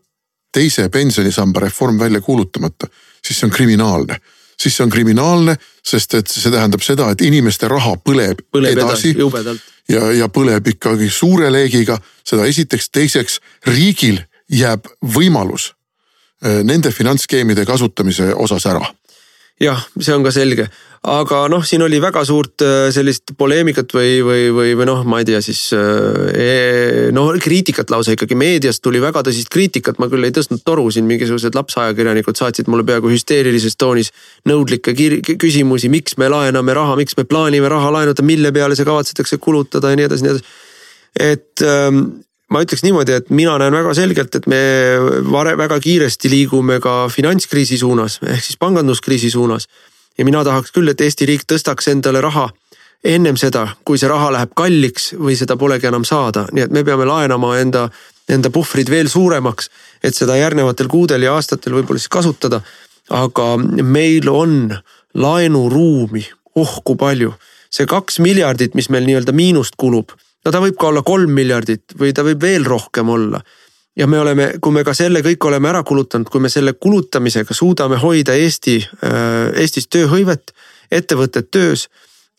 teise 0.51 0.89
pensionisamba 0.89 1.59
reform 1.59 1.99
välja 1.99 2.21
kuulutamata, 2.21 2.87
siis 3.25 3.39
see 3.39 3.47
on 3.47 3.55
kriminaalne. 3.55 4.19
Siis 4.59 4.75
see 4.75 4.83
on 4.83 4.91
kriminaalne, 4.91 5.55
sest 5.85 6.13
et 6.19 6.27
see 6.27 6.51
tähendab 6.51 6.83
seda, 6.83 7.09
et 7.13 7.21
inimeste 7.23 7.67
raha 7.71 7.95
põleb, 8.03 8.41
põleb 8.51 8.75
edasi, 8.75 9.13
edasi 9.15 9.59
ja, 9.89 10.11
ja 10.11 10.27
põleb 10.31 10.67
ikkagi 10.73 11.09
suure 11.13 11.51
leegiga, 11.51 11.97
seda 12.27 12.47
esiteks, 12.49 12.89
teiseks 12.93 13.39
riigil 13.67 14.19
jääb 14.51 14.87
võimalus 15.15 15.71
eh, 16.43 16.61
nende 16.63 16.91
finantsskeemide 16.91 17.65
kasutamise 17.65 18.33
osas 18.35 18.67
ära. 18.69 18.83
Jah, 19.59 19.81
see 19.99 20.15
on 20.15 20.23
ka 20.23 20.31
selge, 20.31 20.69
aga 21.07 21.45
noh, 21.51 21.63
siin 21.63 21.83
oli 21.85 22.01
väga 22.03 22.25
suurt 22.27 22.63
äh, 22.65 22.89
sellist 22.91 23.31
poleemikat 23.39 23.93
või, 23.95 24.19
või, 24.25 24.43
või, 24.55 24.73
või 24.75 24.87
noh, 24.89 25.03
ma 25.07 25.21
ei 25.21 25.27
tea 25.29 25.39
siis 25.43 25.61
no 27.15 27.25
kriitikat 27.39 27.91
lausa 27.93 28.13
ikkagi 28.15 28.35
meediast 28.39 28.83
tuli 28.83 29.01
väga 29.01 29.23
tõsist 29.25 29.51
kriitikat, 29.53 29.99
ma 30.01 30.09
küll 30.11 30.27
ei 30.27 30.35
tõstnud 30.35 30.63
toru 30.67 30.89
siin, 30.91 31.07
mingisugused 31.09 31.55
lapsajakirjanikud 31.55 32.39
saatsid 32.39 32.67
mulle 32.71 32.85
peaaegu 32.87 33.11
hüsteerilises 33.13 33.79
toonis 33.79 34.11
nõudlikke 34.49 34.95
küsimusi, 35.39 35.91
miks 35.91 36.17
me 36.19 36.29
laename 36.31 36.75
raha, 36.75 36.97
miks 36.99 37.15
me 37.17 37.27
plaanime 37.29 37.71
raha 37.71 37.93
laenata, 37.95 38.25
mille 38.25 38.51
peale 38.55 38.77
see 38.77 38.87
kavatsetakse 38.87 39.39
kulutada 39.41 39.93
ja 39.93 39.99
nii 39.99 40.09
edasi, 40.09 40.25
nii 40.25 40.35
edasi. 40.35 40.57
et 41.19 41.63
ähm, 41.65 42.03
ma 42.53 42.63
ütleks 42.65 42.83
niimoodi, 42.85 43.15
et 43.19 43.29
mina 43.33 43.55
näen 43.61 43.75
väga 43.75 43.93
selgelt, 43.97 44.35
et 44.35 44.49
me 44.49 44.61
vare, 45.29 45.55
väga 45.59 45.79
kiiresti 45.83 46.31
liigume 46.31 46.79
ka 46.83 47.03
finantskriisi 47.13 47.77
suunas 47.81 48.19
ehk 48.25 48.43
siis 48.45 48.59
panganduskriisi 48.61 49.31
suunas. 49.33 49.69
Ja 50.19 50.25
mina 50.27 50.43
tahaks 50.43 50.73
küll, 50.75 50.91
et 50.91 51.01
Eesti 51.01 51.25
riik 51.29 51.47
tõstaks 51.47 51.87
endale 51.93 52.21
raha 52.21 52.49
ennem 53.03 53.37
seda, 53.39 53.63
kui 53.87 53.97
see 53.97 54.09
raha 54.11 54.31
läheb 54.35 54.51
kalliks 54.59 55.13
või 55.15 55.37
seda 55.39 55.55
polegi 55.57 55.87
enam 55.87 56.03
saada, 56.07 56.45
nii 56.51 56.65
et 56.67 56.73
me 56.75 56.83
peame 56.83 57.07
laenama 57.07 57.53
enda, 57.61 57.85
enda 58.27 58.51
puhvrid 58.51 58.91
veel 58.91 59.07
suuremaks, 59.09 59.69
et 60.03 60.15
seda 60.15 60.35
järgnevatel 60.35 60.91
kuudel 60.91 61.23
ja 61.23 61.37
aastatel 61.37 61.79
võib-olla 61.79 62.01
siis 62.01 62.11
kasutada. 62.11 62.61
aga 63.09 63.57
meil 63.83 64.29
on 64.29 64.75
laenuruumi, 65.13 66.25
oh 66.55 66.81
kui 66.83 66.95
palju, 66.95 67.33
see 67.71 67.85
kaks 67.85 68.19
miljardit, 68.19 68.75
mis 68.75 68.89
meil 68.89 69.07
nii-öelda 69.07 69.33
miinust 69.33 69.73
kulub 69.77 70.11
no 70.45 70.51
ta 70.53 70.61
võib 70.63 70.77
ka 70.79 70.89
olla 70.91 71.03
kolm 71.05 71.33
miljardit 71.35 71.95
või 71.99 72.13
ta 72.15 72.23
võib 72.23 72.41
veel 72.41 72.65
rohkem 72.67 73.09
olla. 73.09 73.41
Ja 73.99 74.07
me 74.07 74.19
oleme, 74.19 74.51
kui 74.63 74.73
me 74.73 74.83
ka 74.87 74.93
selle 74.95 75.21
kõik 75.25 75.45
oleme 75.49 75.69
ära 75.69 75.83
kulutanud, 75.83 76.29
kui 76.31 76.41
me 76.41 76.49
selle 76.49 76.73
kulutamisega 76.73 77.53
suudame 77.53 77.99
hoida 77.99 78.35
Eesti, 78.39 78.77
äh, 79.03 79.49
Eestis 79.59 79.89
tööhõivet, 79.91 80.53
ettevõtted 80.91 81.49
töös 81.51 81.89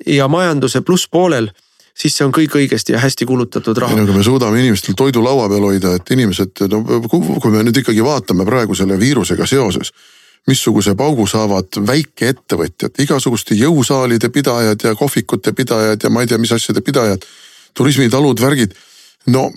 ja 0.06 0.28
majanduse 0.28 0.80
plusspoolel 0.80 1.50
siis 2.00 2.16
see 2.16 2.24
on 2.24 2.32
kõik 2.32 2.54
õigesti 2.56 2.94
ja 2.94 3.02
hästi 3.02 3.26
kulutatud 3.28 3.76
raha. 3.76 3.96
no 3.96 4.06
aga 4.06 4.16
me 4.16 4.24
suudame 4.24 4.62
inimestel 4.62 4.96
toidu 4.96 5.22
laua 5.24 5.48
peal 5.52 5.66
hoida, 5.68 5.92
et 5.98 6.14
inimesed, 6.16 6.64
no 6.72 6.80
kui 7.10 7.52
me 7.52 7.64
nüüd 7.66 7.82
ikkagi 7.82 8.04
vaatame 8.04 8.46
praegu 8.48 8.78
selle 8.78 8.96
viirusega 9.00 9.46
seoses 9.46 9.92
missuguse 10.48 10.94
paugu 10.96 11.26
saavad 11.28 11.76
väikeettevõtjad, 11.86 12.96
igasuguste 13.04 13.56
jõusaalide 13.58 14.30
pidajad 14.32 14.86
ja 14.88 14.94
kohvikute 14.96 15.52
pidajad 15.52 16.06
ja 16.06 16.10
ma 16.10 16.24
ei 16.24 16.30
tea, 16.30 16.38
mis 16.40 16.52
asjade 16.56 16.80
pidajad 16.80 17.26
turismitalud, 17.76 18.40
värgid. 18.40 18.72
no 19.26 19.50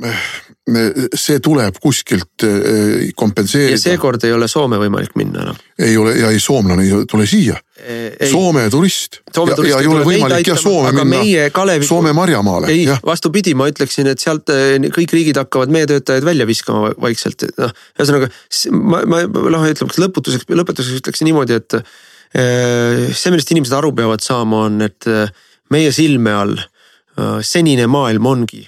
see 0.64 1.42
tuleb 1.44 1.76
kuskilt 1.84 2.44
eh, 2.48 3.10
kompenseerida. 3.20 3.76
ja 3.76 3.82
seekord 3.82 4.24
ei 4.24 4.32
ole 4.32 4.48
Soome 4.48 4.78
võimalik 4.80 5.12
minna 5.20 5.42
enam. 5.44 5.58
ei 5.76 5.98
ole 6.00 6.14
ja 6.16 6.30
ei 6.32 6.40
soomlane 6.40 6.86
ei 6.86 7.04
tule 7.10 7.28
siia. 7.28 7.58
Soome 8.32 8.64
turist. 8.72 9.20
Soome 9.36 9.58
turist 9.58 9.74
ja, 9.74 9.82
ja 9.82 9.84
ei 9.84 9.92
ole 9.92 10.06
võimalik 10.08 10.48
jah 10.48 10.60
Soome 10.60 10.94
minna, 10.96 11.50
Kalevi... 11.52 11.88
Soome 11.88 12.14
marjamaale. 12.16 12.72
ei, 12.72 12.88
vastupidi, 13.06 13.58
ma 13.60 13.68
ütleksin, 13.72 14.08
et 14.14 14.24
sealt 14.24 14.54
eh, 14.56 14.78
kõik 14.96 15.12
riigid 15.18 15.42
hakkavad 15.42 15.74
meie 15.74 15.90
töötajaid 15.90 16.24
välja 16.28 16.48
viskama 16.48 16.94
vaikselt, 17.02 17.44
noh. 17.60 17.76
ühesõnaga 18.00 18.32
ma, 18.72 19.04
ma 19.04 19.24
noh, 19.28 19.68
ütleme 19.68 20.06
lõputuseks, 20.08 20.48
lõpetuseks 20.48 21.04
ütleksin 21.04 21.28
niimoodi, 21.28 21.60
et 21.60 21.82
see, 22.34 23.30
millest 23.30 23.52
inimesed 23.54 23.76
aru 23.78 23.92
peavad 23.94 24.24
saama, 24.24 24.64
on, 24.70 24.80
et 24.88 25.06
meie 25.74 25.92
silme 25.94 26.32
all 26.34 26.56
Äh, 27.14 27.42
senine 27.46 27.86
maailm 27.86 28.26
ongi, 28.26 28.64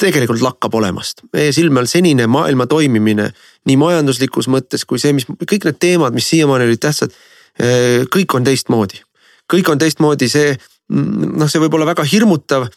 tegelikult 0.00 0.40
lakkab 0.42 0.74
olemast. 0.74 1.22
meie 1.32 1.52
silme 1.52 1.80
all 1.80 1.90
senine 1.90 2.26
maailma 2.26 2.66
toimimine 2.66 3.28
nii 3.68 3.76
majanduslikus 3.76 4.48
mõttes 4.48 4.86
kui 4.88 4.98
see, 4.98 5.12
mis 5.12 5.28
kõik 5.28 5.68
need 5.68 5.78
teemad, 5.78 6.16
mis 6.16 6.28
siiamaani 6.30 6.66
olid 6.66 6.82
tähtsad. 6.82 7.14
Äh, 7.60 8.08
kõik 8.10 8.34
on 8.34 8.44
teistmoodi, 8.46 9.02
kõik 9.52 9.70
on 9.70 9.78
teistmoodi, 9.78 10.28
see 10.28 10.56
noh, 10.88 11.48
see 11.48 11.62
võib 11.62 11.74
olla 11.74 11.92
väga 11.92 12.06
hirmutav. 12.08 12.68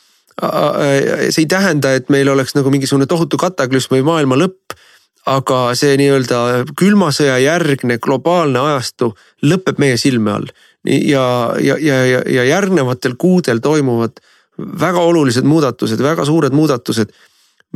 see 0.41 1.43
ei 1.43 1.45
tähenda, 1.45 1.91
et 1.93 2.07
meil 2.09 2.29
oleks 2.31 2.55
nagu 2.55 2.71
mingisugune 2.71 3.05
tohutu 3.05 3.37
kataklüsm 3.37 3.93
või 3.93 4.05
maailma 4.07 4.37
lõpp 4.39 4.73
aga 5.29 5.59
see 5.77 5.97
nii-öelda 6.01 6.65
külma 6.79 7.11
sõja 7.13 7.35
järgne 7.41 7.99
globaalne 8.01 8.59
ajastu 8.59 9.11
lõpeb 9.45 9.77
meie 9.81 9.97
silme 10.01 10.31
all. 10.31 10.47
ja, 10.85 11.53
ja, 11.61 11.77
ja, 11.77 11.97
ja, 12.05 12.21
ja 12.25 12.43
järgnevatel 12.43 13.15
kuudel 13.21 13.61
toimuvad 13.61 14.17
väga 14.57 14.99
olulised 14.99 15.47
muudatused, 15.47 16.01
väga 16.03 16.25
suured 16.25 16.53
muudatused, 16.53 17.13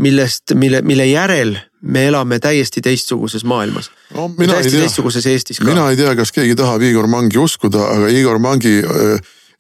millest, 0.02 0.52
mille, 0.60 0.82
mille 0.82 1.06
järel 1.08 1.56
me 1.82 2.08
elame 2.10 2.40
täiesti 2.44 2.82
teistsuguses 2.84 3.46
maailmas 3.48 3.88
no,. 4.14 4.28
täiesti 4.38 4.78
teistsuguses 4.78 5.26
Eestis 5.32 5.60
ka. 5.60 5.66
mina 5.70 5.90
ei 5.90 5.96
tea, 5.96 6.16
kas 6.16 6.34
keegi 6.36 6.56
tahab 6.60 6.84
Igor 6.84 7.08
Mangi 7.08 7.40
uskuda, 7.40 7.86
aga 7.94 8.10
Igor 8.12 8.40
Mangi 8.44 8.82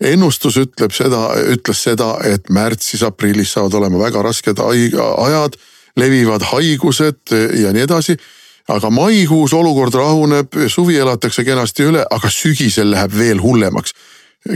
ennustus 0.03 0.57
ütleb 0.59 0.91
seda, 0.91 1.29
ütles 1.55 1.83
seda, 1.87 2.17
et 2.27 2.49
märtsis-aprillis 2.51 3.55
saavad 3.55 3.79
olema 3.79 4.01
väga 4.03 4.25
rasked 4.27 4.59
ajad, 4.59 5.55
levivad 5.95 6.43
haigused 6.51 7.31
ja 7.61 7.71
nii 7.71 7.85
edasi 7.87 8.17
aga 8.71 8.89
maikuus 8.89 9.53
olukord 9.53 9.93
rahuneb, 9.93 10.57
suvi 10.71 10.97
elatakse 10.97 11.45
kenasti 11.45 11.85
üle, 11.85 12.03
aga 12.11 12.31
sügisel 12.33 12.89
läheb 12.91 13.13
veel 13.17 13.41
hullemaks 13.41 13.93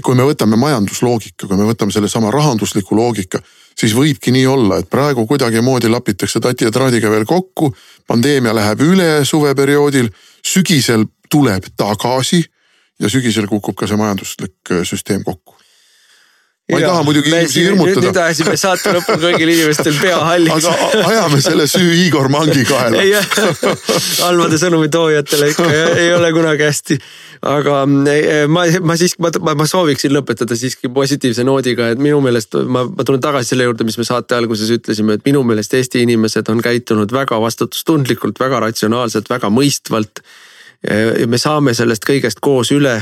kui 0.04 0.16
me 0.16 0.26
võtame 0.28 0.58
majandusloogika, 0.60 1.48
kui 1.48 1.58
me 1.58 1.66
võtame 1.70 1.94
sellesama 1.94 2.32
rahandusliku 2.32 2.98
loogika, 2.98 3.42
siis 3.78 3.96
võibki 3.98 4.34
nii 4.36 4.46
olla, 4.48 4.80
et 4.80 4.90
praegu 4.90 5.26
kuidagimoodi 5.28 5.90
lapitakse 5.90 6.40
tati 6.40 6.68
ja 6.68 6.72
traadiga 6.72 7.10
veel 7.10 7.26
kokku. 7.26 7.74
pandeemia 8.08 8.54
läheb 8.56 8.82
üle 8.82 9.26
suveperioodil, 9.26 10.10
sügisel 10.46 11.06
tuleb 11.30 11.72
tagasi 11.78 12.44
ja 13.00 13.10
sügisel 13.10 13.48
kukub 13.48 13.76
ka 13.76 13.88
see 13.88 13.98
majanduslik 13.98 14.72
äh, 14.72 14.84
süsteem 14.84 15.24
kokku 15.24 15.59
ma 16.70 16.78
ei 16.78 16.84
ja, 16.84 16.90
taha 16.92 17.04
muidugi 17.04 17.32
inimesi 17.32 17.64
hirmutada. 17.66 18.04
nüüd 18.04 18.18
ajasime 18.24 18.56
saate 18.60 18.92
lõpul 18.94 19.18
kõigil 19.24 19.52
inimestel 19.56 19.96
pea 19.98 20.20
halliks. 20.22 20.68
aga 20.70 21.08
ajame 21.10 21.42
selle 21.42 21.66
süü 21.70 21.96
Igor 22.06 22.30
Mangi 22.30 22.66
kaela 22.70 23.02
halvade 24.22 24.60
sõnumi 24.62 24.92
toojatele 24.94 25.50
ikka 25.54 25.70
ei 26.04 26.12
ole 26.14 26.30
kunagi 26.36 26.68
hästi. 26.68 27.00
aga 27.50 27.80
ma, 27.90 28.66
ma 28.86 28.98
siiski, 29.02 29.22
ma, 29.26 29.56
ma 29.58 29.68
sooviksin 29.70 30.14
lõpetada 30.14 30.58
siiski 30.60 30.92
positiivse 30.94 31.46
noodiga, 31.48 31.90
et 31.96 32.02
minu 32.04 32.22
meelest 32.26 32.60
ma, 32.70 32.86
ma 32.86 33.08
tulen 33.08 33.24
tagasi 33.24 33.56
selle 33.56 33.66
juurde, 33.66 33.88
mis 33.88 33.98
me 33.98 34.06
saate 34.06 34.38
alguses 34.38 34.70
ütlesime, 34.76 35.18
et 35.18 35.26
minu 35.26 35.42
meelest 35.48 35.74
Eesti 35.80 36.04
inimesed 36.06 36.52
on 36.54 36.62
käitunud 36.66 37.10
väga 37.16 37.40
vastutustundlikult, 37.42 38.38
väga 38.42 38.62
ratsionaalselt, 38.68 39.32
väga 39.32 39.50
mõistvalt. 39.54 40.22
me 41.28 41.38
saame 41.38 41.74
sellest 41.76 42.06
kõigest 42.08 42.40
koos 42.46 42.70
üle 42.72 43.00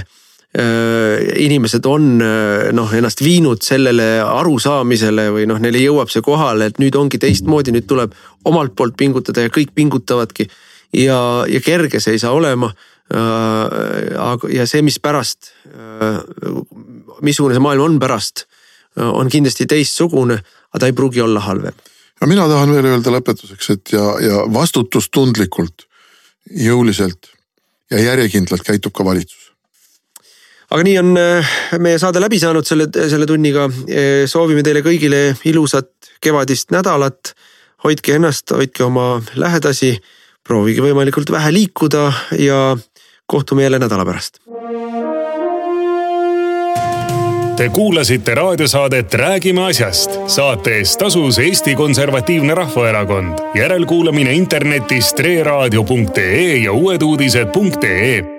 inimesed 0.57 1.85
on 1.85 2.21
äh, 2.23 2.71
noh 2.73 2.93
ennast 2.97 3.21
viinud 3.21 3.61
sellele 3.61 4.17
arusaamisele 4.23 5.27
või 5.35 5.45
noh, 5.49 5.59
neile 5.61 5.83
jõuab 5.83 6.09
see 6.09 6.23
kohale, 6.25 6.71
et 6.71 6.79
nüüd 6.81 6.95
ongi 6.97 7.19
teistmoodi, 7.21 7.73
nüüd 7.75 7.85
tuleb 7.89 8.15
omalt 8.49 8.73
poolt 8.77 8.97
pingutada 8.97 9.45
ja 9.45 9.53
kõik 9.53 9.75
pingutavadki. 9.77 10.47
ja, 10.97 11.19
ja 11.47 11.61
kerge 11.61 11.99
see 11.99 12.17
ei 12.17 12.23
saa 12.23 12.33
olema. 12.33 12.71
Äh, 13.13 14.17
aga, 14.19 14.49
ja 14.51 14.65
see, 14.67 14.81
mis 14.83 14.97
pärast, 14.99 15.53
missugune 17.21 17.55
see 17.55 17.63
maailm 17.63 17.85
on 17.85 17.99
pärast, 18.01 18.47
on 18.97 19.29
kindlasti 19.29 19.67
teistsugune, 19.69 20.41
aga 20.73 20.81
ta 20.81 20.89
ei 20.89 20.95
pruugi 20.97 21.21
olla 21.21 21.39
halvem. 21.45 21.75
ja 22.21 22.27
mina 22.27 22.47
tahan 22.49 22.73
veel 22.73 22.89
öelda 22.89 23.13
lõpetuseks, 23.13 23.73
et 23.75 23.93
ja, 23.93 24.05
ja 24.25 24.43
vastutustundlikult, 24.53 25.85
jõuliselt 26.49 27.29
ja 27.91 28.01
järjekindlalt 28.01 28.65
käitub 28.65 28.95
ka 28.95 29.05
valitsus 29.05 29.46
aga 30.71 30.83
nii 30.83 30.97
on 30.99 31.13
äh, 31.19 31.53
meie 31.79 31.99
saade 32.01 32.21
läbi 32.23 32.39
saanud 32.41 32.67
selle, 32.67 32.89
selle 32.91 33.27
tunniga. 33.29 33.67
Äh, 33.87 34.25
soovime 34.29 34.63
teile 34.65 34.83
kõigile 34.85 35.21
ilusat 35.47 36.11
kevadist 36.23 36.73
nädalat. 36.75 37.35
hoidke 37.83 38.15
ennast, 38.17 38.49
hoidke 38.51 38.83
oma 38.83 39.21
lähedasi, 39.37 39.99
proovige 40.43 40.81
võimalikult 40.81 41.29
vähe 41.31 41.51
liikuda 41.53 42.11
ja 42.41 42.77
kohtume 43.29 43.63
jälle 43.63 43.79
nädala 43.79 44.05
pärast. 44.05 44.41
Te 47.57 47.69
kuulasite 47.69 48.35
raadiosaadet 48.35 49.13
Räägime 49.13 49.69
asjast. 49.69 50.11
saate 50.27 50.77
eest 50.77 50.99
tasus 50.99 51.39
Eesti 51.39 51.75
Konservatiivne 51.75 52.55
Rahvaerakond. 52.55 53.39
järelkuulamine 53.55 54.33
internetist 54.33 55.19
reeraadio.ee 55.19 56.57
ja 56.57 56.71
uueduudised.ee 56.71 58.36